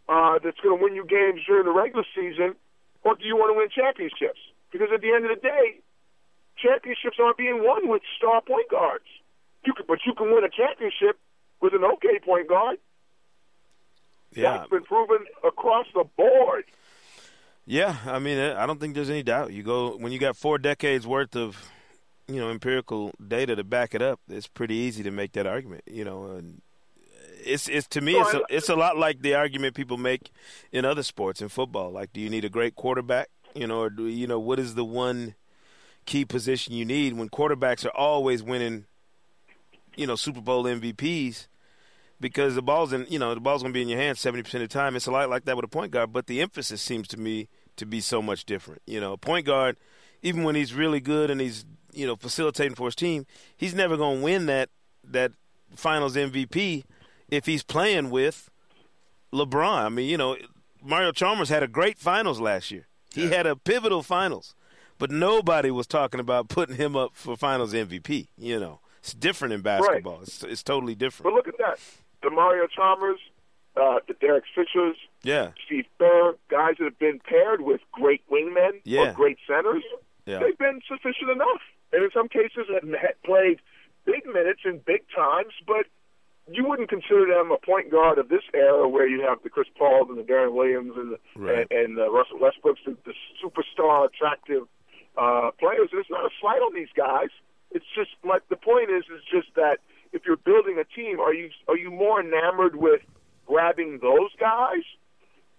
uh, 0.09 0.39
that's 0.43 0.59
going 0.61 0.77
to 0.77 0.83
win 0.83 0.95
you 0.95 1.05
games 1.05 1.41
during 1.45 1.65
the 1.65 1.71
regular 1.71 2.05
season, 2.15 2.55
or 3.03 3.15
do 3.15 3.25
you 3.25 3.35
want 3.35 3.53
to 3.53 3.57
win 3.57 3.69
championships? 3.69 4.39
Because 4.71 4.89
at 4.93 5.01
the 5.01 5.11
end 5.13 5.25
of 5.25 5.29
the 5.29 5.41
day, 5.41 5.79
championships 6.57 7.17
aren't 7.21 7.37
being 7.37 7.63
won 7.63 7.87
with 7.87 8.01
star 8.17 8.41
point 8.41 8.69
guards. 8.69 9.05
You 9.63 9.73
could, 9.73 9.85
but 9.85 9.99
you 10.05 10.13
can 10.13 10.33
win 10.33 10.43
a 10.43 10.49
championship 10.49 11.19
with 11.61 11.73
an 11.73 11.83
okay 11.83 12.19
point 12.19 12.49
guard. 12.49 12.77
Yeah. 14.33 14.57
That's 14.57 14.69
been 14.69 14.83
proven 14.83 15.25
across 15.45 15.85
the 15.93 16.03
board. 16.17 16.65
Yeah, 17.65 17.95
I 18.06 18.19
mean, 18.19 18.38
I 18.39 18.65
don't 18.65 18.80
think 18.80 18.93
there's 18.93 19.10
any 19.10 19.23
doubt. 19.23 19.54
You 19.54 19.63
go 19.63 19.95
when 19.95 20.12
you 20.12 20.19
got 20.19 20.36
four 20.36 20.58
decades 20.58 21.08
worth 21.08 21.36
of, 21.36 21.71
you 22.28 22.39
know, 22.39 22.49
empirical 22.52 23.12
data 23.26 23.56
to 23.56 23.63
back 23.63 23.95
it 23.95 24.02
up. 24.02 24.19
It's 24.28 24.47
pretty 24.47 24.76
easy 24.76 25.04
to 25.04 25.12
make 25.12 25.32
that 25.34 25.47
argument. 25.47 25.84
You 25.88 26.04
know, 26.04 26.26
and 26.32 26.62
it's 27.45 27.69
it's 27.69 27.88
to 27.89 28.02
me 28.02 28.15
it's 28.15 28.34
a, 28.34 28.41
it's 28.49 28.69
a 28.69 28.76
lot 28.76 28.97
like 28.97 29.21
the 29.21 29.36
argument 29.36 29.76
people 29.76 29.97
make 29.97 30.30
in 30.71 30.84
other 30.84 31.04
sports 31.04 31.41
in 31.41 31.47
football. 31.47 31.91
Like, 31.91 32.12
do 32.12 32.19
you 32.19 32.30
need 32.30 32.43
a 32.43 32.49
great 32.49 32.76
quarterback? 32.76 33.30
You 33.56 33.67
know, 33.67 33.82
or 33.82 33.89
do 33.89 34.08
you 34.08 34.28
know 34.28 34.39
what 34.39 34.60
is 34.60 34.76
the 34.76 34.86
one 34.86 35.36
key 36.06 36.26
position 36.26 36.73
you 36.73 36.84
need 36.84 37.13
when 37.13 37.30
quarterbacks 37.30 37.86
are 37.86 37.95
always 37.95 38.43
winning? 38.43 38.86
You 39.95 40.08
know, 40.08 40.15
Super 40.15 40.41
Bowl 40.41 40.65
MVPs 40.65 41.47
because 42.23 42.55
the 42.55 42.62
ball's 42.62 42.93
in 42.93 43.05
you 43.09 43.19
know 43.19 43.33
the 43.36 43.41
ball's 43.41 43.62
going 43.62 43.73
to 43.73 43.77
be 43.77 43.81
in 43.81 43.89
your 43.89 43.99
hands 43.99 44.17
70% 44.17 44.39
of 44.39 44.62
the 44.62 44.67
time. 44.67 44.95
It's 44.95 45.07
a 45.07 45.12
lot 45.12 45.29
like 45.29 45.43
that 45.43 45.57
with 45.57 45.65
a 45.65 45.67
point 45.67 45.91
guard 45.91 46.13
but 46.13 46.25
the 46.25 46.41
emphasis 46.41 46.81
seems 46.81 47.07
to 47.09 47.19
me 47.19 47.49
to 47.75 47.86
be 47.86 47.99
so 47.99 48.21
much 48.21 48.45
different. 48.45 48.81
You 48.88 49.01
know 49.01 49.12
a 49.12 49.17
point 49.17 49.45
guard 49.45 49.75
even 50.21 50.43
when 50.43 50.55
he's 50.55 50.73
really 50.73 51.01
good 51.01 51.29
and 51.29 51.41
he's 51.41 51.65
you 51.91 52.07
know 52.07 52.15
facilitating 52.15 52.75
for 52.75 52.88
his 52.88 52.95
team 52.95 53.25
he's 53.57 53.75
never 53.75 53.97
going 53.97 54.19
to 54.19 54.23
win 54.23 54.45
that 54.45 54.69
that 55.03 55.33
finals 55.75 56.15
MVP 56.15 56.86
if 57.29 57.45
he's 57.45 57.62
playing 57.62 58.09
with 58.09 58.49
LeBron. 59.33 59.83
I 59.83 59.89
mean 59.89 60.09
you 60.09 60.17
know 60.17 60.38
Mario 60.81 61.12
Chalmers 61.12 61.49
had 61.49 61.62
a 61.62 61.67
great 61.67 61.99
finals 61.99 62.39
last 62.39 62.71
year. 62.71 62.88
He 63.13 63.27
had 63.27 63.45
a 63.45 63.57
pivotal 63.57 64.01
finals 64.01 64.55
but 64.97 65.12
nobody 65.12 65.71
was 65.71 65.88
talking 65.88 66.21
about 66.21 66.47
putting 66.57 66.77
him 66.77 66.95
up 66.95 67.12
for 67.15 67.36
finals 67.36 67.73
MVP 67.73 68.29
you 68.38 68.62
know. 68.62 68.79
It's 68.99 69.13
different 69.13 69.53
in 69.53 69.59
basketball. 69.59 70.21
It's, 70.21 70.41
it's 70.45 70.63
totally 70.63 70.95
different. 70.95 71.25
But 71.25 71.33
look 71.33 71.49
at 71.49 71.57
that. 71.57 71.77
The 72.23 72.29
Mario 72.29 72.67
Chalmers, 72.67 73.19
uh, 73.75 73.99
the 74.07 74.13
Derek 74.15 74.45
Fishers, 74.55 74.95
yeah 75.23 75.51
Steve 75.65 75.86
Kerr, 75.99 76.36
guys 76.49 76.75
that 76.79 76.86
have 76.86 76.99
been 76.99 77.19
paired 77.19 77.62
with 77.62 77.81
great 77.91 78.21
wingmen 78.29 78.81
Yeah. 78.83 79.09
or 79.12 79.13
great 79.13 79.38
centers, 79.47 79.83
Yeah. 80.25 80.39
they've 80.39 80.57
been 80.57 80.81
sufficient 80.88 81.29
enough. 81.31 81.62
And 81.91 82.03
in 82.03 82.12
some 82.12 82.27
cases 82.29 82.65
have 82.69 82.83
played 83.23 83.59
big 84.05 84.25
minutes 84.25 84.62
in 84.65 84.79
big 84.79 85.03
times, 85.15 85.53
but 85.67 85.86
you 86.51 86.65
wouldn't 86.67 86.89
consider 86.89 87.25
them 87.25 87.51
a 87.51 87.57
point 87.57 87.89
guard 87.89 88.17
of 88.17 88.28
this 88.30 88.43
era 88.53 88.88
where 88.88 89.07
you 89.07 89.21
have 89.21 89.41
the 89.43 89.49
Chris 89.49 89.67
Pauls 89.78 90.09
and 90.09 90.17
the 90.17 90.24
Deron 90.24 90.53
Williams 90.53 90.93
and 90.97 91.13
the 91.13 91.19
Right. 91.36 91.67
and, 91.69 91.71
and 91.71 91.97
the 91.97 92.09
Russell 92.11 92.38
Westbrooks, 92.39 92.84
the, 92.86 92.97
the 93.05 93.13
superstar 93.43 94.05
attractive 94.05 94.67
uh, 95.17 95.51
players. 95.59 95.89
And 95.91 96.01
it's 96.01 96.09
not 96.09 96.26
a 96.26 96.30
slight 96.41 96.61
on 96.61 96.74
these 96.74 96.91
guys. 96.95 97.30
It's 97.71 97.86
just 97.95 98.11
like 98.24 98.47
the 98.49 98.55
point 98.57 98.89
is 98.91 99.03
is 99.05 99.24
just 99.32 99.53
that 99.55 99.80
if 100.14 100.22
you're 100.26 100.38
building 100.38 100.78
a 100.80 100.86
team, 100.86 101.20
are 101.20 101.34
you 101.34 101.49
are 101.68 101.78
you 101.78 101.91
more 101.91 102.22
enamored 102.22 102.76
with 102.76 103.01
grabbing 103.45 103.99
those 104.01 104.32
guys? 104.39 104.84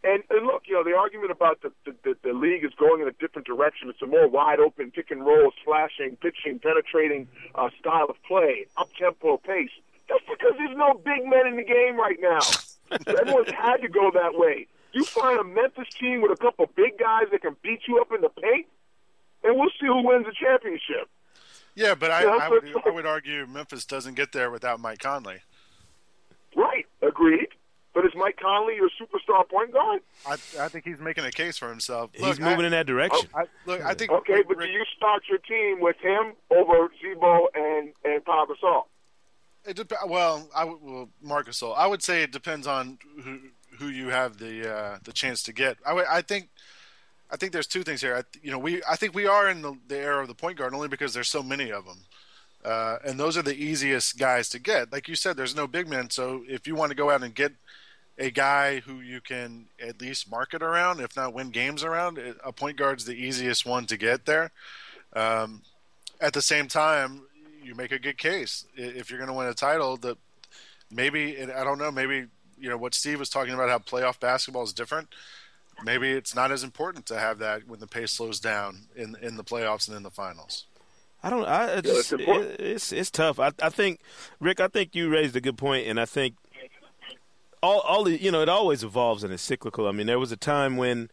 And, 0.04 0.22
and 0.28 0.46
look, 0.46 0.64
you 0.66 0.74
know, 0.74 0.84
the 0.84 0.94
argument 0.94 1.30
about 1.30 1.62
the, 1.62 1.72
the, 1.86 2.14
the, 2.22 2.34
league 2.34 2.62
is 2.62 2.72
going 2.78 3.00
in 3.00 3.08
a 3.08 3.12
different 3.12 3.46
direction. 3.46 3.88
It's 3.88 4.02
a 4.02 4.06
more 4.06 4.28
wide 4.28 4.60
open 4.60 4.90
pick 4.90 5.10
and 5.10 5.24
roll, 5.24 5.50
slashing, 5.64 6.16
pitching, 6.20 6.58
penetrating 6.58 7.26
uh, 7.54 7.70
style 7.80 8.08
of 8.10 8.16
play, 8.28 8.66
up 8.76 8.90
tempo 8.98 9.38
pace. 9.38 9.70
That's 10.10 10.20
because 10.28 10.52
there's 10.58 10.76
no 10.76 10.92
big 10.92 11.24
men 11.24 11.46
in 11.46 11.56
the 11.56 11.64
game 11.64 11.96
right 11.96 12.18
now. 12.20 12.40
so 12.40 12.58
everyone's 13.06 13.50
had 13.50 13.78
to 13.78 13.88
go 13.88 14.10
that 14.12 14.34
way. 14.34 14.66
You 14.92 15.04
find 15.04 15.40
a 15.40 15.44
Memphis 15.44 15.88
team 15.98 16.20
with 16.20 16.32
a 16.32 16.36
couple 16.36 16.66
big 16.76 16.98
guys 16.98 17.24
that 17.32 17.40
can 17.40 17.56
beat 17.62 17.80
you 17.88 17.98
up 17.98 18.12
in 18.14 18.20
the 18.20 18.28
paint, 18.28 18.66
and 19.42 19.58
we'll 19.58 19.72
see 19.80 19.86
who 19.86 20.06
wins 20.06 20.26
the 20.26 20.34
championship. 20.38 21.08
Yeah, 21.74 21.94
but 21.94 22.10
I, 22.10 22.22
Yeah, 22.24 22.30
I 22.30 22.48
but- 22.48 22.62
would 22.62 22.86
I 22.86 22.90
would 22.90 23.06
argue 23.06 23.46
Memphis 23.46 23.84
doesn't 23.84 24.14
get 24.14 24.32
there 24.32 24.50
without 24.50 24.80
Mike 24.80 24.98
Conley. 25.00 25.40
Right, 26.56 26.86
agreed. 27.02 27.48
But 27.94 28.04
is 28.04 28.12
Mike 28.16 28.38
Conley 28.40 28.74
your 28.74 28.90
superstar 29.00 29.48
point 29.48 29.72
guard? 29.72 30.00
I 30.26 30.32
I 30.60 30.68
think 30.68 30.84
he's 30.84 30.98
making 30.98 31.24
a 31.24 31.30
case 31.30 31.56
for 31.58 31.68
himself. 31.68 32.10
He's 32.12 32.40
moving 32.40 32.62
I- 32.62 32.66
in 32.66 32.70
that 32.72 32.86
direction. 32.86 33.28
I, 33.34 33.44
look, 33.66 33.80
I 33.84 33.94
think 33.94 34.10
Okay, 34.10 34.42
but 34.46 34.58
do 34.58 34.66
you 34.66 34.84
start 34.96 35.22
your 35.28 35.38
team 35.38 35.80
with 35.80 35.96
him 35.98 36.32
over 36.50 36.88
Z-Bo 37.00 37.50
and 37.54 37.92
and 38.04 38.24
Pau 38.24 38.46
Gasol? 38.46 38.84
It 39.64 39.76
dep- 39.76 39.92
well, 40.08 40.48
I 40.54 40.64
would, 40.64 40.78
well, 40.82 41.08
Marcus 41.22 41.60
Gasol. 41.62 41.74
I 41.76 41.86
would 41.86 42.02
say 42.02 42.22
it 42.22 42.32
depends 42.32 42.66
on 42.66 42.98
who 43.22 43.38
who 43.78 43.88
you 43.88 44.08
have 44.08 44.38
the 44.38 44.72
uh, 44.74 44.98
the 45.04 45.12
chance 45.12 45.42
to 45.44 45.52
get. 45.52 45.78
I 45.86 45.92
I 46.08 46.20
think 46.22 46.48
I 47.34 47.36
think 47.36 47.50
there's 47.50 47.66
two 47.66 47.82
things 47.82 48.00
here. 48.00 48.14
I, 48.14 48.22
you 48.44 48.52
know, 48.52 48.60
we 48.60 48.80
I 48.88 48.94
think 48.94 49.12
we 49.12 49.26
are 49.26 49.48
in 49.48 49.60
the, 49.60 49.76
the 49.88 49.98
era 49.98 50.22
of 50.22 50.28
the 50.28 50.36
point 50.36 50.56
guard 50.56 50.72
only 50.72 50.86
because 50.86 51.12
there's 51.12 51.28
so 51.28 51.42
many 51.42 51.72
of 51.72 51.84
them, 51.84 51.98
uh, 52.64 52.98
and 53.04 53.18
those 53.18 53.36
are 53.36 53.42
the 53.42 53.56
easiest 53.56 54.16
guys 54.20 54.48
to 54.50 54.60
get. 54.60 54.92
Like 54.92 55.08
you 55.08 55.16
said, 55.16 55.36
there's 55.36 55.56
no 55.56 55.66
big 55.66 55.88
men, 55.88 56.10
so 56.10 56.44
if 56.48 56.68
you 56.68 56.76
want 56.76 56.90
to 56.90 56.96
go 56.96 57.10
out 57.10 57.24
and 57.24 57.34
get 57.34 57.50
a 58.16 58.30
guy 58.30 58.78
who 58.78 59.00
you 59.00 59.20
can 59.20 59.66
at 59.84 60.00
least 60.00 60.30
market 60.30 60.62
around, 60.62 61.00
if 61.00 61.16
not 61.16 61.34
win 61.34 61.50
games 61.50 61.82
around, 61.82 62.20
a 62.44 62.52
point 62.52 62.76
guard's 62.76 63.04
the 63.04 63.16
easiest 63.16 63.66
one 63.66 63.84
to 63.86 63.96
get 63.96 64.26
there. 64.26 64.52
Um, 65.12 65.62
at 66.20 66.34
the 66.34 66.42
same 66.42 66.68
time, 66.68 67.22
you 67.64 67.74
make 67.74 67.90
a 67.90 67.98
good 67.98 68.16
case 68.16 68.64
if 68.76 69.10
you're 69.10 69.18
going 69.18 69.30
to 69.30 69.34
win 69.34 69.48
a 69.48 69.54
title. 69.54 69.96
That 69.96 70.18
maybe 70.88 71.36
I 71.42 71.64
don't 71.64 71.78
know. 71.78 71.90
Maybe 71.90 72.26
you 72.60 72.68
know 72.70 72.76
what 72.76 72.94
Steve 72.94 73.18
was 73.18 73.28
talking 73.28 73.54
about 73.54 73.70
how 73.70 73.78
playoff 73.78 74.20
basketball 74.20 74.62
is 74.62 74.72
different. 74.72 75.08
Maybe 75.82 76.10
it's 76.12 76.34
not 76.34 76.52
as 76.52 76.62
important 76.62 77.06
to 77.06 77.18
have 77.18 77.38
that 77.38 77.66
when 77.66 77.80
the 77.80 77.86
pace 77.86 78.12
slows 78.12 78.38
down 78.40 78.82
in 78.94 79.16
in 79.20 79.36
the 79.36 79.44
playoffs 79.44 79.88
and 79.88 79.96
in 79.96 80.02
the 80.02 80.10
finals. 80.10 80.66
I 81.22 81.30
don't. 81.30 81.44
I 81.46 81.66
it's, 81.78 81.88
it's 81.88 82.12
it- 82.12 82.60
it's 82.60 82.92
it's 82.92 83.10
tough. 83.10 83.40
I 83.40 83.50
I 83.62 83.70
think 83.70 84.00
Rick. 84.40 84.60
I 84.60 84.68
think 84.68 84.94
you 84.94 85.08
raised 85.08 85.34
a 85.36 85.40
good 85.40 85.56
point, 85.58 85.86
and 85.86 85.98
I 85.98 86.04
think 86.04 86.34
all 87.62 87.80
all 87.80 88.04
the 88.04 88.20
you 88.22 88.30
know 88.30 88.42
it 88.42 88.48
always 88.48 88.84
evolves 88.84 89.24
and 89.24 89.32
it's 89.32 89.42
cyclical. 89.42 89.88
I 89.88 89.92
mean, 89.92 90.06
there 90.06 90.18
was 90.18 90.32
a 90.32 90.36
time 90.36 90.76
when 90.76 91.10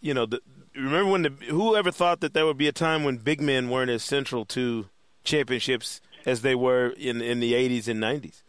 you 0.00 0.14
know 0.14 0.26
the 0.26 0.40
remember 0.74 1.10
when 1.10 1.22
the 1.22 1.30
whoever 1.48 1.90
thought 1.90 2.20
that 2.20 2.34
there 2.34 2.46
would 2.46 2.58
be 2.58 2.68
a 2.68 2.72
time 2.72 3.02
when 3.04 3.16
big 3.18 3.40
men 3.40 3.68
weren't 3.70 3.90
as 3.90 4.02
central 4.04 4.44
to 4.46 4.86
championships 5.24 6.00
as 6.24 6.42
they 6.42 6.54
were 6.54 6.90
in 6.90 7.20
in 7.20 7.40
the 7.40 7.52
80s 7.54 7.88
and 7.88 8.00
90s. 8.02 8.42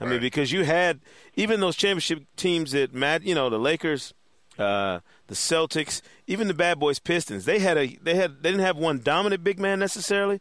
I 0.00 0.04
mean, 0.04 0.20
because 0.20 0.50
you 0.50 0.64
had 0.64 0.98
even 1.36 1.60
those 1.60 1.76
championship 1.76 2.24
teams 2.36 2.72
that 2.72 2.92
Matt, 2.92 3.22
you 3.22 3.36
know, 3.36 3.48
the 3.48 3.58
Lakers, 3.58 4.12
uh, 4.58 5.00
the 5.28 5.34
Celtics, 5.34 6.02
even 6.26 6.48
the 6.48 6.54
Bad 6.54 6.78
Boys 6.78 6.98
Pistons. 6.98 7.44
They 7.44 7.58
had 7.58 7.76
a 7.78 7.96
they 8.02 8.14
had 8.14 8.42
they 8.42 8.50
didn't 8.50 8.64
have 8.64 8.76
one 8.76 9.00
dominant 9.00 9.44
big 9.44 9.58
man 9.58 9.78
necessarily, 9.78 10.40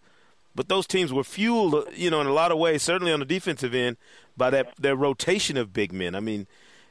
but 0.55 0.69
those 0.69 0.87
teams 0.87 1.13
were 1.13 1.23
fueled, 1.23 1.87
you 1.93 2.09
know, 2.09 2.21
in 2.21 2.27
a 2.27 2.33
lot 2.33 2.51
of 2.51 2.57
ways, 2.57 2.83
certainly 2.83 3.13
on 3.13 3.19
the 3.19 3.25
defensive 3.25 3.73
end, 3.73 3.97
by 4.35 4.49
that 4.49 4.73
their 4.77 4.95
rotation 4.95 5.57
of 5.57 5.73
big 5.73 5.93
men. 5.93 6.15
I 6.15 6.19
mean, 6.19 6.47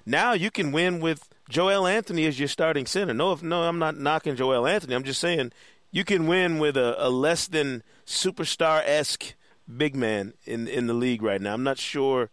now 0.07 0.33
you 0.33 0.51
can 0.51 0.73
win 0.73 1.01
with 1.01 1.29
Joel 1.49 1.87
Anthony 1.87 2.27
as 2.27 2.39
your 2.39 2.49
starting 2.49 2.87
center. 2.87 3.13
No, 3.13 3.33
if, 3.33 3.43
no, 3.43 3.63
I'm 3.63 3.79
not 3.79 3.99
knocking 3.99 4.37
Joel 4.37 4.67
Anthony. 4.67 4.95
I'm 4.95 5.05
just 5.05 5.21
saying 5.21 5.53
you 5.91 6.05
can 6.05 6.27
win 6.27 6.59
with 6.59 6.77
a, 6.77 6.95
a 6.99 7.11
less 7.11 7.47
than 7.47 7.83
superstar 8.07 8.83
esque 8.85 9.35
big 9.77 9.95
man 9.95 10.35
in 10.45 10.67
in 10.67 10.87
the 10.87 10.95
league 10.95 11.23
right 11.23 11.41
now. 11.41 11.53
I'm 11.53 11.65
not 11.65 11.79
sure. 11.79 12.31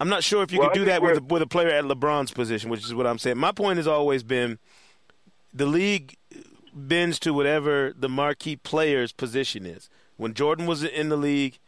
I'm 0.00 0.08
not 0.08 0.24
sure 0.24 0.42
if 0.42 0.50
you 0.50 0.58
Well, 0.58 0.70
could 0.70 0.78
do 0.78 0.84
that 0.86 1.02
with 1.02 1.18
a, 1.18 1.22
with 1.22 1.42
a 1.42 1.46
player 1.46 1.68
at 1.68 1.84
LeBron's 1.84 2.30
position, 2.32 2.70
which 2.70 2.84
is 2.84 2.94
what 2.94 3.06
I'm 3.06 3.18
saying. 3.18 3.36
My 3.36 3.52
point 3.52 3.76
has 3.76 3.86
always 3.86 4.22
been 4.22 4.58
the 5.52 5.66
league 5.66 6.16
bends 6.72 7.18
to 7.20 7.34
whatever 7.34 7.92
the 7.94 8.08
marquee 8.08 8.56
player's 8.56 9.12
position 9.12 9.66
is. 9.66 9.90
When 10.16 10.32
Jordan 10.32 10.66
was 10.66 10.82
in 10.84 11.10
the 11.10 11.16
league, 11.16 11.58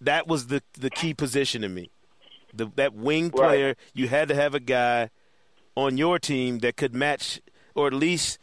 that 0.00 0.26
was 0.28 0.46
the 0.48 0.62
the 0.74 0.90
key 0.90 1.14
position 1.14 1.62
to 1.62 1.68
me. 1.68 1.90
The, 2.54 2.66
that 2.76 2.94
wing 2.94 3.24
Right. 3.24 3.32
player, 3.32 3.76
you 3.94 4.08
had 4.08 4.28
to 4.28 4.34
have 4.34 4.54
a 4.54 4.60
guy 4.60 5.10
on 5.74 5.96
your 5.96 6.18
team 6.18 6.58
that 6.58 6.76
could 6.76 6.94
match, 6.94 7.40
or 7.74 7.86
at 7.86 7.94
least 7.94 8.38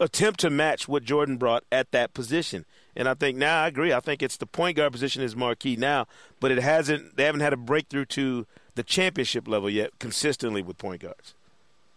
attempt 0.00 0.40
to 0.40 0.50
match 0.50 0.88
what 0.88 1.04
Jordan 1.04 1.36
brought 1.36 1.62
at 1.70 1.92
that 1.92 2.12
position. 2.14 2.64
And 2.96 3.08
I 3.08 3.14
think 3.14 3.36
now 3.38 3.62
I 3.62 3.68
agree. 3.68 3.92
I 3.92 4.00
think 4.00 4.22
it's 4.22 4.36
the 4.36 4.46
point 4.46 4.76
guard 4.76 4.92
position 4.92 5.22
is 5.22 5.36
marquee 5.36 5.76
now, 5.76 6.06
but 6.40 6.50
it 6.50 6.58
hasn't. 6.58 7.16
They 7.16 7.24
haven't 7.24 7.40
had 7.40 7.52
a 7.52 7.56
breakthrough 7.56 8.04
to 8.06 8.46
the 8.74 8.82
championship 8.82 9.46
level 9.46 9.70
yet 9.70 9.90
consistently 9.98 10.62
with 10.62 10.76
point 10.78 11.02
guards. 11.02 11.34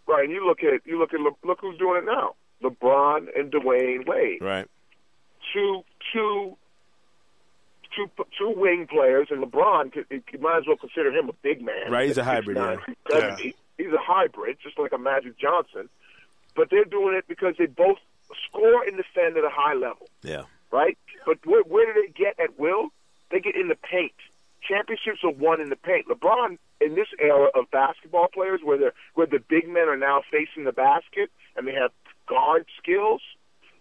Right, 0.08 0.24
and 0.26 0.32
you 0.34 0.46
look 0.46 0.64
at 0.64 0.82
you 0.86 1.00
look 1.00 1.14
at 1.14 1.20
Le- 1.20 1.32
look 1.44 1.60
who's 1.62 1.78
doing 1.80 2.04
it 2.04 2.06
now: 2.06 2.36
LeBron 2.62 3.28
and 3.40 3.52
Dwyane 3.52 4.06
Wade, 4.06 4.42
Right. 4.42 4.68
two 5.54 5.84
two 6.14 6.58
two 7.96 8.10
two 8.38 8.54
wing 8.56 8.88
players, 8.88 9.28
and 9.32 9.44
LeBron 9.44 9.92
could, 9.94 10.06
you 10.10 10.40
might 10.40 10.58
as 10.58 10.64
well 10.68 10.78
consider 10.78 11.12
him 11.12 11.30
a 11.30 11.34
big 11.42 11.62
man. 11.62 11.92
Right, 11.92 12.08
he's 12.08 12.18
a 12.18 12.24
hybrid, 12.24 12.58
6'9", 12.58 12.80
yeah. 13.10 13.16
6'70". 13.38 13.54
He's 13.78 13.88
a 13.88 13.98
hybrid, 14.00 14.58
just 14.62 14.78
like 14.78 14.92
a 14.94 14.98
Magic 14.98 15.38
Johnson. 15.40 15.90
But 16.56 16.70
they're 16.70 16.86
doing 16.86 17.16
it 17.16 17.26
because 17.28 17.56
they 17.58 17.66
both 17.66 17.98
score 18.48 18.84
and 18.84 18.98
defend 18.98 19.38
at 19.38 19.44
a 19.44 19.50
high 19.52 19.74
level. 19.74 20.08
Yeah. 20.22 20.44
Right? 20.74 20.98
But 21.26 21.38
where, 21.46 21.64
where 21.64 21.94
do 21.94 22.02
they 22.02 22.12
get 22.12 22.40
at 22.40 22.60
will? 22.60 22.90
They 23.32 23.40
get 23.40 23.56
in 23.56 23.70
the 23.70 23.76
paint. 23.76 24.12
Championships 24.68 25.20
are 25.24 25.32
won 25.32 25.62
in 25.62 25.70
the 25.70 25.76
paint. 25.76 26.08
LeBron, 26.08 26.58
in 26.82 26.96
this 26.96 27.08
era 27.20 27.50
of 27.54 27.70
basketball 27.72 28.28
players, 28.28 28.62
where 28.64 28.78
the 28.78 28.92
where 29.14 29.28
the 29.28 29.40
big 29.40 29.70
men 29.70 29.88
are 29.88 29.98
now 29.98 30.24
facing 30.32 30.64
the 30.64 30.72
basket 30.72 31.30
and 31.56 31.68
they 31.68 31.74
have 31.74 31.92
guard 32.28 32.66
skills, 32.82 33.22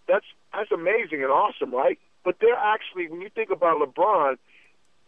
that's 0.07 0.25
that's 0.53 0.71
amazing 0.71 1.23
and 1.23 1.31
awesome, 1.31 1.73
right? 1.73 1.99
But 2.23 2.35
they're 2.39 2.55
actually, 2.55 3.09
when 3.09 3.21
you 3.21 3.29
think 3.29 3.49
about 3.49 3.81
LeBron, 3.81 4.37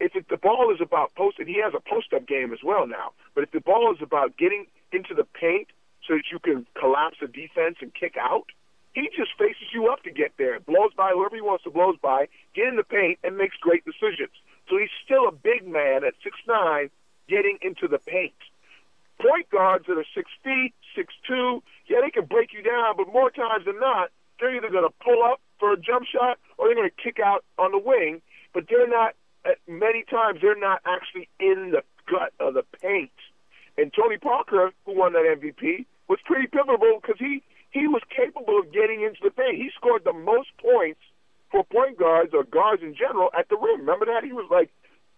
if 0.00 0.14
it, 0.14 0.28
the 0.28 0.36
ball 0.36 0.74
is 0.74 0.80
about 0.82 1.14
post, 1.14 1.38
and 1.38 1.48
he 1.48 1.60
has 1.62 1.72
a 1.74 1.80
post-up 1.80 2.26
game 2.26 2.52
as 2.52 2.58
well 2.62 2.86
now. 2.86 3.12
But 3.34 3.44
if 3.44 3.52
the 3.52 3.60
ball 3.60 3.94
is 3.94 4.02
about 4.02 4.36
getting 4.36 4.66
into 4.92 5.14
the 5.14 5.24
paint 5.24 5.68
so 6.06 6.14
that 6.14 6.24
you 6.30 6.38
can 6.38 6.66
collapse 6.78 7.16
the 7.20 7.28
defense 7.28 7.76
and 7.80 7.94
kick 7.94 8.16
out, 8.20 8.46
he 8.96 9.10
just 9.14 9.32
faces 9.36 9.68
you 9.76 9.88
up 9.92 10.02
to 10.04 10.10
get 10.10 10.32
there, 10.38 10.58
blows 10.60 10.92
by 10.96 11.10
whoever 11.12 11.36
he 11.36 11.42
wants 11.42 11.64
to 11.64 11.70
blows 11.70 11.96
by, 12.00 12.28
get 12.54 12.66
in 12.68 12.76
the 12.76 12.88
paint, 12.98 13.18
and 13.22 13.36
makes 13.36 13.56
great 13.60 13.84
decisions. 13.84 14.32
So 14.68 14.78
he's 14.80 14.94
still 15.04 15.28
a 15.28 15.32
big 15.32 15.68
man 15.68 16.02
at 16.02 16.14
six 16.24 16.34
nine, 16.48 16.88
getting 17.28 17.58
into 17.60 17.86
the 17.88 17.98
paint. 17.98 18.40
Point 19.20 19.48
guards 19.50 19.84
that 19.88 19.98
are 19.98 20.10
six 20.14 20.30
feet, 20.42 20.72
six 20.96 21.12
two, 21.28 21.62
yeah, 21.88 21.98
they 22.02 22.10
can 22.10 22.24
break 22.24 22.52
you 22.52 22.62
down, 22.62 22.96
but 22.96 23.06
more 23.12 23.30
times 23.30 23.64
than 23.66 23.78
not, 23.78 24.10
they're 24.40 24.54
either 24.56 24.70
going 24.70 24.88
to 24.88 24.94
pull 25.04 25.22
up 25.22 25.40
for 25.60 25.72
a 25.72 25.76
jump 25.80 26.04
shot 26.06 26.38
or 26.58 26.66
they're 26.68 26.74
going 26.76 26.88
to 26.90 27.02
kick 27.02 27.18
out 27.20 27.44
on 27.58 27.72
the 27.72 27.78
wing. 27.78 28.20
But 28.52 28.64
they're 28.68 28.88
not. 28.88 29.14
uh, 29.44 29.50
Many 29.68 30.04
times 30.04 30.40
they're 30.42 30.58
not 30.58 30.80
actually 30.84 31.28
in 31.40 31.70
the 31.72 31.82
gut 32.10 32.32
of 32.40 32.54
the 32.54 32.64
paint. 32.82 33.12
And 33.78 33.92
Tony 33.92 34.16
Parker, 34.16 34.72
who 34.84 34.96
won 34.96 35.12
that 35.12 35.24
MVP, 35.38 35.84
was 36.08 36.18
pretty 36.24 36.46
pivotal 36.46 36.98
because 37.00 37.16
he 37.18 37.42
he 37.80 37.86
was 37.88 38.02
capable 38.14 38.58
of 38.58 38.72
getting 38.72 39.02
into 39.02 39.20
the 39.22 39.30
paint. 39.30 39.56
He 39.56 39.70
scored 39.76 40.04
the 40.04 40.12
most 40.12 40.48
points 40.58 41.00
for 41.50 41.64
point 41.64 41.98
guards 41.98 42.32
or 42.34 42.44
guards 42.44 42.82
in 42.82 42.94
general 42.94 43.30
at 43.36 43.48
the 43.48 43.56
rim. 43.56 43.80
Remember 43.80 44.06
that? 44.06 44.24
He 44.24 44.32
was 44.32 44.46
like 44.50 44.70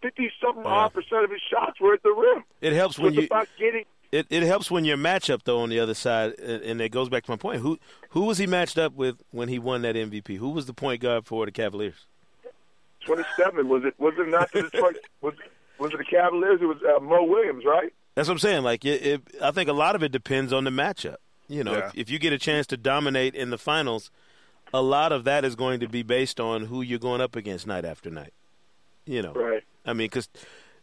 fifty 0.03 0.31
something 0.43 0.65
odd 0.65 0.93
percent 0.93 1.25
of 1.25 1.31
his 1.31 1.41
shots 1.51 1.81
were 1.81 1.95
at 1.95 2.03
the 2.03 2.11
rim. 2.11 2.45
It 2.61 2.73
helps 2.73 2.97
So 2.97 3.05
when 3.05 3.15
you 3.15 3.29
getting 3.59 3.85
it, 4.11 4.27
it 4.31 4.43
helps 4.43 4.71
when 4.71 4.85
your 4.85 4.97
matchup 4.97 5.43
though 5.45 5.61
on 5.61 5.69
the 5.69 5.81
other 5.81 5.95
side, 5.95 6.39
and 6.39 6.63
and 6.63 6.81
it 6.81 6.91
goes 6.91 7.09
back 7.09 7.25
to 7.25 7.31
my 7.31 7.37
point. 7.37 7.61
Who 7.61 7.79
who 8.11 8.23
was 8.23 8.39
he 8.39 8.47
matched 8.47 8.79
up 8.79 8.95
with 8.95 9.23
when 9.31 9.49
he 9.49 9.59
won 9.59 9.83
that 9.83 9.95
MVP? 9.95 10.37
Who 10.39 10.51
was 10.51 10.67
the 10.67 10.75
point 10.75 11.03
guard 11.03 11.27
for 11.27 11.47
the 11.47 11.53
Cavaliers? 11.53 12.07
twenty 13.05 13.25
seven. 13.37 13.69
Was 13.69 13.85
it 13.85 13.95
was 13.99 14.15
it 14.19 14.29
not 14.29 14.51
the 14.53 14.63
Detroit 14.63 14.97
was 15.21 15.35
was 15.79 15.93
it 15.93 15.99
the 15.99 16.05
Cavaliers? 16.05 16.61
It 16.61 16.67
was 16.67 16.79
uh, 16.83 17.01
Mo 17.01 17.23
Williams, 17.25 17.65
right? 17.65 17.93
That's 18.15 18.27
what 18.27 18.35
I'm 18.35 18.39
saying. 18.41 18.65
Like, 18.65 18.85
it, 18.85 19.07
it, 19.07 19.23
I 19.41 19.53
think 19.53 19.69
a 19.69 19.73
lot 19.73 19.95
of 19.95 20.03
it 20.03 20.11
depends 20.11 20.53
on 20.53 20.65
the 20.65 20.71
matchup. 20.71 21.19
You 21.49 21.65
know, 21.65 21.73
Yeah. 21.73 21.87
if, 21.89 21.95
if 21.97 22.11
you 22.11 22.19
get 22.19 22.33
a 22.33 22.39
chance 22.39 22.67
to 22.69 22.77
dominate 22.77 23.35
in 23.35 23.51
the 23.51 23.59
finals, 23.59 24.11
a 24.75 24.83
lot 24.83 25.13
of 25.13 25.25
that 25.25 25.45
is 25.45 25.55
going 25.57 25.81
to 25.81 25.89
be 25.89 26.03
based 26.03 26.39
on 26.39 26.67
who 26.67 26.83
you're 26.83 26.99
going 26.99 27.21
up 27.21 27.35
against 27.37 27.67
night 27.67 27.85
after 27.85 28.11
night. 28.11 28.35
You 29.07 29.23
know, 29.23 29.33
Right. 29.33 29.65
I 29.87 29.95
mean, 29.95 30.07
because 30.07 30.29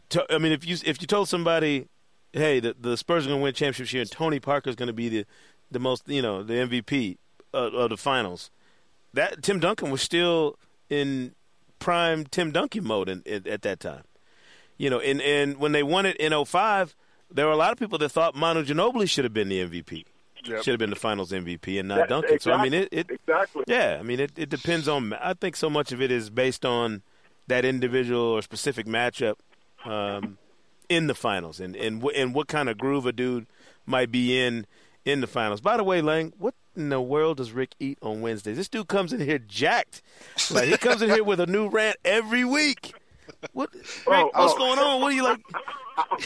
to, 0.09 0.26
I 0.34 0.39
mean, 0.39 0.51
if 0.51 0.66
you 0.66 0.78
if 0.84 0.99
you 1.01 1.07
told 1.07 1.30
somebody, 1.30 1.88
hey, 2.34 2.59
the, 2.59 2.76
the 2.80 2.97
Spurs 2.97 3.26
are 3.26 3.30
going 3.30 3.39
to 3.39 3.43
win 3.43 3.53
championships 3.53 3.91
here, 3.91 4.01
and 4.01 4.09
Tony 4.11 4.39
Parker 4.39 4.70
is 4.70 4.76
going 4.76 4.88
to 4.88 4.93
be 4.93 5.09
the 5.09 5.26
the 5.70 5.80
most, 5.80 6.07
you 6.07 6.22
know, 6.22 6.41
the 6.43 6.53
MVP 6.53 7.18
of, 7.53 7.74
of 7.74 7.89
the 7.91 7.97
finals, 7.97 8.49
that 9.13 9.43
Tim 9.43 9.59
Duncan 9.59 9.91
was 9.91 10.01
still 10.01 10.57
in 10.89 11.34
prime 11.80 12.26
Tim 12.26 12.51
Duncan 12.51 12.84
mode 12.84 13.09
in, 13.09 13.22
in, 13.26 13.47
at 13.47 13.61
that 13.63 13.80
time. 13.80 14.03
You 14.78 14.89
know, 14.89 14.99
and 14.99 15.22
and 15.22 15.57
when 15.57 15.72
they 15.72 15.84
won 15.84 16.05
it 16.07 16.16
in 16.18 16.34
05, 16.45 16.95
there 17.32 17.45
were 17.45 17.51
a 17.51 17.57
lot 17.57 17.72
of 17.72 17.78
people 17.78 17.97
that 17.99 18.09
thought 18.09 18.36
Manu 18.36 18.63
Ginobili 18.66 19.07
should 19.09 19.24
have 19.24 19.34
been 19.34 19.49
the 19.49 19.59
MVP. 19.59 20.05
Yep. 20.48 20.64
Should 20.64 20.72
have 20.74 20.80
been 20.80 20.89
the 20.91 20.96
Finals 20.96 21.32
MVP 21.32 21.80
and 21.80 21.88
not 21.88 21.98
That- 21.98 22.10
Duncan. 22.10 22.39
So 22.39 22.52
I 22.52 22.62
mean, 22.64 22.74
it, 22.74 22.89
it 22.91 23.10
exactly. 23.10 23.64
yeah, 23.68 23.98
I 24.00 24.04
mean, 24.04 24.20
it, 24.20 24.32
it 24.38 24.50
depends 24.50 24.88
on. 24.88 25.14
I 25.14 25.34
think 25.34 25.56
so 25.56 25.70
much 25.70 25.91
of 25.91 26.02
it 26.02 26.12
is 26.12 26.30
based 26.30 26.66
on 26.66 27.02
that 27.48 27.66
individual 27.66 28.22
or 28.22 28.41
specific 28.41 28.86
matchup 28.86 29.36
um, 29.86 30.38
in 30.89 31.08
the 31.08 31.16
finals, 31.16 31.60
and 31.60 31.76
and 31.76 32.02
wh- 32.04 32.16
and 32.16 32.34
what 32.34 32.48
kind 32.48 32.70
of 32.70 32.78
groove 32.78 33.06
a 33.06 33.12
dude 33.12 33.48
might 33.86 34.12
be 34.12 34.39
in 34.39 34.66
in 35.04 35.22
the 35.22 35.28
finals. 35.28 35.62
By 35.62 35.78
the 35.78 35.84
way, 35.84 36.02
Lang, 36.02 36.34
what 36.38 36.54
in 36.76 36.89
the 36.89 37.02
world 37.02 37.38
does 37.38 37.52
Rick 37.52 37.74
eat 37.80 37.98
on 38.02 38.22
Wednesdays? 38.22 38.58
This 38.58 38.68
dude 38.70 38.88
comes 38.88 39.14
in 39.14 39.20
here 39.22 39.39
jacked. 39.39 40.02
Like 40.52 40.68
he 40.70 40.78
comes 40.78 41.02
in 41.02 41.10
here 41.10 41.24
with 41.24 41.39
a 41.39 41.46
new 41.48 41.70
rant 41.70 41.98
every 42.06 42.43
week. 42.46 42.93
What, 43.54 43.74
Rick, 43.74 43.86
Oh, 44.08 44.32
what's 44.34 44.54
oh. 44.54 44.58
going 44.58 44.80
on? 44.80 45.02
What 45.02 45.12
are 45.12 45.16
you 45.16 45.24
like? 45.24 45.41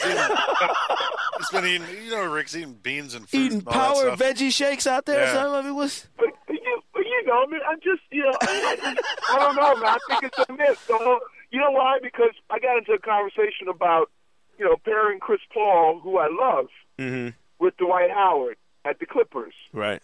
He's 1.38 1.50
been 1.50 1.64
eating, 1.64 1.86
you 2.04 2.10
know, 2.10 2.24
Rick's 2.24 2.56
eating 2.56 2.74
beans 2.82 3.14
and 3.14 3.28
fruit 3.28 3.40
Eating 3.40 3.58
and 3.58 3.68
all 3.68 3.72
that 3.72 3.94
power 3.94 4.16
stuff. 4.16 4.18
veggie 4.18 4.52
shakes 4.52 4.86
out 4.86 5.06
there? 5.06 5.22
Yeah. 5.22 5.30
or 5.30 5.34
something? 5.34 5.54
I 5.54 5.62
mean, 5.62 5.74
what's 5.74 6.08
But 6.16 6.28
you, 6.48 6.82
but 6.92 7.04
you 7.04 7.26
know, 7.26 7.42
I 7.42 7.46
mean, 7.50 7.60
I 7.66 7.74
just, 7.76 8.02
you 8.10 8.22
know, 8.22 8.36
I, 8.42 8.76
I, 8.82 8.94
just, 8.94 9.00
I 9.30 9.38
don't 9.38 9.56
know, 9.56 9.76
man. 9.76 9.96
I 9.96 9.98
think 10.08 10.24
it's 10.24 10.38
a 10.48 10.52
myth. 10.52 10.84
So, 10.86 11.20
you 11.50 11.60
know 11.60 11.70
why? 11.70 11.98
Because 12.02 12.32
I 12.50 12.58
got 12.58 12.78
into 12.78 12.92
a 12.92 12.98
conversation 12.98 13.68
about, 13.68 14.10
you 14.58 14.64
know, 14.64 14.76
pairing 14.84 15.20
Chris 15.20 15.40
Paul, 15.52 16.00
who 16.02 16.18
I 16.18 16.28
love, 16.28 16.66
mm-hmm. 16.98 17.28
with 17.58 17.76
Dwight 17.76 18.10
Howard 18.10 18.56
at 18.84 18.98
the 18.98 19.06
Clippers, 19.06 19.54
right? 19.72 20.02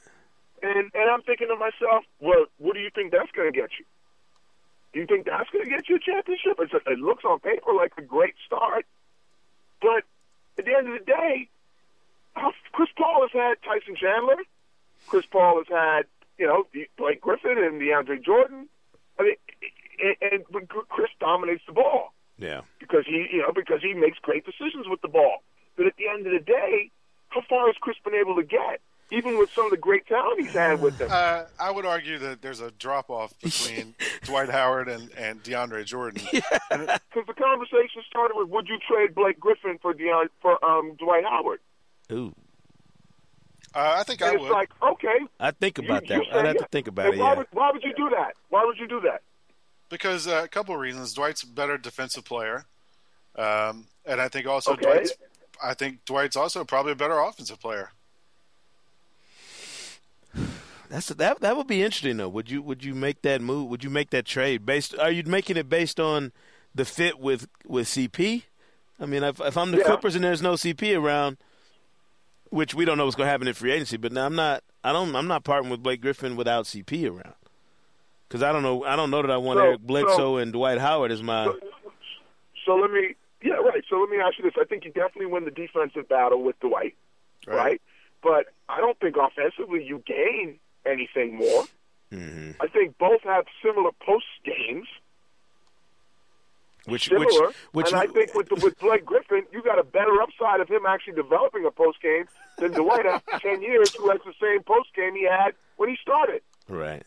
and 0.62 0.90
and 0.94 1.10
I'm 1.10 1.22
thinking 1.22 1.48
to 1.48 1.56
myself, 1.56 2.04
well, 2.20 2.46
what 2.58 2.74
do 2.74 2.80
you 2.80 2.90
think 2.94 3.12
that's 3.12 3.30
going 3.32 3.52
to 3.52 3.58
get 3.58 3.70
you? 3.78 3.84
Do 4.96 5.00
you 5.02 5.06
think 5.06 5.26
that's 5.26 5.50
going 5.50 5.62
to 5.62 5.68
get 5.70 5.90
you 5.90 5.96
a 5.96 5.98
championship? 5.98 6.56
It's 6.58 6.72
a, 6.72 6.80
it 6.90 6.98
looks 6.98 7.22
on 7.22 7.38
paper 7.40 7.74
like 7.74 7.92
a 7.98 8.00
great 8.00 8.32
start, 8.46 8.86
but 9.82 10.04
at 10.56 10.64
the 10.64 10.74
end 10.74 10.88
of 10.88 10.94
the 10.98 11.04
day, 11.04 11.50
Chris 12.72 12.88
Paul 12.96 13.20
has 13.20 13.30
had 13.30 13.56
Tyson 13.62 13.94
Chandler. 13.94 14.38
Chris 15.06 15.26
Paul 15.30 15.58
has 15.58 15.66
had, 15.68 16.06
you 16.38 16.46
know, 16.46 16.64
Blake 16.96 17.20
Griffin 17.20 17.58
and 17.58 17.78
DeAndre 17.78 18.24
Jordan. 18.24 18.70
I 19.20 19.22
mean, 19.24 19.34
and, 20.22 20.32
and 20.56 20.68
Chris 20.88 21.10
dominates 21.20 21.64
the 21.66 21.74
ball 21.74 22.14
Yeah. 22.38 22.62
because 22.80 23.04
he, 23.06 23.28
you 23.30 23.42
know, 23.42 23.52
because 23.54 23.82
he 23.82 23.92
makes 23.92 24.18
great 24.20 24.46
decisions 24.46 24.88
with 24.88 25.02
the 25.02 25.08
ball. 25.08 25.42
But 25.76 25.84
at 25.84 25.96
the 25.98 26.08
end 26.08 26.26
of 26.26 26.32
the 26.32 26.40
day, 26.40 26.90
how 27.28 27.42
far 27.50 27.66
has 27.66 27.76
Chris 27.82 27.98
been 28.02 28.14
able 28.14 28.36
to 28.36 28.44
get, 28.44 28.80
even 29.12 29.38
with 29.38 29.50
some 29.52 29.64
of 29.66 29.70
the 29.70 29.76
great 29.76 30.06
talent 30.06 30.40
he's 30.40 30.52
had 30.52 30.80
with 30.80 30.98
them. 30.98 31.08
Uh, 31.12 31.44
I 31.60 31.70
would 31.70 31.86
argue 31.86 32.18
that 32.18 32.42
there's 32.42 32.60
a 32.60 32.70
drop 32.72 33.08
off 33.10 33.32
between 33.42 33.94
Dwight 34.24 34.48
Howard 34.48 34.88
and, 34.88 35.10
and 35.16 35.42
DeAndre 35.42 35.84
Jordan. 35.84 36.22
Because 36.68 37.26
the 37.28 37.34
conversation 37.42 38.02
started 38.08 38.34
with, 38.36 38.48
would 38.48 38.68
you 38.68 38.78
trade 38.86 39.14
Blake 39.14 39.40
Griffin 39.40 39.78
for 39.80 39.94
Deon, 39.94 40.26
for 40.42 40.62
um, 40.64 40.94
Dwight 40.96 41.24
Howard? 41.24 41.60
Ooh. 42.12 42.34
Uh, 43.74 43.94
I 43.98 44.02
think 44.04 44.20
I 44.22 44.32
it's 44.34 44.40
would. 44.42 44.50
like, 44.50 44.70
okay, 44.82 45.18
I 45.40 45.50
think 45.50 45.78
about 45.78 46.02
you, 46.02 46.08
that. 46.16 46.26
you 46.26 46.30
I'd 46.32 46.46
have 46.46 46.54
yeah. 46.56 46.62
to 46.62 46.68
think 46.70 46.88
about 46.88 47.06
And 47.06 47.14
it. 47.14 47.18
Why 47.20 47.30
Yeah. 47.32 47.38
would, 47.38 47.46
why 47.52 47.70
would 47.72 47.82
you 47.82 47.92
do 47.96 48.08
that? 48.10 48.34
Why 48.50 48.64
would 48.64 48.78
you 48.78 48.86
do 48.88 49.00
that? 49.02 49.22
Because 49.88 50.26
uh, 50.26 50.42
a 50.44 50.48
couple 50.48 50.74
of 50.74 50.80
reasons. 50.80 51.14
Dwight's 51.14 51.42
a 51.42 51.46
better 51.46 51.78
defensive 51.78 52.24
player, 52.24 52.64
um, 53.36 53.86
and 54.04 54.20
I 54.20 54.28
think 54.28 54.46
also 54.46 54.72
Okay. 54.72 54.82
Dwight's. 54.84 55.12
I 55.62 55.74
think 55.74 56.04
Dwight's 56.04 56.36
also 56.36 56.64
probably 56.64 56.92
a 56.92 56.96
better 56.96 57.18
offensive 57.18 57.60
player. 57.60 57.90
That's 60.88 61.08
that. 61.08 61.40
That 61.40 61.56
would 61.56 61.66
be 61.66 61.82
interesting 61.82 62.16
though. 62.16 62.28
Would 62.28 62.50
you 62.50 62.62
would 62.62 62.84
you 62.84 62.94
make 62.94 63.22
that 63.22 63.40
move? 63.40 63.68
Would 63.70 63.82
you 63.84 63.90
make 63.90 64.10
that 64.10 64.24
trade 64.24 64.64
based? 64.66 64.96
Are 64.98 65.10
you 65.10 65.22
making 65.24 65.56
it 65.56 65.68
based 65.68 65.98
on 66.00 66.32
the 66.74 66.84
fit 66.84 67.18
with 67.18 67.48
with 67.66 67.86
CP? 67.88 68.44
I 68.98 69.06
mean, 69.06 69.22
if, 69.22 69.40
if 69.40 69.56
I'm 69.56 69.72
the 69.72 69.78
Yeah. 69.78 69.84
Clippers 69.84 70.14
and 70.14 70.24
there's 70.24 70.40
no 70.42 70.54
CP 70.54 70.98
around, 70.98 71.36
which 72.50 72.74
we 72.74 72.84
don't 72.84 72.96
know 72.96 73.04
what's 73.04 73.16
going 73.16 73.26
to 73.26 73.30
happen 73.30 73.46
in 73.48 73.54
free 73.54 73.72
agency, 73.72 73.96
but 73.96 74.12
now 74.12 74.26
I'm 74.26 74.34
not. 74.36 74.62
I 74.84 74.92
don't. 74.92 75.14
I'm 75.16 75.26
not 75.28 75.44
parting 75.44 75.70
with 75.70 75.82
Blake 75.82 76.00
Griffin 76.00 76.36
without 76.36 76.64
CP 76.64 77.10
around. 77.10 77.34
Because 78.28 78.42
I 78.42 78.52
don't 78.52 78.62
know. 78.62 78.84
I 78.84 78.96
don't 78.96 79.10
know 79.10 79.22
that 79.22 79.30
I 79.30 79.36
want 79.36 79.58
So- 79.58 79.64
Eric 79.64 79.80
Bledsoe 79.80 80.16
so- 80.16 80.36
and 80.38 80.52
Dwight 80.52 80.78
Howard 80.78 81.10
as 81.12 81.22
my. 81.22 81.52
So 82.64 82.74
let 82.74 82.90
me, 82.90 83.14
yeah, 83.42 83.52
right. 83.54 83.84
So 83.88 83.96
let 84.00 84.10
me 84.10 84.18
ask 84.18 84.38
you 84.38 84.44
this: 84.44 84.54
I 84.60 84.64
think 84.64 84.84
you 84.84 84.90
definitely 84.92 85.26
win 85.26 85.44
the 85.44 85.50
defensive 85.52 86.08
battle 86.08 86.42
with 86.42 86.58
Dwight, 86.60 86.94
right? 87.46 87.80
But 88.22 88.46
I 88.68 88.80
don't 88.80 88.98
think 88.98 89.16
offensively 89.16 89.84
you 89.84 90.02
gain 90.06 90.58
anything 90.86 91.36
more. 91.36 91.64
Mm-hmm. 92.12 92.52
I 92.60 92.68
think 92.68 92.96
both 92.98 93.22
have 93.22 93.46
similar 93.64 93.90
post 94.04 94.26
games, 94.44 94.86
Which 96.86 97.08
similar. 97.08 97.26
which 97.26 97.56
which 97.72 97.92
and 97.92 97.96
I 97.96 98.06
think 98.06 98.34
with 98.34 98.48
the, 98.48 98.54
with 98.56 98.78
Blake 98.78 99.04
Griffin, 99.04 99.42
you 99.52 99.62
got 99.62 99.78
a 99.78 99.84
better 99.84 100.22
upside 100.22 100.60
of 100.60 100.68
him 100.68 100.86
actually 100.86 101.14
developing 101.14 101.64
a 101.66 101.70
post 101.70 102.00
game 102.00 102.24
than 102.58 102.72
Dwight 102.72 103.06
after 103.06 103.38
ten 103.40 103.60
years, 103.60 103.94
who 103.94 104.08
has 104.10 104.20
the 104.24 104.34
same 104.40 104.62
post 104.62 104.94
game 104.94 105.14
he 105.16 105.24
had 105.24 105.54
when 105.76 105.88
he 105.88 105.96
started. 106.00 106.42
Right. 106.68 107.02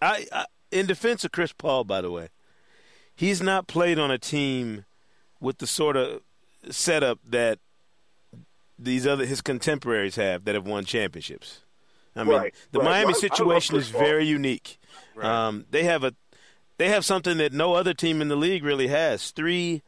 I, 0.00 0.26
I 0.32 0.46
in 0.70 0.86
defense 0.86 1.24
of 1.24 1.32
Chris 1.32 1.52
Paul, 1.52 1.84
by 1.84 2.00
the 2.00 2.10
way, 2.10 2.28
he's 3.14 3.42
not 3.42 3.66
played 3.66 3.98
on 3.98 4.10
a 4.10 4.18
team 4.18 4.84
with 5.40 5.58
the 5.58 5.66
sort 5.66 5.96
of 5.96 6.22
setup 6.70 7.18
that 7.28 7.58
these 8.78 9.06
other 9.06 9.26
his 9.26 9.40
contemporaries 9.42 10.16
have 10.16 10.44
that 10.44 10.54
have 10.54 10.66
won 10.66 10.84
championships. 10.84 11.60
I 12.18 12.24
mean, 12.24 12.36
Right, 12.36 12.54
the 12.72 12.78
right. 12.80 12.84
Miami 12.84 13.04
Well, 13.06 13.06
I- 13.06 13.08
I 13.08 13.12
love 13.12 13.16
situation 13.16 13.76
is 13.76 13.88
very 13.88 14.24
unique. 14.26 14.78
Um, 15.20 15.64
they 15.70 15.84
have 15.84 16.04
a 16.04 16.14
they 16.78 16.88
have 16.90 17.04
something 17.04 17.38
that 17.38 17.52
no 17.52 17.74
other 17.74 17.92
team 17.94 18.20
in 18.22 18.28
the 18.28 18.36
league 18.36 18.62
really 18.64 18.88
has. 18.88 19.30
Three 19.32 19.82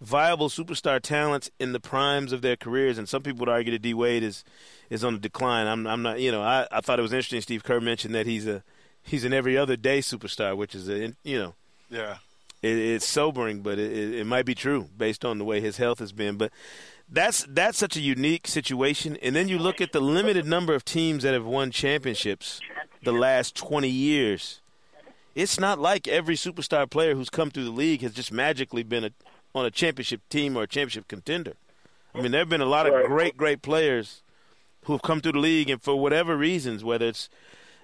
viable 0.00 0.48
superstar 0.48 1.00
talents 1.00 1.50
in 1.58 1.72
the 1.72 1.80
primes 1.80 2.32
of 2.32 2.42
their 2.42 2.56
careers, 2.56 2.98
and 2.98 3.08
some 3.08 3.22
people 3.22 3.40
would 3.40 3.48
argue 3.48 3.72
that 3.72 3.82
D 3.82 3.94
Wade 3.94 4.22
is 4.22 4.44
is 4.90 5.02
on 5.04 5.14
the 5.14 5.18
decline. 5.20 5.66
I'm 5.66 5.86
I'm 5.86 6.02
not. 6.02 6.20
You 6.20 6.30
know, 6.32 6.42
I, 6.42 6.66
I 6.70 6.80
thought 6.80 6.98
it 6.98 7.02
was 7.02 7.12
interesting. 7.12 7.40
Steve 7.40 7.64
Kerr 7.64 7.80
mentioned 7.80 8.14
that 8.14 8.26
he's 8.26 8.46
a 8.46 8.62
he's 9.02 9.24
an 9.24 9.32
every 9.32 9.56
other 9.56 9.76
day 9.76 9.98
superstar, 10.00 10.56
which 10.56 10.74
is 10.74 10.88
a 10.88 11.12
you 11.24 11.38
know 11.38 11.54
Yeah. 11.90 12.18
it, 12.62 12.76
it's 12.78 13.06
sobering, 13.06 13.62
but 13.62 13.78
it, 13.78 13.90
it, 13.92 14.14
it 14.20 14.24
might 14.26 14.44
be 14.46 14.54
true 14.54 14.88
based 14.96 15.24
on 15.24 15.38
the 15.38 15.44
way 15.44 15.60
his 15.60 15.78
health 15.78 15.98
has 15.98 16.12
been. 16.12 16.36
But 16.36 16.52
that's 17.08 17.44
that's 17.48 17.78
such 17.78 17.96
a 17.96 18.00
unique 18.00 18.46
situation. 18.46 19.16
And 19.22 19.34
then 19.34 19.48
you 19.48 19.58
look 19.58 19.80
at 19.80 19.92
the 19.92 20.00
limited 20.00 20.46
number 20.46 20.74
of 20.74 20.84
teams 20.84 21.22
that 21.22 21.34
have 21.34 21.44
won 21.44 21.70
championships 21.70 22.60
the 23.04 23.12
last 23.12 23.54
20 23.54 23.88
years. 23.88 24.60
It's 25.34 25.60
not 25.60 25.78
like 25.78 26.08
every 26.08 26.34
superstar 26.34 26.88
player 26.88 27.14
who's 27.14 27.30
come 27.30 27.50
through 27.50 27.64
the 27.64 27.70
league 27.70 28.00
has 28.00 28.12
just 28.12 28.32
magically 28.32 28.82
been 28.82 29.04
a, 29.04 29.10
on 29.54 29.66
a 29.66 29.70
championship 29.70 30.22
team 30.30 30.56
or 30.56 30.62
a 30.62 30.66
championship 30.66 31.08
contender. 31.08 31.54
I 32.14 32.22
mean, 32.22 32.32
there 32.32 32.40
have 32.40 32.48
been 32.48 32.62
a 32.62 32.66
lot 32.66 32.86
of 32.86 33.06
great, 33.06 33.36
great 33.36 33.60
players 33.60 34.22
who 34.84 34.94
have 34.94 35.02
come 35.02 35.20
through 35.20 35.32
the 35.32 35.38
league, 35.38 35.68
and 35.68 35.82
for 35.82 36.00
whatever 36.00 36.36
reasons, 36.36 36.82
whether 36.82 37.06
it's 37.06 37.28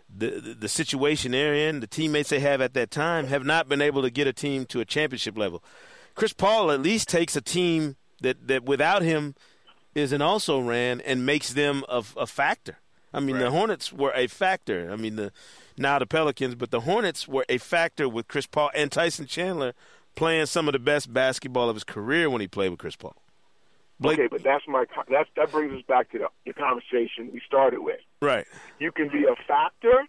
the, 0.09 0.41
the 0.41 0.55
the 0.55 0.68
situation 0.68 1.33
they're 1.33 1.55
in, 1.55 1.81
the 1.81 1.87
teammates 1.87 2.31
they 2.31 2.41
have 2.41 2.61
at 2.61 2.75
that 2.75 2.91
time, 2.91 3.27
have 3.27 3.45
not 3.45 3.68
been 3.68 3.83
able 3.83 4.01
to 4.03 4.11
get 4.11 4.27
a 4.27 4.33
team 4.33 4.64
to 4.66 4.81
a 4.81 4.85
championship 4.85 5.37
level. 5.37 5.62
Chris 6.14 6.33
Paul 6.33 6.70
at 6.70 6.81
least 6.81 7.09
takes 7.09 7.37
a 7.37 7.41
team 7.41 7.97
that, 8.23 8.49
that 8.49 8.64
without 8.64 9.03
him 9.03 9.35
is 9.95 10.12
an 10.12 10.23
also 10.23 10.59
ran 10.61 11.01
and 11.03 11.27
makes 11.27 11.53
them 11.53 11.85
a, 11.89 12.03
a 12.16 12.27
factor. 12.27 12.79
I 13.14 13.20
mean, 13.20 13.39
the 13.39 13.51
Hornets 13.51 13.93
were 13.93 14.12
a 14.14 14.27
factor. 14.27 14.91
I 14.91 14.97
mean, 14.97 15.16
the 15.16 15.33
now 15.77 15.99
the 15.99 16.07
Pelicans, 16.07 16.55
but 16.55 16.70
the 16.70 16.81
Hornets 16.81 17.29
were 17.29 17.45
a 17.49 17.59
factor 17.59 18.09
with 18.09 18.27
Chris 18.27 18.47
Paul 18.47 18.70
and 18.75 18.91
Tyson 18.91 19.27
Chandler 19.27 19.75
playing 20.14 20.47
some 20.47 20.66
of 20.66 20.73
the 20.73 20.79
best 20.79 21.12
basketball 21.12 21.68
of 21.68 21.77
his 21.77 21.85
career 21.85 22.31
when 22.31 22.41
he 22.41 22.49
played 22.49 22.70
with 22.70 22.79
Chris 22.79 22.97
Paul. 22.97 23.14
Blake, 24.01 24.18
Okay, 24.18 24.29
but 24.29 24.43
that's 24.43 24.64
my 24.66 24.85
that's 25.11 25.29
that 25.37 25.53
brings 25.53 25.73
us 25.75 25.83
back 25.87 26.11
to 26.12 26.18
the, 26.18 26.29
the 26.47 26.53
conversation 26.55 27.31
we 27.33 27.41
started 27.47 27.81
with. 27.81 28.01
right? 28.23 28.47
You 28.79 28.91
can 28.93 29.09
be 29.09 29.25
a 29.25 29.37
factor 29.47 30.05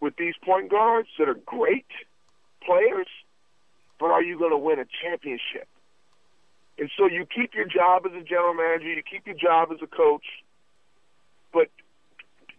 with 0.00 0.16
these 0.16 0.34
point 0.42 0.70
guards 0.70 1.08
that 1.18 1.28
are 1.28 1.38
great 1.46 1.86
players, 2.64 3.06
but 4.00 4.06
are 4.06 4.22
you 4.22 4.38
going 4.38 4.50
to 4.50 4.58
win 4.58 4.78
a 4.78 4.86
championship? 5.04 5.68
And 6.82 6.90
so 6.98 7.06
you 7.06 7.24
keep 7.24 7.54
your 7.54 7.64
job 7.64 8.02
as 8.06 8.12
a 8.20 8.24
general 8.24 8.54
manager, 8.54 8.92
you 8.92 9.04
keep 9.08 9.24
your 9.24 9.36
job 9.36 9.68
as 9.70 9.78
a 9.84 9.86
coach, 9.86 10.24
but 11.52 11.68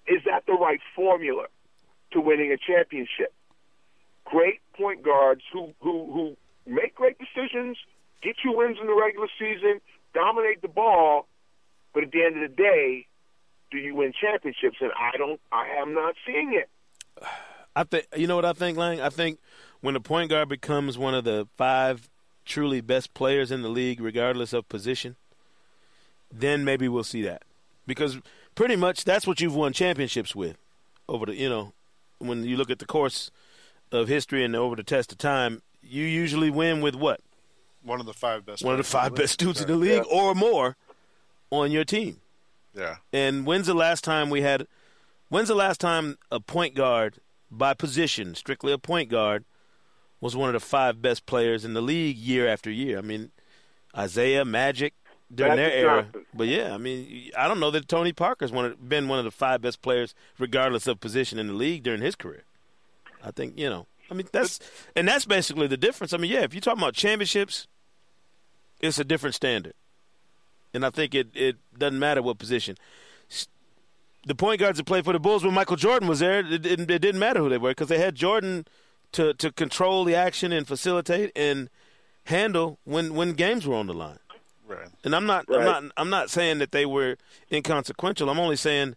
is 0.07 0.21
that 0.23 0.45
the 0.47 0.53
right 0.53 0.79
formula 0.95 1.47
to 2.13 2.21
winning 2.21 2.49
a 2.53 2.55
championship? 2.55 3.33
Great 4.23 4.61
point 4.77 5.03
guards 5.03 5.41
who 5.51 5.73
who 5.81 6.09
who 6.13 6.37
make 6.65 6.95
great 6.95 7.17
decisions, 7.19 7.75
get 8.21 8.37
you 8.45 8.53
wins 8.55 8.77
in 8.79 8.87
the 8.87 8.95
regular 8.95 9.27
season, 9.37 9.81
dominate 10.13 10.61
the 10.61 10.69
ball, 10.69 11.27
but 11.93 12.03
at 12.03 12.13
the 12.13 12.23
end 12.23 12.41
of 12.41 12.49
the 12.49 12.55
day, 12.55 13.05
do 13.71 13.77
you 13.77 13.93
win 13.93 14.13
championships? 14.13 14.77
And 14.79 14.91
I 14.97 15.17
don't. 15.17 15.41
I 15.51 15.67
am 15.81 15.93
not 15.93 16.15
seeing 16.25 16.53
it. 16.53 16.69
I 17.75 17.83
think 17.83 18.05
you 18.15 18.27
know 18.27 18.37
what 18.37 18.45
I 18.45 18.53
think, 18.53 18.77
Lang. 18.77 19.01
I 19.01 19.09
think 19.09 19.39
when 19.81 19.95
the 19.95 19.99
point 19.99 20.29
guard 20.29 20.47
becomes 20.47 20.97
one 20.97 21.13
of 21.13 21.25
the 21.25 21.45
five 21.57 22.07
truly 22.45 22.81
best 22.81 23.13
players 23.13 23.51
in 23.51 23.61
the 23.61 23.69
league, 23.69 23.99
regardless 24.01 24.53
of 24.53 24.67
position, 24.69 25.15
then 26.31 26.63
maybe 26.63 26.87
we'll 26.87 27.03
see 27.03 27.21
that. 27.23 27.43
Because 27.85 28.17
pretty 28.55 28.75
much 28.75 29.03
that's 29.03 29.27
what 29.27 29.41
you've 29.41 29.55
won 29.55 29.73
championships 29.73 30.35
with 30.35 30.57
over 31.07 31.25
the, 31.25 31.35
you 31.35 31.49
know, 31.49 31.73
when 32.19 32.43
you 32.43 32.57
look 32.57 32.69
at 32.69 32.79
the 32.79 32.85
course 32.85 33.31
of 33.91 34.07
history 34.07 34.43
and 34.43 34.55
over 34.55 34.75
the 34.75 34.83
test 34.83 35.11
of 35.11 35.17
time, 35.17 35.61
you 35.81 36.05
usually 36.05 36.49
win 36.49 36.81
with 36.81 36.95
what? 36.95 37.19
One 37.83 37.99
of 37.99 38.05
the 38.05 38.13
five 38.13 38.45
best. 38.45 38.63
One 38.63 38.73
of 38.73 38.77
the 38.77 38.83
five 38.83 39.13
best 39.13 39.39
dudes 39.39 39.59
in 39.59 39.67
the 39.67 39.75
league 39.75 40.05
or 40.09 40.33
more 40.33 40.77
on 41.49 41.71
your 41.71 41.83
team. 41.83 42.21
Yeah. 42.73 42.97
And 43.11 43.45
when's 43.45 43.67
the 43.67 43.73
last 43.73 44.03
time 44.03 44.29
we 44.29 44.41
had? 44.41 44.67
When's 45.29 45.49
the 45.49 45.55
last 45.55 45.81
time 45.81 46.17
a 46.31 46.39
point 46.39 46.75
guard 46.75 47.15
by 47.51 47.73
position, 47.73 48.35
strictly 48.35 48.71
a 48.71 48.77
point 48.77 49.09
guard, 49.09 49.43
was 50.23 50.37
one 50.37 50.47
of 50.47 50.53
the 50.53 50.65
five 50.65 51.01
best 51.01 51.25
players 51.25 51.65
in 51.65 51.73
the 51.73 51.81
league 51.81 52.15
year 52.15 52.47
after 52.47 52.71
year? 52.71 52.97
I 52.97 53.01
mean, 53.01 53.31
Isiah, 53.97 54.45
Magic 54.45 54.93
during 55.33 55.57
Magic 55.57 55.73
their 55.73 55.85
era. 55.85 56.03
Johnson. 56.03 56.25
But 56.33 56.47
yeah, 56.47 56.73
I 56.73 56.77
mean, 56.77 57.29
I 57.37 57.49
don't 57.49 57.59
know 57.59 57.71
that 57.71 57.89
Tony 57.89 58.13
Parker's 58.13 58.51
one 58.51 58.65
of, 58.65 58.87
been 58.87 59.09
one 59.09 59.19
of 59.19 59.25
the 59.25 59.31
five 59.31 59.61
best 59.61 59.81
players, 59.81 60.15
regardless 60.39 60.87
of 60.87 61.01
position 61.01 61.39
in 61.39 61.47
the 61.47 61.53
league 61.53 61.83
during 61.83 62.01
his 62.01 62.15
career. 62.15 62.45
I 63.21 63.31
think 63.31 63.59
you 63.59 63.69
know. 63.69 63.85
I 64.09 64.13
mean, 64.13 64.27
that's 64.31 64.61
and 64.95 65.07
that's 65.07 65.25
basically 65.25 65.67
the 65.67 65.75
difference. 65.75 66.13
I 66.13 66.17
mean, 66.17 66.31
yeah, 66.31 66.41
if 66.41 66.53
you're 66.53 66.61
talking 66.61 66.81
about 66.81 66.93
championships, 66.93 67.67
it's 68.79 68.99
a 68.99 69.03
different 69.03 69.35
standard, 69.35 69.73
and 70.73 70.85
I 70.85 70.89
think 70.89 71.13
it 71.13 71.27
it 71.33 71.57
doesn't 71.77 71.99
matter 71.99 72.21
what 72.21 72.37
position. 72.37 72.77
The 74.25 74.35
point 74.35 74.61
guards 74.61 74.77
that 74.77 74.85
played 74.85 75.03
for 75.03 75.11
the 75.11 75.19
Bulls 75.19 75.43
when 75.43 75.53
Michael 75.53 75.75
Jordan 75.75 76.07
was 76.07 76.19
there, 76.19 76.39
it, 76.39 76.65
it, 76.65 76.79
it 76.79 76.99
didn't 76.99 77.19
matter 77.19 77.41
who 77.41 77.49
they 77.49 77.57
were 77.57 77.71
because 77.71 77.89
they 77.89 77.99
had 77.99 78.15
Jordan 78.15 78.65
to 79.13 79.33
to 79.35 79.51
control 79.51 80.03
the 80.03 80.15
action 80.15 80.51
and 80.51 80.67
facilitate 80.67 81.31
and 81.35 81.69
handle 82.25 82.79
when 82.83 83.13
when 83.15 83.33
games 83.33 83.65
were 83.65 83.75
on 83.75 83.87
the 83.87 83.93
line. 83.93 84.19
Right. 84.65 84.87
And 85.03 85.13
I'm 85.15 85.25
not, 85.25 85.45
I'm 85.53 85.63
not, 85.65 85.83
I'm 85.97 86.09
not 86.09 86.29
saying 86.29 86.59
that 86.59 86.71
they 86.71 86.85
were 86.85 87.17
inconsequential. 87.51 88.29
I'm 88.29 88.39
only 88.39 88.55
saying 88.55 88.95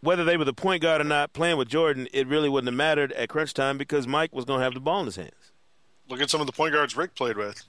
whether 0.00 0.24
they 0.24 0.36
were 0.36 0.46
the 0.46 0.54
point 0.54 0.82
guard 0.82 1.00
or 1.00 1.04
not, 1.04 1.32
playing 1.34 1.58
with 1.58 1.68
Jordan, 1.68 2.08
it 2.12 2.26
really 2.26 2.48
wouldn't 2.48 2.68
have 2.68 2.76
mattered 2.76 3.12
at 3.12 3.28
crunch 3.28 3.52
time 3.52 3.76
because 3.76 4.06
Mike 4.06 4.34
was 4.34 4.44
going 4.46 4.60
to 4.60 4.64
have 4.64 4.74
the 4.74 4.80
ball 4.80 5.00
in 5.00 5.06
his 5.06 5.16
hands. 5.16 5.52
Look 6.08 6.20
at 6.22 6.30
some 6.30 6.40
of 6.40 6.46
the 6.46 6.52
point 6.54 6.72
guards 6.72 6.96
Rick 6.96 7.14
played 7.14 7.36
with. 7.36 7.62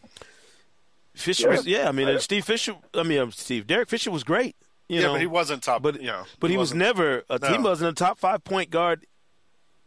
Fisher 1.14 1.50
Yeah. 1.50 1.56
was, 1.58 1.68
yeah. 1.68 1.90
I 1.90 1.92
mean, 1.92 2.20
Steve 2.20 2.46
Fisher. 2.46 2.76
I 2.94 3.04
mean, 3.04 3.32
Steve 3.32 3.68
Derek 3.68 3.90
Fisher 3.90 4.12
was 4.12 4.24
great. 4.24 4.56
You 4.88 5.02
yeah, 5.02 5.08
know, 5.08 5.12
but 5.14 5.22
he 5.22 5.28
wasn't 5.28 5.62
top. 5.62 5.82
But 5.84 6.00
you 6.02 6.08
know, 6.08 6.24
but 6.40 6.50
he, 6.50 6.58
was 6.58 6.70
wasn't- 6.74 6.80
never. 6.80 7.24
A, 7.30 7.52
He 7.52 7.58
wasn't 7.60 7.92
a 7.92 7.94
top 7.94 8.18
five 8.18 8.44
point 8.44 8.70
guard. 8.70 9.06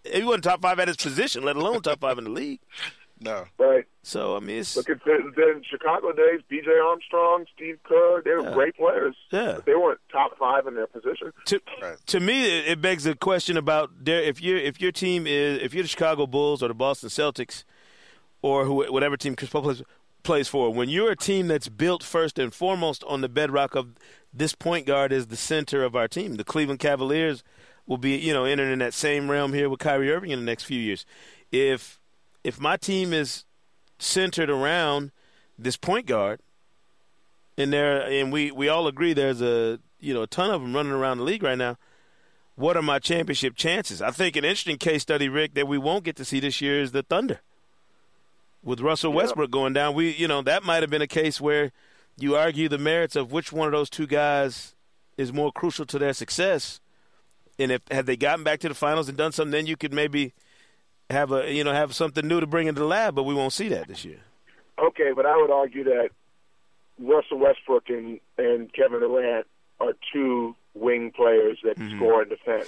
He 0.05 0.23
wasn't 0.23 0.45
top 0.45 0.63
five 0.63 0.79
at 0.81 0.89
his 0.89 0.97
position, 0.97 1.43
let 1.45 1.57
alone 1.57 1.83
top 1.83 2.01
five 2.01 2.19
in 2.19 2.25
the 2.25 2.31
league. 2.31 2.61
No. 3.25 3.45
Right. 3.57 3.85
So 4.03 4.37
I 4.37 4.41
mean, 4.41 4.57
it's 4.59 4.77
Look 4.77 4.91
at 4.91 5.05
the, 5.05 5.31
the 5.37 5.63
Chicago 5.71 6.11
days. 6.11 6.41
B.J. 6.49 6.69
Armstrong, 6.85 7.45
Steve 7.55 7.79
Kerr. 7.85 8.21
They 8.21 8.33
were 8.33 8.43
Yeah. 8.43 8.53
great 8.53 8.75
players. 8.77 9.15
Yeah. 9.31 9.53
But 9.55 9.65
they 9.65 9.77
weren't 9.77 10.01
top 10.11 10.37
five 10.39 10.67
in 10.67 10.75
their 10.75 10.89
position. 10.89 11.33
to 11.45 11.61
to 12.07 12.19
me, 12.19 12.59
it, 12.59 12.67
it 12.67 12.81
begs 12.81 13.05
the 13.05 13.15
question 13.15 13.57
about 13.57 13.91
there, 14.05 14.21
if 14.21 14.43
you 14.43 14.57
if 14.57 14.81
your 14.81 14.91
team 14.91 15.29
is 15.29 15.63
if 15.63 15.73
you're 15.73 15.85
the 15.85 15.89
Chicago 15.89 16.27
Bulls 16.27 16.65
or 16.65 16.67
the 16.69 16.75
Boston 16.75 17.11
Celtics 17.11 17.63
or 18.43 18.65
who, 18.65 18.91
whatever 18.93 19.17
team 19.17 19.37
Chris 19.37 19.51
Paul 19.51 19.63
plays, 19.63 19.83
plays 20.25 20.49
for, 20.49 20.75
when 20.75 20.89
you're 20.89 21.13
a 21.13 21.17
team 21.17 21.47
that's 21.47 21.69
built 21.69 22.03
first 22.03 22.41
and 22.41 22.53
foremost 22.53 23.05
on 23.05 23.21
the 23.21 23.29
bedrock 23.29 23.77
of 23.77 23.91
this 24.35 24.53
point 24.57 24.85
guard 24.85 25.13
is 25.13 25.29
the 25.29 25.37
center 25.37 25.85
of 25.85 25.95
our 25.95 26.09
team. 26.09 26.35
The 26.35 26.45
Cleveland 26.45 26.81
Cavaliers 26.81 27.45
will 27.87 27.99
be 27.99 28.17
you 28.17 28.33
know 28.33 28.45
entering 28.45 28.73
in 28.73 28.79
that 28.81 28.95
same 28.95 29.31
realm 29.31 29.53
here 29.53 29.69
with 29.69 29.81
Kyrie 29.81 30.11
Irving 30.13 30.31
in 30.31 30.39
the 30.39 30.45
next 30.45 30.65
few 30.65 30.79
years. 30.79 31.05
If 31.51 32.01
if 32.45 32.61
my 32.61 32.77
team 32.77 33.13
is 33.13 33.45
centered 33.99 34.51
around 34.51 35.13
this 35.59 35.77
point 35.77 36.07
guard 36.07 36.41
and 37.57 37.73
there 37.73 38.03
and 38.03 38.33
we 38.33 38.51
we 38.51 38.69
all 38.69 38.87
agree 38.87 39.13
there's 39.13 39.41
a 39.41 39.79
you 40.01 40.13
know 40.13 40.23
a 40.23 40.27
ton 40.27 40.51
of 40.51 40.61
them 40.61 40.75
running 40.75 40.93
around 40.93 41.19
the 41.19 41.25
league 41.25 41.43
right 41.43 41.59
now. 41.59 41.77
What 42.55 42.77
are 42.77 42.83
my 42.83 42.99
championship 42.99 43.57
chances? 43.57 44.03
I 44.03 44.11
think 44.11 44.37
an 44.37 44.45
interesting 44.45 44.77
case 44.77 45.01
study, 45.01 45.29
Rick, 45.29 45.55
that 45.55 45.67
we 45.67 45.79
won't 45.79 46.05
get 46.05 46.17
to 46.17 46.25
see 46.25 46.39
this 46.39 46.61
year 46.61 46.83
is 46.83 46.93
the 46.93 47.03
Thunder. 47.03 47.41
With 48.63 48.81
Russell 48.81 49.15
Westbrook 49.15 49.51
going 49.51 49.73
down, 49.73 49.95
we 49.95 50.15
you 50.15 50.29
know 50.29 50.43
that 50.43 50.63
might 50.63 50.83
have 50.83 50.91
been 50.91 51.03
a 51.03 51.07
case 51.07 51.41
where 51.41 51.73
you 52.19 52.37
argue 52.37 52.69
the 52.69 52.79
merits 52.79 53.17
of 53.17 53.33
which 53.33 53.53
one 53.53 53.67
of 53.67 53.73
those 53.73 53.89
two 53.89 54.07
guys 54.07 54.75
is 55.17 55.33
more 55.33 55.51
crucial 55.51 55.87
to 55.87 55.99
their 55.99 56.13
success. 56.13 56.81
And 57.59 57.71
if 57.73 57.83
had 57.91 58.07
they 58.07 58.17
gotten 58.17 58.45
back 58.45 58.61
to 58.61 58.69
the 58.69 58.75
finals 58.75 59.09
and 59.09 59.17
done 59.17 59.33
something, 59.33 59.53
then 59.53 59.67
you 59.67 59.77
could 59.77 59.93
maybe 59.93 60.33
have 61.11 61.31
a 61.33 61.53
you 61.53 61.63
know 61.65 61.73
have 61.73 61.95
something 61.95 62.27
new 62.27 62.41
to 62.41 62.47
bring 62.47 62.67
into 62.67 62.81
the 62.81 62.87
lab. 62.87 63.15
But 63.15 63.25
we 63.25 63.35
won't 63.35 63.53
see 63.53 63.69
that 63.69 63.89
this 63.89 64.05
year. 64.05 64.21
Okay, 64.79 65.13
but 65.15 65.27
I 65.27 65.37
would 65.37 65.51
argue 65.51 65.85
that 65.85 66.09
Russell 66.99 67.39
Westbrook 67.39 67.89
and, 67.89 68.21
and 68.39 68.73
Kevin 68.73 69.01
Durant 69.01 69.47
are 69.81 69.93
two 70.13 70.55
wing 70.75 71.13
players 71.15 71.59
that 71.65 71.77
Mm-hmm. 71.79 71.97
score 71.99 72.23
and 72.23 72.31
defend. 72.31 72.65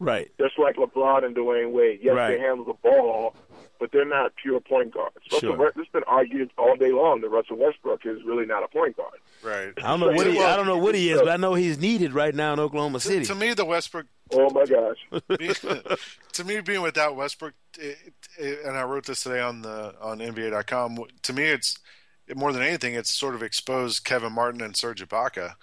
Right. 0.00 0.30
Just 0.40 0.58
like 0.58 0.76
LeBron 0.76 1.24
and 1.24 1.36
Dwyane 1.36 1.70
Wade. 1.72 2.00
Yes, 2.02 2.14
Right. 2.16 2.30
they 2.36 2.40
handle 2.40 2.64
the 2.64 2.72
ball, 2.82 3.36
but 3.78 3.92
they're 3.92 4.04
not 4.06 4.32
pure 4.42 4.58
point 4.58 4.92
guards. 4.94 5.14
Russell 5.30 5.50
Sure. 5.50 5.56
West- 5.56 5.76
it's 5.76 5.90
been 5.90 6.04
argued 6.06 6.50
all 6.58 6.74
day 6.74 6.90
long 6.90 7.20
that 7.20 7.28
Russell 7.28 7.56
Westbrook 7.58 8.06
is 8.06 8.22
really 8.24 8.46
not 8.46 8.62
a 8.64 8.68
point 8.68 8.96
guard. 8.96 9.20
Right. 9.42 9.72
I 9.76 9.88
don't 9.88 10.00
know 10.00 10.08
what 10.12 10.26
he 10.26 10.40
I 10.40 10.56
don't 10.56 10.66
know 10.66 10.78
what 10.78 10.94
he 10.94 11.10
is, 11.10 11.20
but 11.20 11.28
I 11.28 11.36
know 11.36 11.54
he's 11.54 11.78
needed 11.78 12.12
right 12.14 12.34
now 12.34 12.52
in 12.54 12.60
Oklahoma 12.60 12.98
City. 13.00 13.24
To 13.26 13.34
me, 13.34 13.52
the 13.54 13.64
Westbrook. 13.66 14.06
Oh 14.32 14.48
my 14.50 14.64
gosh. 14.64 14.98
to 16.32 16.44
me, 16.44 16.60
being 16.60 16.82
without 16.82 17.16
Westbrook, 17.16 17.52
it, 17.78 17.98
it, 18.38 18.60
and 18.64 18.76
I 18.76 18.82
wrote 18.84 19.04
this 19.06 19.22
today 19.22 19.40
on 19.40 19.62
the 19.62 19.94
on 20.00 20.18
NBA.com. 20.18 20.98
To 21.22 21.32
me, 21.32 21.44
it's 21.44 21.78
more 22.34 22.52
than 22.52 22.62
anything, 22.62 22.94
it's 22.94 23.10
sort 23.10 23.34
of 23.34 23.42
exposed 23.42 24.04
Kevin 24.04 24.32
Martin 24.32 24.60
and 24.62 24.76
Serge 24.76 25.06
Ibaka 25.06 25.54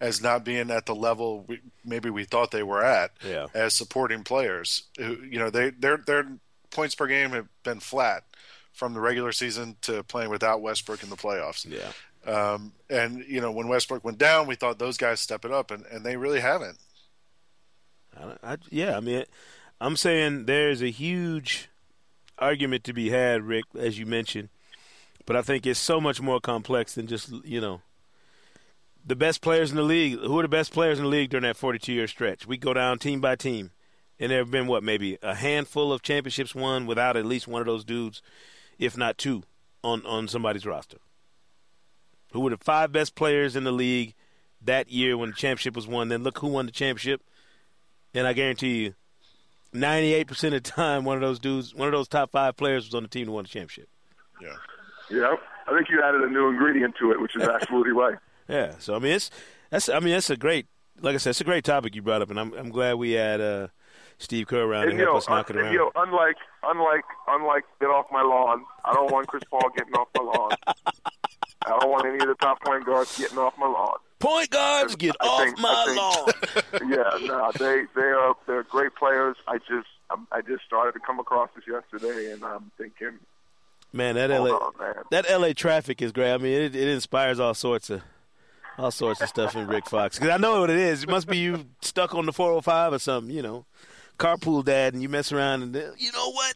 as 0.00 0.20
not 0.22 0.44
being 0.44 0.70
at 0.70 0.86
the 0.86 0.94
level 0.94 1.44
we, 1.48 1.60
maybe 1.84 2.10
we 2.10 2.24
thought 2.24 2.50
they 2.50 2.62
were 2.62 2.84
at 2.84 3.12
Yeah. 3.24 3.46
as 3.54 3.74
supporting 3.74 4.24
players. 4.24 4.84
Who 4.98 5.16
you 5.22 5.38
know 5.38 5.50
they 5.50 5.70
their 5.70 5.96
their 5.96 6.26
points 6.70 6.94
per 6.94 7.06
game 7.06 7.30
have 7.30 7.48
been 7.62 7.80
flat 7.80 8.24
from 8.72 8.92
the 8.92 9.00
regular 9.00 9.32
season 9.32 9.76
to 9.82 10.02
playing 10.02 10.28
without 10.30 10.60
Westbrook 10.60 11.02
in 11.02 11.08
the 11.08 11.16
playoffs. 11.16 11.64
Yeah. 11.66 11.92
Um, 12.30 12.72
and 12.90 13.24
you 13.26 13.40
know 13.40 13.52
when 13.52 13.68
Westbrook 13.68 14.04
went 14.04 14.18
down, 14.18 14.46
we 14.46 14.54
thought 14.56 14.78
those 14.78 14.96
guys 14.96 15.20
step 15.20 15.44
it 15.44 15.52
up, 15.52 15.70
and, 15.70 15.84
and 15.86 16.04
they 16.04 16.16
really 16.16 16.40
haven't. 16.40 16.78
I, 18.18 18.52
I, 18.52 18.56
yeah, 18.70 18.96
I 18.96 19.00
mean, 19.00 19.24
I'm 19.80 19.96
saying 19.96 20.46
there's 20.46 20.82
a 20.82 20.90
huge 20.90 21.68
argument 22.38 22.84
to 22.84 22.92
be 22.92 23.10
had, 23.10 23.42
Rick, 23.42 23.64
as 23.78 23.98
you 23.98 24.06
mentioned, 24.06 24.48
but 25.24 25.36
I 25.36 25.42
think 25.42 25.66
it's 25.66 25.78
so 25.80 26.00
much 26.00 26.20
more 26.20 26.40
complex 26.40 26.94
than 26.94 27.06
just 27.06 27.30
you 27.44 27.60
know 27.60 27.80
the 29.06 29.16
best 29.16 29.40
players 29.40 29.70
in 29.70 29.76
the 29.76 29.82
league. 29.82 30.18
Who 30.18 30.38
are 30.38 30.42
the 30.42 30.48
best 30.48 30.72
players 30.72 30.98
in 30.98 31.04
the 31.04 31.10
league 31.10 31.30
during 31.30 31.44
that 31.44 31.56
42 31.56 31.92
year 31.92 32.08
stretch? 32.08 32.46
We 32.46 32.56
go 32.56 32.74
down 32.74 32.98
team 32.98 33.20
by 33.20 33.36
team, 33.36 33.70
and 34.18 34.30
there 34.30 34.38
have 34.38 34.50
been 34.50 34.66
what 34.66 34.82
maybe 34.82 35.16
a 35.22 35.34
handful 35.34 35.92
of 35.92 36.02
championships 36.02 36.54
won 36.54 36.86
without 36.86 37.16
at 37.16 37.24
least 37.24 37.46
one 37.46 37.60
of 37.60 37.66
those 37.66 37.84
dudes, 37.84 38.20
if 38.78 38.96
not 38.96 39.16
two, 39.16 39.44
on 39.82 40.04
on 40.04 40.28
somebody's 40.28 40.66
roster. 40.66 40.98
Who 42.32 42.40
were 42.40 42.50
the 42.50 42.58
five 42.58 42.92
best 42.92 43.14
players 43.14 43.54
in 43.54 43.64
the 43.64 43.72
league 43.72 44.14
that 44.60 44.90
year 44.90 45.16
when 45.16 45.30
the 45.30 45.36
championship 45.36 45.76
was 45.76 45.86
won? 45.86 46.08
Then 46.08 46.24
look 46.24 46.38
who 46.38 46.48
won 46.48 46.66
the 46.66 46.72
championship. 46.72 47.22
And 48.12 48.26
I 48.26 48.32
guarantee 48.32 48.84
you, 48.84 48.94
98% 49.74 50.30
of 50.30 50.50
the 50.52 50.60
time, 50.60 51.04
one 51.04 51.16
of 51.16 51.20
those 51.20 51.38
dudes, 51.38 51.74
one 51.74 51.86
of 51.86 51.92
those 51.92 52.08
top 52.08 52.32
five 52.32 52.56
players 52.56 52.86
was 52.86 52.94
on 52.94 53.02
the 53.02 53.08
team 53.08 53.26
that 53.26 53.32
won 53.32 53.44
the 53.44 53.48
championship. 53.48 53.88
Yeah. 54.40 54.54
Yeah, 55.08 55.36
I 55.68 55.76
think 55.76 55.88
you 55.88 56.02
added 56.02 56.22
a 56.22 56.28
new 56.28 56.48
ingredient 56.48 56.96
to 56.98 57.12
it, 57.12 57.20
which 57.20 57.36
is 57.36 57.42
absolutely 57.48 57.92
right. 57.92 58.16
Yeah. 58.48 58.74
So 58.78 58.94
I 58.94 58.98
mean, 58.98 59.12
it's 59.12 59.30
that's 59.70 59.88
I 59.88 60.00
mean 60.00 60.12
that's 60.14 60.30
a 60.30 60.36
great, 60.36 60.66
like 61.00 61.14
I 61.14 61.18
said, 61.18 61.30
it's 61.30 61.40
a 61.40 61.44
great 61.44 61.64
topic 61.64 61.94
you 61.94 62.02
brought 62.02 62.22
up, 62.22 62.30
and 62.30 62.38
I'm 62.40 62.52
I'm 62.54 62.70
glad 62.70 62.94
we 62.94 63.12
had 63.12 63.40
uh, 63.40 63.68
Steve 64.18 64.46
Kerr 64.46 64.62
around 64.64 64.88
And, 64.88 64.92
to 64.92 64.96
help 65.04 65.12
know, 65.14 65.18
us 65.18 65.28
knock 65.28 65.50
it 65.50 65.56
around. 65.56 65.72
you 65.72 65.78
know, 65.78 65.90
unlike, 65.96 66.36
unlike, 66.62 67.04
unlike, 67.28 67.64
get 67.80 67.86
off 67.90 68.06
my 68.12 68.22
lawn. 68.22 68.64
I 68.84 68.92
don't 68.94 69.10
want 69.12 69.26
Chris 69.28 69.42
Paul 69.50 69.68
getting 69.76 69.94
off 69.94 70.08
my 70.16 70.22
lawn. 70.22 70.52
I 71.66 71.70
don't 71.80 71.90
want 71.90 72.06
any 72.06 72.18
of 72.20 72.28
the 72.28 72.34
top 72.40 72.62
point 72.64 72.86
guards 72.86 73.16
getting 73.18 73.38
off 73.38 73.54
my 73.58 73.66
lawn. 73.66 73.96
Point 74.20 74.48
guards, 74.50 74.96
get 74.96 75.14
I 75.20 75.26
off 75.26 75.40
think- 75.42 75.58
my 75.58 75.68
I 75.68 76.32
think- 76.78 76.90
yeah, 76.90 77.26
no, 77.26 77.50
they 77.58 77.82
they 77.94 78.00
are 78.06 78.34
they're 78.46 78.62
great 78.62 78.94
players. 78.94 79.36
I 79.48 79.58
just 79.58 79.88
I'm, 80.10 80.26
I 80.32 80.40
just 80.40 80.64
started 80.64 80.92
to 80.92 81.00
come 81.00 81.18
across 81.18 81.50
this 81.56 81.64
yesterday, 81.66 82.30
and 82.32 82.42
I'm 82.44 82.70
thinking, 82.78 83.18
man, 83.92 84.14
that 84.14 84.30
LA 84.30 84.50
on, 84.56 84.72
man. 84.78 84.94
that 85.10 85.26
LA 85.28 85.52
traffic 85.52 86.00
is 86.00 86.12
great. 86.12 86.32
I 86.32 86.38
mean, 86.38 86.52
it, 86.54 86.74
it 86.76 86.88
inspires 86.88 87.38
all 87.40 87.52
sorts 87.54 87.90
of 87.90 88.02
all 88.78 88.90
sorts 88.90 89.20
of 89.20 89.28
stuff 89.28 89.54
in 89.56 89.66
Rick 89.66 89.88
Fox. 89.88 90.18
Because 90.18 90.32
I 90.32 90.36
know 90.36 90.60
what 90.60 90.70
it 90.70 90.76
is. 90.78 91.02
It 91.02 91.08
must 91.08 91.26
be 91.26 91.38
you 91.38 91.66
stuck 91.82 92.14
on 92.14 92.26
the 92.26 92.32
405 92.32 92.92
or 92.92 92.98
something. 92.98 93.34
You 93.34 93.42
know, 93.42 93.66
carpool 94.18 94.64
dad, 94.64 94.94
and 94.94 95.02
you 95.02 95.08
mess 95.08 95.32
around, 95.32 95.62
and 95.62 95.74
then, 95.74 95.92
you 95.98 96.12
know 96.12 96.30
what? 96.30 96.54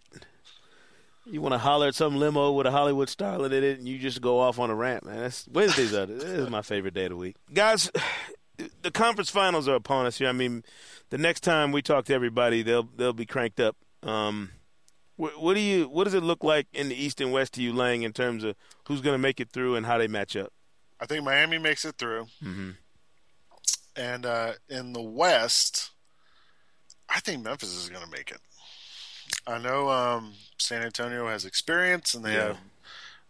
You 1.27 1.41
want 1.41 1.53
to 1.53 1.59
holler 1.59 1.89
at 1.89 1.95
some 1.95 2.17
limo 2.17 2.53
with 2.53 2.67
a 2.67 2.71
Hollywood 2.71 3.09
starlet 3.09 3.53
in 3.53 3.63
it, 3.63 3.79
and 3.79 3.87
you 3.89 3.99
just 3.99 4.21
go 4.21 4.41
off 4.41 4.59
on 4.59 4.71
a 4.71 4.75
rant, 4.75 5.05
man. 5.05 5.21
That's 5.21 5.47
Wednesdays 5.49 5.95
are 5.95 6.07
this 6.07 6.25
is 6.25 6.51
my 6.51 6.63
favorite 6.63 6.95
day 6.95 7.05
of 7.05 7.11
the 7.11 7.17
week, 7.17 7.37
guys. 7.53 7.91
The 8.83 8.91
conference 8.91 9.31
finals 9.31 9.69
are 9.69 9.75
upon 9.75 10.07
us 10.07 10.19
here. 10.19 10.29
I 10.29 10.33
mean, 10.33 10.65
the 11.11 11.19
next 11.19 11.41
time 11.41 11.73
we 11.73 11.83
talk 11.83 12.05
to 12.07 12.15
everybody, 12.15 12.63
they'll 12.63 12.89
they'll 12.97 13.13
be 13.13 13.27
cranked 13.27 13.61
up. 13.61 13.77
Um, 14.03 14.51
What, 15.17 15.41
what 15.41 15.55
do 15.55 15.61
you? 15.61 15.89
What 15.89 16.05
does 16.05 16.15
it 16.15 16.23
look 16.23 16.43
like 16.43 16.67
in 16.73 16.89
the 16.89 16.95
East 16.95 17.21
and 17.21 17.33
West 17.33 17.55
to 17.55 17.63
you, 17.63 17.73
Lang, 17.73 18.03
in 18.03 18.13
terms 18.13 18.43
of 18.43 18.57
who's 18.89 19.01
going 19.01 19.15
to 19.15 19.19
make 19.19 19.41
it 19.41 19.51
through 19.51 19.77
and 19.77 19.87
how 19.87 19.99
they 19.99 20.09
match 20.09 20.35
up? 20.37 20.53
I 21.01 21.07
think 21.07 21.25
Miami 21.25 21.59
makes 21.59 21.85
it 21.85 21.97
through. 21.97 22.27
Mm-hmm. 22.43 22.71
And 23.97 24.27
uh, 24.27 24.53
in 24.69 24.93
the 24.93 25.03
West, 25.03 25.91
I 27.09 27.21
think 27.21 27.43
Memphis 27.43 27.75
is 27.75 27.89
going 27.89 28.05
to 28.05 28.11
make 28.11 28.31
it. 28.31 28.41
I 29.47 29.59
know 29.59 29.89
um, 29.91 30.35
San 30.59 30.83
Antonio 30.83 31.27
has 31.29 31.45
experience 31.45 32.15
and 32.15 32.25
they 32.25 32.35
Yeah. 32.35 32.49
have 32.49 32.59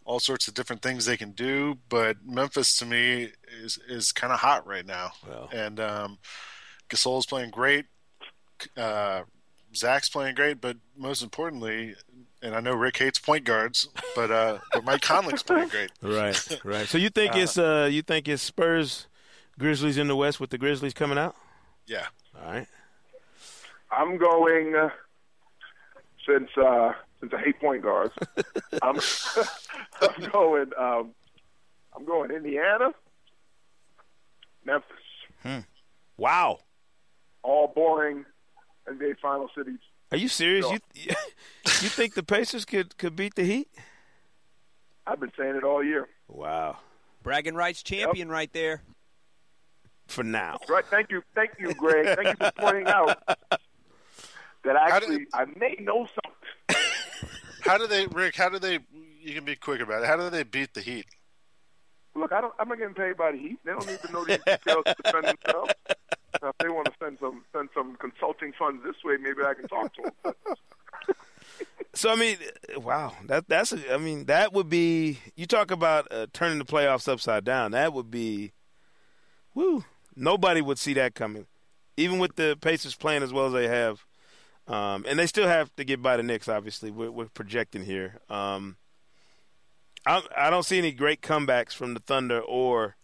all 0.04 0.18
sorts 0.18 0.48
of 0.48 0.54
different 0.54 0.82
things 0.82 1.04
they 1.04 1.16
can 1.16 1.30
do, 1.32 1.78
but 1.88 2.16
Memphis 2.24 2.76
to 2.78 2.86
me 2.86 3.28
is 3.62 3.78
is 3.88 4.10
kind 4.12 4.32
of 4.32 4.40
hot 4.40 4.66
right 4.66 4.84
now. 4.86 5.12
And 5.52 5.78
um, 5.78 6.18
Gasol's 6.88 7.26
playing 7.26 7.50
great. 7.50 7.86
Uh, 8.76 9.22
Zach's 9.74 10.08
playing 10.08 10.34
great, 10.34 10.60
but 10.60 10.78
most 10.96 11.22
importantly, 11.22 11.94
and 12.42 12.54
I 12.54 12.60
know 12.60 12.74
Rick 12.74 12.96
hates 12.98 13.18
point 13.18 13.44
guards, 13.44 13.88
but 14.14 14.30
uh, 14.30 14.58
but 14.72 14.84
Mike 14.84 15.02
Conley's 15.02 15.42
playing 15.42 15.68
great. 15.70 15.90
Right, 16.02 16.60
right. 16.64 16.86
So 16.88 16.98
you 16.98 17.10
think 17.10 17.36
it's 17.36 17.58
uh 17.58 17.88
you 17.90 18.02
think 18.02 18.28
it's 18.28 18.42
Spurs, 18.42 19.06
Grizzlies 19.58 19.98
in 19.98 20.08
the 20.08 20.16
West 20.16 20.40
with 20.40 20.50
the 20.50 20.58
Grizzlies 20.58 20.94
coming 20.94 21.18
out? 21.18 21.36
Yeah. 21.86 22.06
All 22.40 22.50
right. 22.52 22.66
I'm 23.90 24.16
going 24.18 24.74
uh, 24.76 24.90
since 26.26 26.48
uh, 26.56 26.92
since 27.20 27.32
I 27.34 27.40
hate 27.40 27.60
point 27.60 27.82
guards. 27.82 28.14
I'm 28.82 28.98
I'm 30.00 30.30
going 30.30 30.70
um, 30.78 31.10
I'm 31.96 32.04
going 32.04 32.30
Indiana, 32.30 32.94
Memphis, 34.64 34.86
Hmm. 35.42 35.58
Wow. 36.16 36.58
all 37.42 37.68
boring 37.74 38.24
NBA 38.88 39.18
final 39.20 39.48
cities. 39.56 39.78
Are 40.12 40.16
you 40.18 40.28
serious? 40.28 40.66
No. 40.66 40.72
You 40.72 40.80
you 41.64 41.88
think 41.88 42.14
the 42.14 42.22
Pacers 42.22 42.64
could 42.64 42.96
could 42.98 43.16
beat 43.16 43.34
the 43.34 43.44
Heat? 43.44 43.68
I've 45.06 45.20
been 45.20 45.32
saying 45.36 45.56
it 45.56 45.64
all 45.64 45.82
year. 45.82 46.08
Wow. 46.28 46.78
Bragging 47.22 47.54
rights 47.54 47.82
champion 47.82 48.28
right 48.28 48.52
there. 48.52 48.82
For 50.06 50.24
now. 50.24 50.58
Right. 50.68 50.84
Thank 50.86 51.10
you. 51.10 51.22
Thank 51.34 51.52
you, 51.58 51.72
Greg. 51.74 52.16
Thank 52.16 52.40
you 52.40 52.46
for 52.46 52.52
pointing 52.58 52.86
out 52.86 53.16
that 54.64 54.76
actually 54.76 55.26
I 55.32 55.44
may 55.56 55.76
know 55.80 56.06
something. 56.06 56.82
How 57.62 57.78
do 57.78 57.86
they, 57.86 58.06
Rick? 58.06 58.36
How 58.36 58.48
do 58.48 58.58
they? 58.58 58.80
You 59.20 59.34
can 59.34 59.44
be 59.44 59.54
quick 59.54 59.80
about 59.80 60.02
it. 60.02 60.06
How 60.06 60.16
do 60.16 60.30
they 60.30 60.42
beat 60.42 60.74
the 60.74 60.80
Heat? 60.80 61.06
Look, 62.16 62.32
I 62.32 62.40
don't. 62.40 62.52
I'm 62.58 62.68
not 62.68 62.78
getting 62.78 62.94
paid 62.94 63.16
by 63.16 63.32
the 63.32 63.38
Heat. 63.38 63.58
They 63.64 63.72
don't 63.72 63.86
need 63.86 64.00
to 64.00 64.12
know 64.12 64.24
these 64.24 64.38
details 64.38 64.84
to 64.86 64.96
defend 65.02 65.26
themselves. 65.26 65.72
If 66.34 66.58
they 66.58 66.68
want 66.68 66.86
to 66.86 66.92
send 67.02 67.18
some 67.20 67.44
send 67.52 67.68
some 67.74 67.96
consulting 67.96 68.52
funds 68.58 68.82
this 68.84 68.96
way, 69.04 69.16
maybe 69.16 69.42
I 69.42 69.54
can 69.54 69.68
talk 69.68 69.94
to 69.94 70.12
them. 70.24 70.34
So 71.92 72.10
I 72.10 72.16
mean, 72.16 72.36
wow, 72.76 73.14
that 73.26 73.48
that's 73.48 73.72
a, 73.72 73.94
I 73.94 73.98
mean 73.98 74.26
that 74.26 74.52
would 74.52 74.68
be 74.68 75.18
you 75.34 75.46
talk 75.46 75.70
about 75.70 76.06
uh, 76.12 76.26
turning 76.32 76.58
the 76.58 76.64
playoffs 76.64 77.08
upside 77.08 77.44
down. 77.44 77.72
That 77.72 77.92
would 77.92 78.10
be, 78.10 78.52
woo. 79.54 79.84
Nobody 80.14 80.60
would 80.60 80.78
see 80.78 80.94
that 80.94 81.14
coming, 81.14 81.46
even 81.96 82.18
with 82.18 82.36
the 82.36 82.56
Pacers 82.60 82.94
playing 82.94 83.22
as 83.22 83.32
well 83.32 83.46
as 83.46 83.52
they 83.52 83.68
have, 83.68 84.04
um, 84.68 85.04
and 85.08 85.18
they 85.18 85.26
still 85.26 85.48
have 85.48 85.74
to 85.76 85.84
get 85.84 86.00
by 86.02 86.16
the 86.16 86.22
Knicks. 86.22 86.48
Obviously, 86.48 86.90
we're, 86.90 87.10
we're 87.10 87.26
projecting 87.26 87.84
here. 87.84 88.20
Um, 88.28 88.76
I 90.06 90.22
I 90.36 90.50
don't 90.50 90.64
see 90.64 90.78
any 90.78 90.92
great 90.92 91.22
comebacks 91.22 91.72
from 91.72 91.94
the 91.94 92.00
Thunder 92.00 92.40
or 92.40 92.96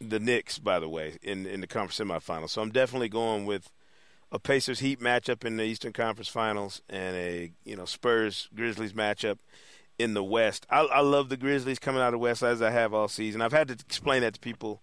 the 0.00 0.20
Knicks. 0.20 0.58
By 0.58 0.78
the 0.78 0.88
way, 0.88 1.18
in 1.22 1.46
in 1.46 1.60
the 1.60 1.66
conference 1.66 1.98
semifinals, 1.98 2.50
so 2.50 2.62
I'm 2.62 2.70
definitely 2.70 3.08
going 3.08 3.46
with 3.46 3.70
a 4.32 4.38
Pacers 4.38 4.80
Heat 4.80 5.00
matchup 5.00 5.44
in 5.44 5.56
the 5.56 5.64
Eastern 5.64 5.92
Conference 5.92 6.28
Finals 6.28 6.82
and 6.88 7.16
a 7.16 7.52
you 7.64 7.76
know 7.76 7.84
Spurs 7.84 8.48
Grizzlies 8.54 8.92
matchup 8.92 9.38
in 9.98 10.14
the 10.14 10.24
West. 10.24 10.66
I, 10.70 10.80
I 10.80 11.00
love 11.00 11.28
the 11.28 11.36
Grizzlies 11.36 11.78
coming 11.78 12.02
out 12.02 12.08
of 12.08 12.12
the 12.12 12.18
West 12.18 12.42
as 12.42 12.60
I 12.60 12.70
have 12.70 12.92
all 12.92 13.08
season. 13.08 13.40
I've 13.40 13.52
had 13.52 13.68
to 13.68 13.74
explain 13.74 14.22
that 14.22 14.34
to 14.34 14.40
people, 14.40 14.82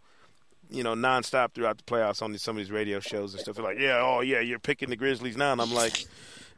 you 0.70 0.84
know, 0.84 0.96
nonstop 0.96 1.54
throughout 1.54 1.78
the 1.78 1.84
playoffs 1.84 2.22
on 2.22 2.32
these, 2.32 2.42
some 2.42 2.56
of 2.56 2.64
these 2.64 2.72
radio 2.72 3.00
shows 3.00 3.34
and 3.34 3.42
stuff. 3.42 3.56
They're 3.56 3.66
like, 3.66 3.80
"Yeah, 3.80 4.02
oh 4.02 4.22
yeah, 4.22 4.40
you're 4.40 4.60
picking 4.60 4.90
the 4.90 4.96
Grizzlies 4.96 5.38
now," 5.38 5.52
and 5.52 5.62
I'm 5.62 5.74
like, 5.74 6.06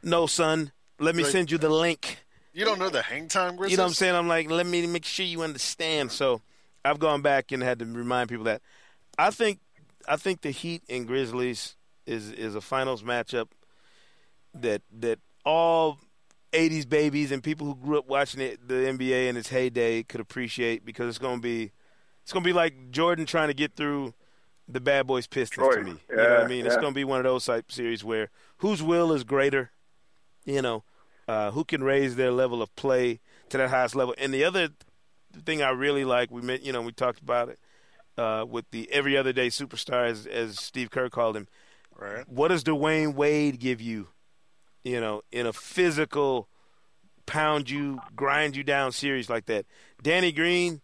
"No, 0.02 0.26
son, 0.26 0.72
let 0.98 1.14
me 1.14 1.24
send 1.24 1.50
you 1.50 1.58
the 1.58 1.68
link." 1.68 2.18
You 2.56 2.64
don't 2.64 2.78
know 2.78 2.88
the 2.88 3.02
hang 3.02 3.28
time 3.28 3.56
Grizzlies? 3.56 3.72
You 3.72 3.76
know 3.76 3.82
what 3.82 3.88
I'm 3.88 3.94
saying? 3.94 4.14
I'm 4.14 4.28
like, 4.28 4.48
let 4.48 4.64
me 4.64 4.86
make 4.86 5.04
sure 5.04 5.26
you 5.26 5.42
understand. 5.42 6.10
So 6.10 6.40
I've 6.86 6.98
gone 6.98 7.22
back 7.22 7.52
and 7.52 7.62
had 7.62 7.78
to 7.80 7.84
remind 7.84 8.28
people 8.28 8.44
that 8.44 8.62
I 9.18 9.30
think 9.30 9.60
I 10.08 10.16
think 10.16 10.42
the 10.42 10.50
Heat 10.50 10.82
and 10.88 11.06
Grizzlies 11.06 11.76
is 12.06 12.30
is 12.30 12.54
a 12.54 12.60
finals 12.60 13.02
matchup 13.02 13.48
that 14.54 14.82
that 15.00 15.18
all 15.44 15.98
80s 16.52 16.88
babies 16.88 17.32
and 17.32 17.42
people 17.42 17.66
who 17.66 17.74
grew 17.74 17.98
up 17.98 18.08
watching 18.08 18.40
it, 18.40 18.66
the 18.66 18.74
NBA 18.74 19.28
in 19.28 19.36
its 19.36 19.48
heyday 19.48 20.02
could 20.02 20.20
appreciate 20.20 20.84
because 20.84 21.08
it's 21.08 21.18
going 21.18 21.36
to 21.36 21.42
be 21.42 21.72
it's 22.22 22.32
going 22.32 22.42
to 22.42 22.48
be 22.48 22.52
like 22.52 22.90
Jordan 22.90 23.26
trying 23.26 23.48
to 23.48 23.54
get 23.54 23.74
through 23.76 24.14
the 24.68 24.80
Bad 24.80 25.06
Boys 25.06 25.26
Pistons 25.26 25.68
to 25.68 25.80
me. 25.84 26.00
you 26.10 26.16
know 26.16 26.22
what 26.22 26.32
I 26.38 26.42
Yeah, 26.42 26.48
mean? 26.48 26.66
It's 26.66 26.76
going 26.76 26.92
to 26.92 26.94
be 26.94 27.04
one 27.04 27.18
of 27.18 27.24
those 27.24 27.44
type 27.46 27.70
series 27.70 28.02
where 28.04 28.30
whose 28.58 28.82
will 28.82 29.12
is 29.12 29.22
greater, 29.22 29.70
you 30.44 30.62
know, 30.62 30.82
uh, 31.28 31.50
who 31.52 31.64
can 31.64 31.84
raise 31.84 32.16
their 32.16 32.32
level 32.32 32.62
of 32.62 32.74
play 32.74 33.20
to 33.50 33.58
that 33.58 33.70
highest 33.70 33.94
level. 33.94 34.14
And 34.18 34.34
the 34.34 34.42
other 34.44 34.70
thing 35.42 35.62
I 35.62 35.70
really 35.70 36.04
like, 36.04 36.30
we 36.30 36.42
met, 36.42 36.62
you 36.62 36.72
know, 36.72 36.82
we 36.82 36.92
talked 36.92 37.20
about 37.20 37.48
it 37.48 37.58
uh, 38.18 38.44
with 38.48 38.70
the 38.70 38.90
every 38.90 39.16
other 39.16 39.32
day 39.32 39.48
superstar, 39.48 40.08
as, 40.08 40.26
as 40.26 40.58
Steve 40.58 40.90
Kerr 40.90 41.08
called 41.08 41.36
him. 41.36 41.48
Right. 41.98 42.28
What 42.28 42.48
does 42.48 42.62
Dwyane 42.64 43.14
Wade 43.14 43.58
give 43.58 43.80
you? 43.80 44.08
You 44.84 45.00
know, 45.00 45.22
in 45.32 45.46
a 45.46 45.52
physical, 45.52 46.48
pound 47.26 47.68
you, 47.68 48.00
grind 48.14 48.56
you 48.56 48.62
down 48.62 48.92
series 48.92 49.28
like 49.28 49.46
that. 49.46 49.66
Danny 50.02 50.32
Green, 50.32 50.80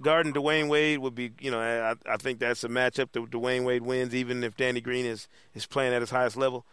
guarding 0.00 0.32
Dwyane 0.32 0.68
Wade 0.68 1.00
would 1.00 1.14
be, 1.14 1.32
you 1.40 1.50
know, 1.50 1.60
I, 1.60 1.94
I 2.10 2.16
think 2.16 2.38
that's 2.38 2.64
a 2.64 2.68
matchup 2.68 3.12
that 3.12 3.30
Dwyane 3.30 3.64
Wade 3.64 3.82
wins, 3.82 4.14
even 4.14 4.44
if 4.44 4.56
Danny 4.56 4.80
Green 4.80 5.04
is 5.04 5.28
is 5.54 5.66
playing 5.66 5.92
at 5.92 6.00
his 6.00 6.10
highest 6.10 6.36
level. 6.36 6.64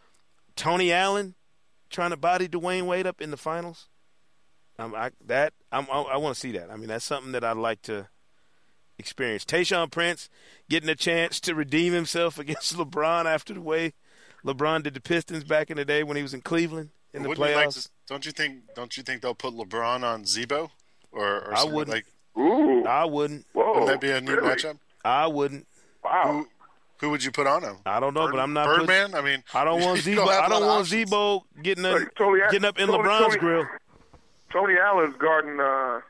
Tony 0.55 0.91
Allen 0.91 1.36
trying 1.89 2.12
to 2.12 2.18
body 2.18 2.47
Dwyane 2.47 2.86
Wade 2.86 3.07
up 3.07 3.22
in 3.22 3.32
the 3.32 3.38
finals. 3.38 3.89
Um, 4.80 4.95
I, 4.95 5.11
that 5.28 5.53
I'm, 5.72 5.88
I, 5.91 6.01
I 6.01 6.17
want 6.17 6.34
to 6.36 6.39
see 6.39 6.51
that. 6.53 6.72
I 6.72 6.76
mean, 6.76 6.88
that's 6.88 7.05
something 7.05 7.32
that 7.34 7.43
I'd 7.43 7.57
like 7.57 7.82
to 7.84 8.07
experience. 8.97 9.45
Tayshaun 9.45 9.91
Prince 9.91 10.30
getting 10.69 10.89
a 10.89 10.95
chance 10.95 11.39
to 11.41 11.55
redeem 11.55 11.93
himself 11.93 12.38
against 12.39 12.76
LeBron 12.76 13.26
after 13.26 13.53
the 13.53 13.61
way 13.61 13.93
LeBron 14.45 14.84
did 14.84 14.93
the 14.93 15.01
Pistons 15.01 15.43
back 15.43 15.69
in 15.69 15.78
the 15.78 15.86
day 15.86 16.03
when 16.03 16.17
he 16.17 16.24
was 16.24 16.34
in 16.34 16.41
Cleveland 16.41 16.89
in 17.13 17.24
the 17.24 17.30
Wouldn't 17.30 17.47
you 17.49 17.55
playoffs. 17.55 17.65
like 17.65 17.69
to, 17.76 17.89
don't 18.07 18.26
you 18.26 18.32
think? 18.32 18.55
Don't 18.76 18.97
you 18.97 19.03
think 19.03 19.22
they'll 19.22 19.36
put 19.36 19.53
LeBron 19.53 20.03
on 20.03 20.26
Z-Bo, 20.26 20.72
or, 21.11 21.26
or 21.45 21.53
I 21.55 21.63
wouldn't. 21.63 21.89
like? 21.89 22.05
Ooh, 22.38 22.86
I 22.86 23.05
wouldn't. 23.05 23.45
Whoa, 23.53 23.67
Wouldn't 23.82 23.88
that 23.88 24.01
be 24.01 24.09
a 24.11 24.22
new 24.22 24.36
really? 24.36 24.47
matchup? 24.55 24.78
I 25.03 25.28
wouldn't. 25.28 25.67
Wow. 26.03 26.32
Who, 26.32 26.47
who 27.01 27.09
would 27.11 27.24
you 27.24 27.32
put 27.32 27.45
on 27.47 27.61
him? 27.63 27.78
I 27.86 27.99
don't 27.99 28.13
know, 28.13 28.30
but 28.32 28.39
I'm 28.39 28.53
not. 28.53 28.65
Birdman. 28.67 29.13
I 29.13 29.22
mean, 29.22 29.43
I 29.53 29.65
don't 29.65 29.82
want 29.84 29.97
you 29.97 30.03
Z-Bo. 30.03 30.28
have 30.28 30.43
I 30.43 30.45
a 30.45 30.49
don't 30.49 30.61
want 30.65 30.82
options. 30.82 30.88
Z-Bo 31.09 31.43
getting 31.61 31.86
up, 31.86 31.99
Like, 31.99 32.15
Tony, 32.15 32.39
getting 32.49 32.65
up 32.65 32.80
in 32.80 32.88
Tony- 32.88 33.03
LeBron's 33.03 33.26
Tony- 33.28 33.38
grill. 33.39 33.65
Tony 34.52 34.76
Allen's 34.82 35.16
guarding 35.18 35.60
uh, 35.60 36.02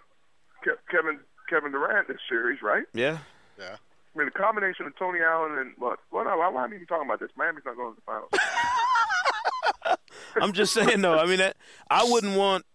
Ke- 0.63 0.79
Kevin 0.89 1.19
Kevin 1.49 1.71
Durant 1.71 2.07
this 2.07 2.17
series, 2.29 2.61
right? 2.61 2.85
Yeah. 2.93 3.19
Yeah. 3.59 3.75
I 4.13 4.17
mean, 4.17 4.25
the 4.25 4.31
combination 4.37 4.85
of 4.85 4.97
Tony 4.97 5.19
Allen 5.19 5.57
and 5.57 5.73
what? 5.77 5.99
Well, 6.11 6.25
no, 6.25 6.37
why, 6.37 6.49
why 6.49 6.65
am 6.65 6.71
I 6.71 6.75
even 6.75 6.87
talking 6.87 7.07
about 7.07 7.19
this? 7.19 7.29
Miami's 7.37 7.63
not 7.65 7.75
going 7.75 7.93
to 7.93 7.99
the 7.99 8.01
finals. 8.05 9.97
I'm 10.41 10.53
just 10.53 10.73
saying 10.73 11.01
though. 11.01 11.17
I 11.17 11.25
mean, 11.25 11.37
that, 11.37 11.57
I 11.89 12.03
wouldn't 12.09 12.35
want 12.37 12.65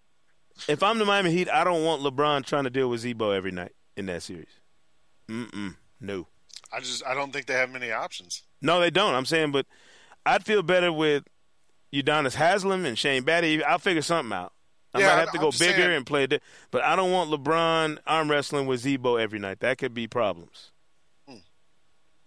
if 0.69 0.83
I'm 0.83 0.99
the 0.99 1.05
Miami 1.05 1.31
Heat. 1.31 1.49
I 1.51 1.65
don't 1.65 1.85
want 1.85 2.03
LeBron 2.03 2.45
trying 2.45 2.65
to 2.65 2.71
deal 2.71 2.89
with 2.89 3.01
Z-Bo 3.01 3.31
every 3.31 3.51
night 3.51 3.73
in 3.97 4.07
that 4.07 4.23
series. 4.23 4.61
Mm-mm. 5.29 5.77
No. 6.01 6.27
I 6.73 6.81
just 6.81 7.05
I 7.07 7.15
don't 7.15 7.33
think 7.33 7.47
they 7.47 7.55
have 7.55 7.71
many 7.71 7.93
options. 7.93 8.43
No, 8.61 8.81
they 8.81 8.91
don't. 8.91 9.15
I'm 9.15 9.27
saying, 9.27 9.53
but 9.53 9.67
I'd 10.25 10.45
feel 10.45 10.63
better 10.63 10.93
with 10.93 11.25
Udonis 11.95 12.35
Haslem 12.35 12.85
and 12.85 12.99
Shane 12.99 13.23
Battier. 13.23 13.63
I'll 13.63 13.79
figure 13.79 14.03
something 14.03 14.37
out. 14.37 14.53
I 14.97 15.01
Yeah, 15.01 15.07
might 15.09 15.21
have 15.21 15.33
to 15.33 15.39
I'm 15.39 15.45
go 15.45 15.51
bigger 15.51 15.73
saying- 15.83 15.91
and 15.97 16.07
play. 16.07 16.27
Di- 16.27 16.41
but 16.71 16.83
I 16.83 16.97
don't 16.97 17.13
want 17.13 17.31
LeBron 17.31 17.99
arm 18.07 18.31
wrestling 18.31 18.67
with 18.67 18.81
Z-Bo 18.81 19.17
every 19.17 19.39
night. 19.39 19.61
That 19.61 19.79
could 19.79 19.95
be 19.95 20.07
problems. 20.07 20.73
Hmm. 21.29 21.37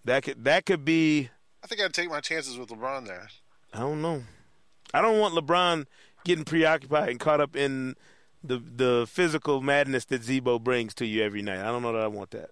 That 0.05 0.23
could 0.23 0.43
that 0.45 0.65
could 0.65 0.85
be. 0.85 1.29
I 1.63 1.67
think 1.67 1.81
I'd 1.81 1.93
take 1.93 2.09
my 2.09 2.21
chances 2.21 2.57
with 2.57 2.69
LeBron 2.69 3.05
there. 3.07 3.27
I 3.73 3.79
don't 3.79 4.01
know. 4.01 4.23
I 4.93 5.01
don't 5.01 5.19
want 5.19 5.35
LeBron 5.35 5.85
getting 6.23 6.45
preoccupied 6.45 7.09
and 7.09 7.19
caught 7.19 7.41
up 7.41 7.55
in 7.55 7.95
the 8.43 8.57
the 8.57 9.05
physical 9.09 9.61
madness 9.61 10.05
that 10.05 10.23
Z-Bo 10.23 10.59
brings 10.59 10.93
to 10.95 11.05
you 11.05 11.21
every 11.23 11.41
night. 11.41 11.59
I 11.59 11.65
don't 11.65 11.81
know 11.81 11.91
that 11.93 12.01
I 12.01 12.07
want 12.07 12.31
that. 12.31 12.51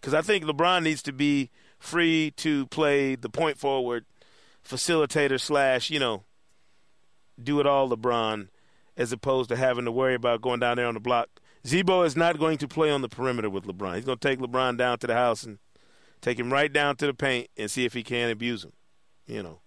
Because 0.00 0.14
I 0.14 0.22
think 0.22 0.44
LeBron 0.44 0.82
needs 0.84 1.02
to 1.02 1.12
be 1.12 1.50
free 1.78 2.30
to 2.36 2.66
play 2.66 3.14
the 3.16 3.28
point 3.28 3.58
forward, 3.58 4.04
facilitator 4.64 5.40
slash, 5.40 5.90
you 5.90 5.98
know, 5.98 6.22
do 7.42 7.58
it 7.58 7.66
all 7.66 7.88
LeBron, 7.88 8.48
as 8.98 9.12
opposed 9.12 9.48
to 9.48 9.56
having 9.56 9.86
to 9.86 9.92
worry 9.92 10.14
about 10.14 10.42
going 10.42 10.60
down 10.60 10.76
there 10.76 10.86
on 10.86 10.94
the 10.94 11.00
block. 11.00 11.28
Z-Bo 11.66 12.02
is 12.02 12.16
not 12.16 12.38
going 12.38 12.58
to 12.58 12.68
play 12.68 12.90
on 12.90 13.00
the 13.00 13.08
perimeter 13.08 13.48
with 13.48 13.64
LeBron. 13.64 13.94
He's 13.94 14.04
going 14.04 14.18
to 14.18 14.28
take 14.28 14.40
LeBron 14.40 14.76
down 14.76 14.98
to 14.98 15.06
the 15.06 15.14
house 15.14 15.44
and 15.44 15.58
take 16.20 16.38
him 16.38 16.52
right 16.52 16.72
down 16.72 16.96
to 16.96 17.06
the 17.06 17.14
paint 17.14 17.48
and 17.56 17.70
see 17.70 17.84
if 17.84 17.94
he 17.94 18.02
can 18.02 18.28
abuse 18.30 18.64
him. 18.64 18.72
You 19.26 19.42
know. 19.42 19.60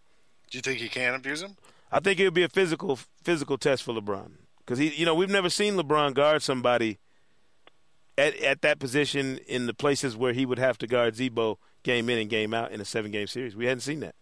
Do 0.50 0.58
you 0.58 0.62
think 0.62 0.80
he 0.80 0.90
can 0.90 1.16
abuse 1.16 1.42
him? 1.42 1.56
I 1.92 2.00
think 2.00 2.20
it 2.20 2.26
would 2.26 2.34
be 2.34 2.44
a 2.44 2.50
physical 2.50 3.00
physical 3.24 3.58
test 3.58 3.84
for 3.84 3.94
LeBron 3.94 4.32
because 4.60 4.80
he, 4.80 4.90
you 4.90 5.06
know, 5.06 5.16
we've 5.16 5.30
never 5.30 5.50
seen 5.50 5.76
LeBron 5.76 6.14
guard 6.14 6.42
somebody 6.42 7.00
at 8.18 8.36
at 8.38 8.62
that 8.62 8.80
position 8.80 9.40
in 9.48 9.68
the 9.68 9.74
places 9.74 10.18
where 10.18 10.34
he 10.34 10.46
would 10.46 10.60
have 10.60 10.78
to 10.80 10.88
guard 10.88 11.16
Z-Bo 11.16 11.58
game 11.84 12.10
in 12.10 12.18
and 12.18 12.30
game 12.30 12.54
out 12.54 12.72
in 12.72 12.82
a 12.82 12.86
seven 12.86 13.12
game 13.12 13.28
series. 13.28 13.56
We 13.56 13.66
hadn't 13.66 13.82
seen 13.82 14.00
that. 14.02 14.16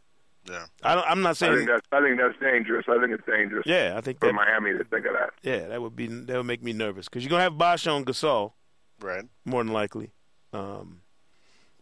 Yeah, 0.50 0.66
I 0.84 0.96
don't, 0.96 1.06
I'm 1.08 1.22
not 1.22 1.30
I 1.30 1.34
saying. 1.34 1.56
think 1.58 1.70
that's 1.70 1.88
I 1.92 2.02
think 2.02 2.20
that's 2.20 2.38
dangerous. 2.40 2.86
I 2.90 3.00
think 3.00 3.12
it's 3.14 3.26
dangerous. 3.26 3.64
Yeah, 3.66 3.94
I 3.98 4.02
think 4.02 4.20
for 4.20 4.28
that- 4.28 4.34
Miami 4.34 4.72
to 4.78 4.84
think 4.86 5.06
of 5.06 5.14
that. 5.14 5.30
Yeah, 5.44 5.68
that 5.68 5.82
would 5.82 5.96
be 5.96 6.08
that 6.08 6.36
would 6.38 6.46
make 6.46 6.64
me 6.64 6.74
nervous 6.74 7.08
because 7.08 7.24
you're 7.24 7.30
gonna 7.30 7.44
have 7.44 7.58
Bosh 7.58 7.86
on 7.88 8.04
Gasol, 8.06 8.54
right? 9.02 9.26
More 9.46 9.64
than 9.64 9.74
likely, 9.74 10.12
um, 10.54 11.02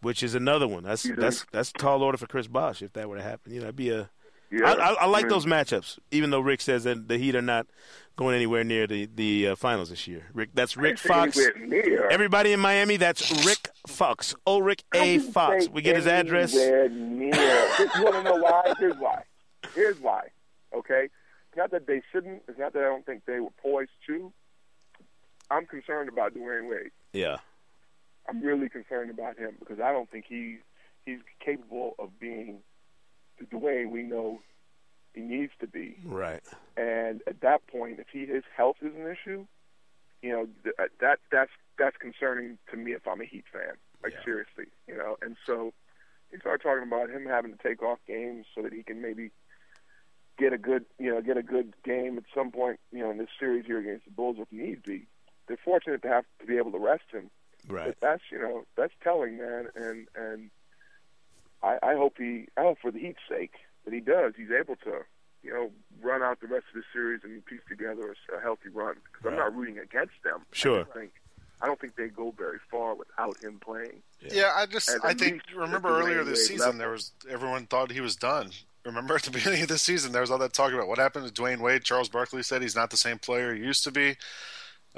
which 0.02 0.22
is 0.22 0.34
another 0.34 0.68
one. 0.68 0.84
That's 0.84 1.04
that's 1.16 1.46
that's 1.52 1.70
a 1.70 1.72
tall 1.74 2.02
order 2.02 2.18
for 2.18 2.26
Chris 2.26 2.46
Bosh 2.46 2.82
if 2.82 2.92
that 2.92 3.08
were 3.08 3.16
to 3.16 3.22
happen. 3.22 3.52
You 3.52 3.58
know, 3.60 3.64
that'd 3.64 3.76
be 3.76 3.90
a. 3.90 4.10
Yeah, 4.50 4.64
I, 4.64 4.72
I, 4.72 4.92
I 4.92 5.06
like 5.06 5.24
I 5.24 5.28
mean- 5.28 5.28
those 5.28 5.46
matchups, 5.46 5.98
even 6.10 6.30
though 6.30 6.40
Rick 6.40 6.60
says 6.60 6.84
that 6.84 7.08
the 7.08 7.18
Heat 7.18 7.34
are 7.34 7.42
not 7.42 7.66
going 8.16 8.34
anywhere 8.34 8.64
near 8.64 8.86
the 8.86 9.08
the 9.14 9.48
uh, 9.48 9.56
finals 9.56 9.90
this 9.90 10.06
year. 10.08 10.26
Rick, 10.34 10.50
that's 10.54 10.76
Rick 10.76 10.98
Fox. 10.98 11.38
Everybody 12.10 12.52
in 12.52 12.60
Miami, 12.60 12.96
that's 12.96 13.46
Rick 13.46 13.70
Fox. 13.86 14.34
Oh, 14.46 14.58
Rick 14.58 14.82
A. 14.94 15.18
Fox. 15.18 15.68
We 15.68 15.82
get 15.82 15.96
his 15.96 16.06
address. 16.06 16.52
Near. 16.54 16.86
you 16.90 17.30
want 18.02 18.14
to 18.16 18.22
know 18.22 18.36
why? 18.36 18.74
Here's 18.78 18.96
why. 18.96 19.22
Here's 19.74 20.00
why. 20.00 20.28
Okay, 20.74 21.04
it's 21.04 21.56
not 21.56 21.70
that 21.70 21.86
they 21.86 22.02
shouldn't. 22.12 22.42
It's 22.48 22.58
not 22.58 22.72
that 22.72 22.80
I 22.82 22.86
don't 22.86 23.06
think 23.06 23.24
they 23.26 23.40
were 23.40 23.52
poised 23.62 23.90
to. 24.06 24.32
I'm 25.50 25.66
concerned 25.66 26.08
about 26.08 26.34
Dwyane 26.34 26.68
Wade. 26.68 26.90
Yeah. 27.12 27.36
I'm 28.28 28.42
really 28.42 28.68
concerned 28.68 29.10
about 29.10 29.38
him 29.38 29.56
because 29.58 29.80
I 29.80 29.92
don't 29.92 30.10
think 30.10 30.26
he's 30.28 30.58
he's 31.06 31.20
capable 31.42 31.94
of 31.98 32.18
being 32.20 32.58
the 33.50 33.58
way 33.58 33.86
we 33.86 34.02
know 34.02 34.40
he 35.14 35.20
needs 35.20 35.52
to 35.60 35.66
be. 35.66 35.96
Right. 36.04 36.42
And 36.76 37.22
at 37.26 37.40
that 37.40 37.66
point, 37.66 37.98
if 37.98 38.06
he 38.12 38.26
his 38.26 38.44
health 38.56 38.76
is 38.82 38.94
an 38.94 39.06
issue, 39.06 39.46
you 40.22 40.30
know 40.30 40.48
th- 40.62 40.74
uh, 40.78 40.84
that 41.00 41.18
that's 41.30 41.50
that's 41.78 41.96
concerning 41.96 42.58
to 42.70 42.76
me 42.76 42.92
if 42.92 43.06
I'm 43.06 43.20
a 43.20 43.24
Heat 43.24 43.44
fan. 43.52 43.74
Like 44.02 44.14
seriously, 44.24 44.66
you 44.86 44.96
know. 44.96 45.16
And 45.22 45.36
so 45.44 45.72
you 46.32 46.38
start 46.38 46.62
talking 46.62 46.84
about 46.84 47.10
him 47.10 47.26
having 47.26 47.52
to 47.52 47.58
take 47.60 47.82
off 47.82 47.98
games 48.06 48.46
so 48.54 48.62
that 48.62 48.72
he 48.72 48.82
can 48.82 49.02
maybe 49.02 49.30
get 50.38 50.52
a 50.52 50.58
good 50.58 50.84
you 50.98 51.10
know 51.10 51.20
get 51.20 51.36
a 51.36 51.42
good 51.42 51.74
game 51.84 52.16
at 52.16 52.24
some 52.32 52.52
point 52.52 52.78
you 52.92 53.00
know 53.00 53.10
in 53.10 53.18
this 53.18 53.28
series 53.40 53.66
here 53.66 53.80
against 53.80 54.04
the 54.04 54.12
Bulls 54.12 54.36
if 54.38 54.50
need 54.52 54.82
be. 54.84 55.06
They're 55.48 55.58
fortunate 55.64 56.02
to 56.02 56.08
have 56.08 56.24
to 56.40 56.46
be 56.46 56.58
able 56.58 56.72
to 56.72 56.78
rest 56.78 57.04
him. 57.10 57.30
Right. 57.66 57.86
But 57.86 57.96
that's 58.00 58.22
you 58.30 58.38
know 58.38 58.64
that's 58.76 58.92
telling, 59.02 59.38
man. 59.38 59.68
And 59.74 60.06
and 60.14 60.50
I, 61.62 61.78
I 61.82 61.94
hope 61.94 62.14
he 62.18 62.46
I 62.56 62.62
hope 62.62 62.78
for 62.80 62.90
the 62.90 62.98
Heat's 62.98 63.18
sake 63.28 63.54
that 63.84 63.94
he 63.94 64.00
does. 64.00 64.34
He's 64.36 64.50
able 64.50 64.76
to 64.76 65.00
you 65.42 65.52
know 65.52 65.70
run 66.00 66.22
out 66.22 66.40
the 66.40 66.46
rest 66.46 66.66
of 66.74 66.74
the 66.74 66.84
series 66.92 67.20
and 67.24 67.44
piece 67.46 67.60
together 67.68 68.14
a, 68.32 68.36
a 68.36 68.40
healthy 68.40 68.68
run. 68.72 68.96
Because 69.12 69.32
I'm 69.32 69.38
not 69.38 69.54
rooting 69.54 69.78
against 69.78 70.14
them. 70.24 70.42
Sure. 70.52 70.80
I 70.80 70.98
think 70.98 71.12
I 71.60 71.66
don't 71.66 71.80
think 71.80 71.96
they 71.96 72.08
go 72.08 72.32
very 72.36 72.58
far 72.70 72.94
without 72.94 73.42
him 73.42 73.58
playing. 73.58 74.02
Yeah, 74.30 74.52
I 74.54 74.66
just 74.66 74.90
At 74.90 75.04
I 75.04 75.14
think 75.14 75.42
remember 75.56 75.88
earlier 75.88 76.24
this 76.24 76.46
season 76.46 76.78
there 76.78 76.90
was 76.90 77.12
everyone 77.28 77.66
thought 77.66 77.90
he 77.90 78.00
was 78.00 78.16
done. 78.16 78.50
Remember 78.84 79.14
at 79.16 79.22
the 79.22 79.30
beginning 79.30 79.62
of 79.62 79.68
the 79.68 79.78
season 79.78 80.12
there 80.12 80.20
was 80.20 80.30
all 80.30 80.38
that 80.38 80.52
talk 80.52 80.72
about 80.72 80.88
what 80.88 80.98
happened 80.98 81.26
to 81.26 81.42
Dwyane 81.42 81.60
Wade. 81.60 81.84
Charles 81.84 82.08
Barkley 82.08 82.42
said 82.42 82.62
he's 82.62 82.76
not 82.76 82.90
the 82.90 82.96
same 82.96 83.18
player 83.18 83.54
he 83.54 83.60
used 83.60 83.84
to 83.84 83.90
be. 83.90 84.16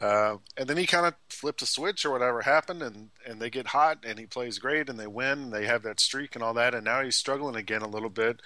Uh, 0.00 0.38
and 0.56 0.66
then 0.66 0.78
he 0.78 0.86
kind 0.86 1.04
of 1.04 1.14
flipped 1.28 1.60
a 1.60 1.66
switch 1.66 2.06
or 2.06 2.10
whatever 2.10 2.40
happened, 2.40 2.82
and, 2.82 3.10
and 3.26 3.40
they 3.40 3.50
get 3.50 3.66
hot, 3.66 3.98
and 4.06 4.18
he 4.18 4.24
plays 4.24 4.58
great, 4.58 4.88
and 4.88 4.98
they 4.98 5.06
win, 5.06 5.42
and 5.42 5.52
they 5.52 5.66
have 5.66 5.82
that 5.82 6.00
streak 6.00 6.34
and 6.34 6.42
all 6.42 6.54
that, 6.54 6.74
and 6.74 6.84
now 6.84 7.02
he's 7.02 7.16
struggling 7.16 7.56
again 7.56 7.82
a 7.82 7.88
little 7.88 8.08
bit. 8.08 8.40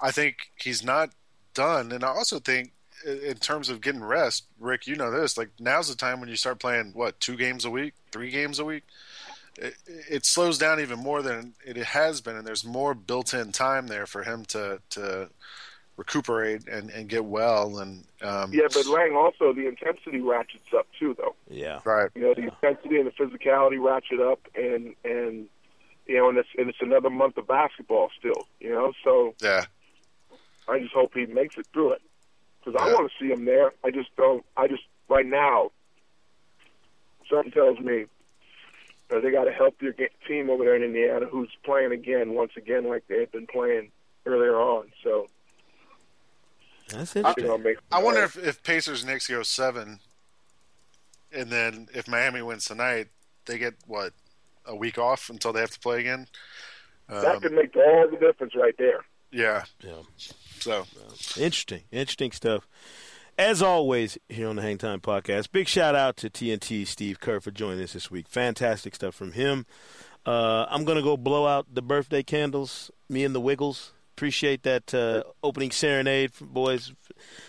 I 0.00 0.12
think 0.12 0.52
he's 0.56 0.84
not 0.84 1.10
done, 1.54 1.90
and 1.90 2.04
I 2.04 2.08
also 2.08 2.38
think 2.38 2.72
in 3.04 3.36
terms 3.36 3.68
of 3.68 3.80
getting 3.80 4.02
rest, 4.02 4.44
Rick, 4.58 4.86
you 4.86 4.96
know 4.96 5.10
this. 5.10 5.36
Like 5.36 5.50
now's 5.58 5.88
the 5.88 5.96
time 5.96 6.20
when 6.20 6.28
you 6.28 6.36
start 6.36 6.60
playing 6.60 6.92
what 6.94 7.20
two 7.20 7.36
games 7.36 7.64
a 7.64 7.70
week, 7.70 7.94
three 8.12 8.30
games 8.30 8.58
a 8.58 8.64
week. 8.64 8.84
It, 9.58 9.74
it 9.86 10.26
slows 10.26 10.58
down 10.58 10.80
even 10.80 10.98
more 10.98 11.22
than 11.22 11.54
it 11.64 11.76
has 11.76 12.20
been, 12.20 12.36
and 12.36 12.46
there's 12.46 12.64
more 12.64 12.94
built-in 12.94 13.52
time 13.52 13.86
there 13.86 14.06
for 14.06 14.22
him 14.22 14.44
to 14.46 14.80
to 14.90 15.30
recuperate 15.96 16.68
and, 16.68 16.90
and 16.90 17.08
get 17.08 17.24
well. 17.24 17.78
And 17.78 18.04
um, 18.22 18.52
Yeah, 18.52 18.66
but 18.72 18.86
Lang 18.86 19.14
also 19.14 19.52
the 19.52 19.66
intensity 19.66 20.20
ratchets 20.20 20.66
up 20.76 20.86
too, 20.98 21.14
though. 21.18 21.34
Yeah. 21.48 21.80
right. 21.84 22.10
You 22.14 22.22
know, 22.22 22.34
the 22.34 22.42
intensity 22.44 22.98
and 22.98 23.06
the 23.06 23.12
physicality 23.12 23.82
ratchet 23.82 24.20
up, 24.20 24.40
and 24.54 24.94
and 25.04 25.46
you 26.06 26.16
know, 26.16 26.28
and 26.28 26.38
it's 26.38 26.48
and 26.58 26.68
it's 26.68 26.78
another 26.80 27.10
month 27.10 27.36
of 27.36 27.46
basketball 27.46 28.10
still. 28.18 28.46
You 28.60 28.70
know, 28.70 28.92
so 29.04 29.34
Yeah. 29.42 29.64
I 30.68 30.80
just 30.80 30.92
hope 30.94 31.12
he 31.14 31.26
makes 31.26 31.56
it 31.58 31.66
through 31.72 31.92
it 31.92 32.02
because 32.64 32.80
I 32.80 32.92
want 32.92 33.10
to 33.10 33.24
see 33.24 33.32
him 33.32 33.44
there. 33.44 33.72
I 33.84 33.90
just 33.90 34.14
don't. 34.16 34.44
I 34.56 34.66
just 34.68 34.82
right 35.08 35.26
now, 35.26 35.70
something 37.30 37.52
tells 37.52 37.78
me 37.78 38.06
that 39.08 39.22
they 39.22 39.30
got 39.30 39.46
a 39.46 39.52
healthier 39.52 39.92
ga- 39.92 40.08
team 40.26 40.50
over 40.50 40.64
there 40.64 40.74
in 40.74 40.82
Indiana 40.82 41.26
who's 41.26 41.50
playing 41.64 41.92
again, 41.92 42.34
once 42.34 42.52
again, 42.56 42.88
like 42.88 43.04
they 43.08 43.20
had 43.20 43.30
been 43.30 43.46
playing 43.46 43.90
earlier 44.26 44.56
on. 44.56 44.90
So 45.04 45.28
That's 46.88 47.14
you 47.14 47.22
know, 47.22 47.58
make, 47.58 47.78
I 47.90 48.02
wonder 48.02 48.22
if, 48.22 48.36
if 48.36 48.62
Pacers 48.62 49.04
Knicks 49.04 49.26
go 49.28 49.42
seven, 49.42 49.98
and 51.32 51.50
then 51.50 51.88
if 51.94 52.06
Miami 52.08 52.42
wins 52.42 52.64
tonight, 52.66 53.08
they 53.46 53.58
get 53.58 53.74
what 53.86 54.12
a 54.64 54.74
week 54.76 54.98
off 54.98 55.28
until 55.30 55.52
they 55.52 55.60
have 55.60 55.70
to 55.72 55.80
play 55.80 56.00
again. 56.00 56.26
that 57.08 57.24
Um, 57.36 57.40
could 57.40 57.52
make 57.52 57.74
all 57.76 58.08
the 58.10 58.16
difference 58.16 58.54
right 58.54 58.74
there. 58.78 59.04
yeah, 59.32 59.64
Yeah. 59.82 60.02
So 60.60 60.86
Interesting, 61.36 61.82
interesting 61.92 62.32
stuff. 62.32 62.66
As 63.38 63.60
always, 63.60 64.16
here 64.28 64.48
on 64.48 64.56
the 64.56 64.62
Hang 64.62 64.78
Time 64.78 65.00
Podcast, 65.00 65.52
big 65.52 65.68
shout 65.68 65.94
out 65.94 66.16
to 66.18 66.30
TNT 66.30 66.86
Steve 66.86 67.20
Kerr 67.20 67.38
for 67.40 67.50
joining 67.50 67.82
us 67.84 67.92
this 67.92 68.10
week. 68.10 68.28
Fantastic 68.28 68.94
stuff 68.94 69.14
from 69.14 69.32
him. 69.32 69.66
Uh, 70.24 70.66
I'm 70.70 70.84
gonna 70.84 71.02
go 71.02 71.16
blow 71.16 71.46
out 71.46 71.66
the 71.72 71.82
birthday 71.82 72.22
candles. 72.22 72.90
Me 73.08 73.24
and 73.24 73.34
the 73.34 73.40
Wiggles. 73.40 73.92
Appreciate 74.16 74.62
that 74.62 74.94
uh, 74.94 75.22
opening 75.42 75.70
serenade, 75.70 76.32
boys. 76.40 76.90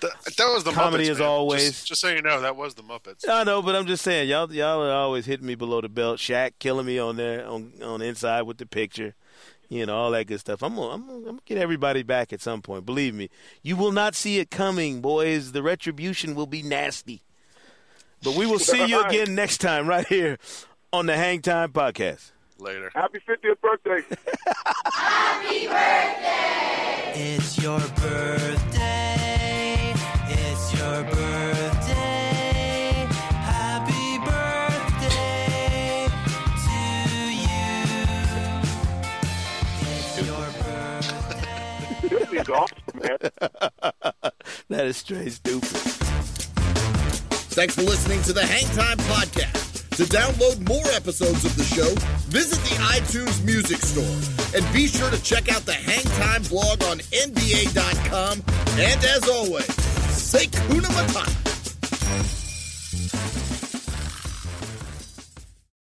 that, 0.01 0.11
that 0.37 0.47
was 0.53 0.65
the 0.65 0.71
Comedy 0.73 1.05
Muppets, 1.05 1.11
as 1.11 1.19
man. 1.19 1.27
always. 1.29 1.63
Just, 1.63 1.87
just 1.87 2.01
so 2.01 2.09
you 2.09 2.21
know, 2.21 2.41
that 2.41 2.57
was 2.57 2.75
the 2.75 2.83
Muppets. 2.83 3.23
I 3.25 3.45
know, 3.45 3.61
but 3.61 3.73
I'm 3.73 3.87
just 3.87 4.03
saying, 4.03 4.27
y'all 4.27 4.51
y'all 4.53 4.83
are 4.83 4.91
always 4.91 5.25
hitting 5.25 5.45
me 5.45 5.55
below 5.55 5.79
the 5.79 5.87
belt. 5.87 6.19
Shaq 6.19 6.51
killing 6.59 6.85
me 6.85 6.99
on 6.99 7.15
there 7.15 7.47
on 7.47 7.71
on 7.81 8.01
the 8.01 8.05
inside 8.07 8.41
with 8.41 8.57
the 8.57 8.65
picture, 8.65 9.15
you 9.69 9.85
know, 9.85 9.95
all 9.95 10.11
that 10.11 10.27
good 10.27 10.41
stuff. 10.41 10.61
I'm 10.61 10.75
gonna, 10.75 10.89
I'm 10.89 11.07
gonna, 11.07 11.17
I'm 11.19 11.25
gonna 11.25 11.39
get 11.45 11.57
everybody 11.57 12.03
back 12.03 12.33
at 12.33 12.41
some 12.41 12.61
point. 12.61 12.85
Believe 12.85 13.15
me, 13.15 13.29
you 13.63 13.77
will 13.77 13.93
not 13.93 14.13
see 14.13 14.39
it 14.39 14.51
coming, 14.51 14.99
boys. 14.99 15.53
The 15.53 15.63
retribution 15.63 16.35
will 16.35 16.47
be 16.47 16.61
nasty. 16.61 17.21
But 18.23 18.35
we 18.35 18.45
will 18.45 18.59
see 18.59 18.87
you 18.87 19.01
again 19.05 19.35
next 19.35 19.59
time, 19.59 19.87
right 19.87 20.05
here 20.07 20.37
on 20.91 21.05
the 21.05 21.15
Hang 21.15 21.41
Time 21.41 21.71
Podcast. 21.71 22.31
Later. 22.59 22.91
Happy 22.95 23.19
50th 23.19 23.61
birthday. 23.61 24.01
Happy 24.85 25.67
birthday. 25.67 27.13
It's 27.13 27.57
your 27.61 27.79
birthday. 27.79 29.15
It's 30.29 30.73
your 30.73 31.03
birthday. 31.03 31.95
Happy 33.45 34.17
birthday 34.25 36.07
to 36.65 36.79
you. 37.43 37.77
It's 39.81 40.17
your 40.25 40.47
birthday. 40.63 42.09
this 42.09 42.31
is 42.41 42.49
awesome, 42.49 42.77
man. 42.95 43.17
that 44.69 44.85
is 44.85 44.97
straight 44.97 45.31
stupid. 45.31 45.67
Thanks 47.57 47.75
for 47.75 47.81
listening 47.83 48.21
to 48.23 48.33
the 48.33 48.45
Hang 48.45 48.65
Time 48.75 48.97
Podcast. 48.97 49.66
To 49.97 50.03
download 50.03 50.67
more 50.69 50.85
episodes 50.93 51.43
of 51.43 51.57
the 51.57 51.63
show, 51.63 51.89
visit 52.29 52.59
the 52.59 52.75
iTunes 52.83 53.43
Music 53.43 53.77
Store. 53.77 54.05
And 54.55 54.63
be 54.71 54.85
sure 54.85 55.09
to 55.09 55.19
check 55.23 55.51
out 55.51 55.65
the 55.65 55.73
Hang 55.73 56.03
Time 56.21 56.43
blog 56.43 56.83
on 56.83 56.99
NBA.com. 56.99 58.43
And 58.77 59.03
as 59.03 59.27
always, 59.27 59.65
say 60.13 60.45
Kuna 60.45 60.87
Matata. 60.89 62.46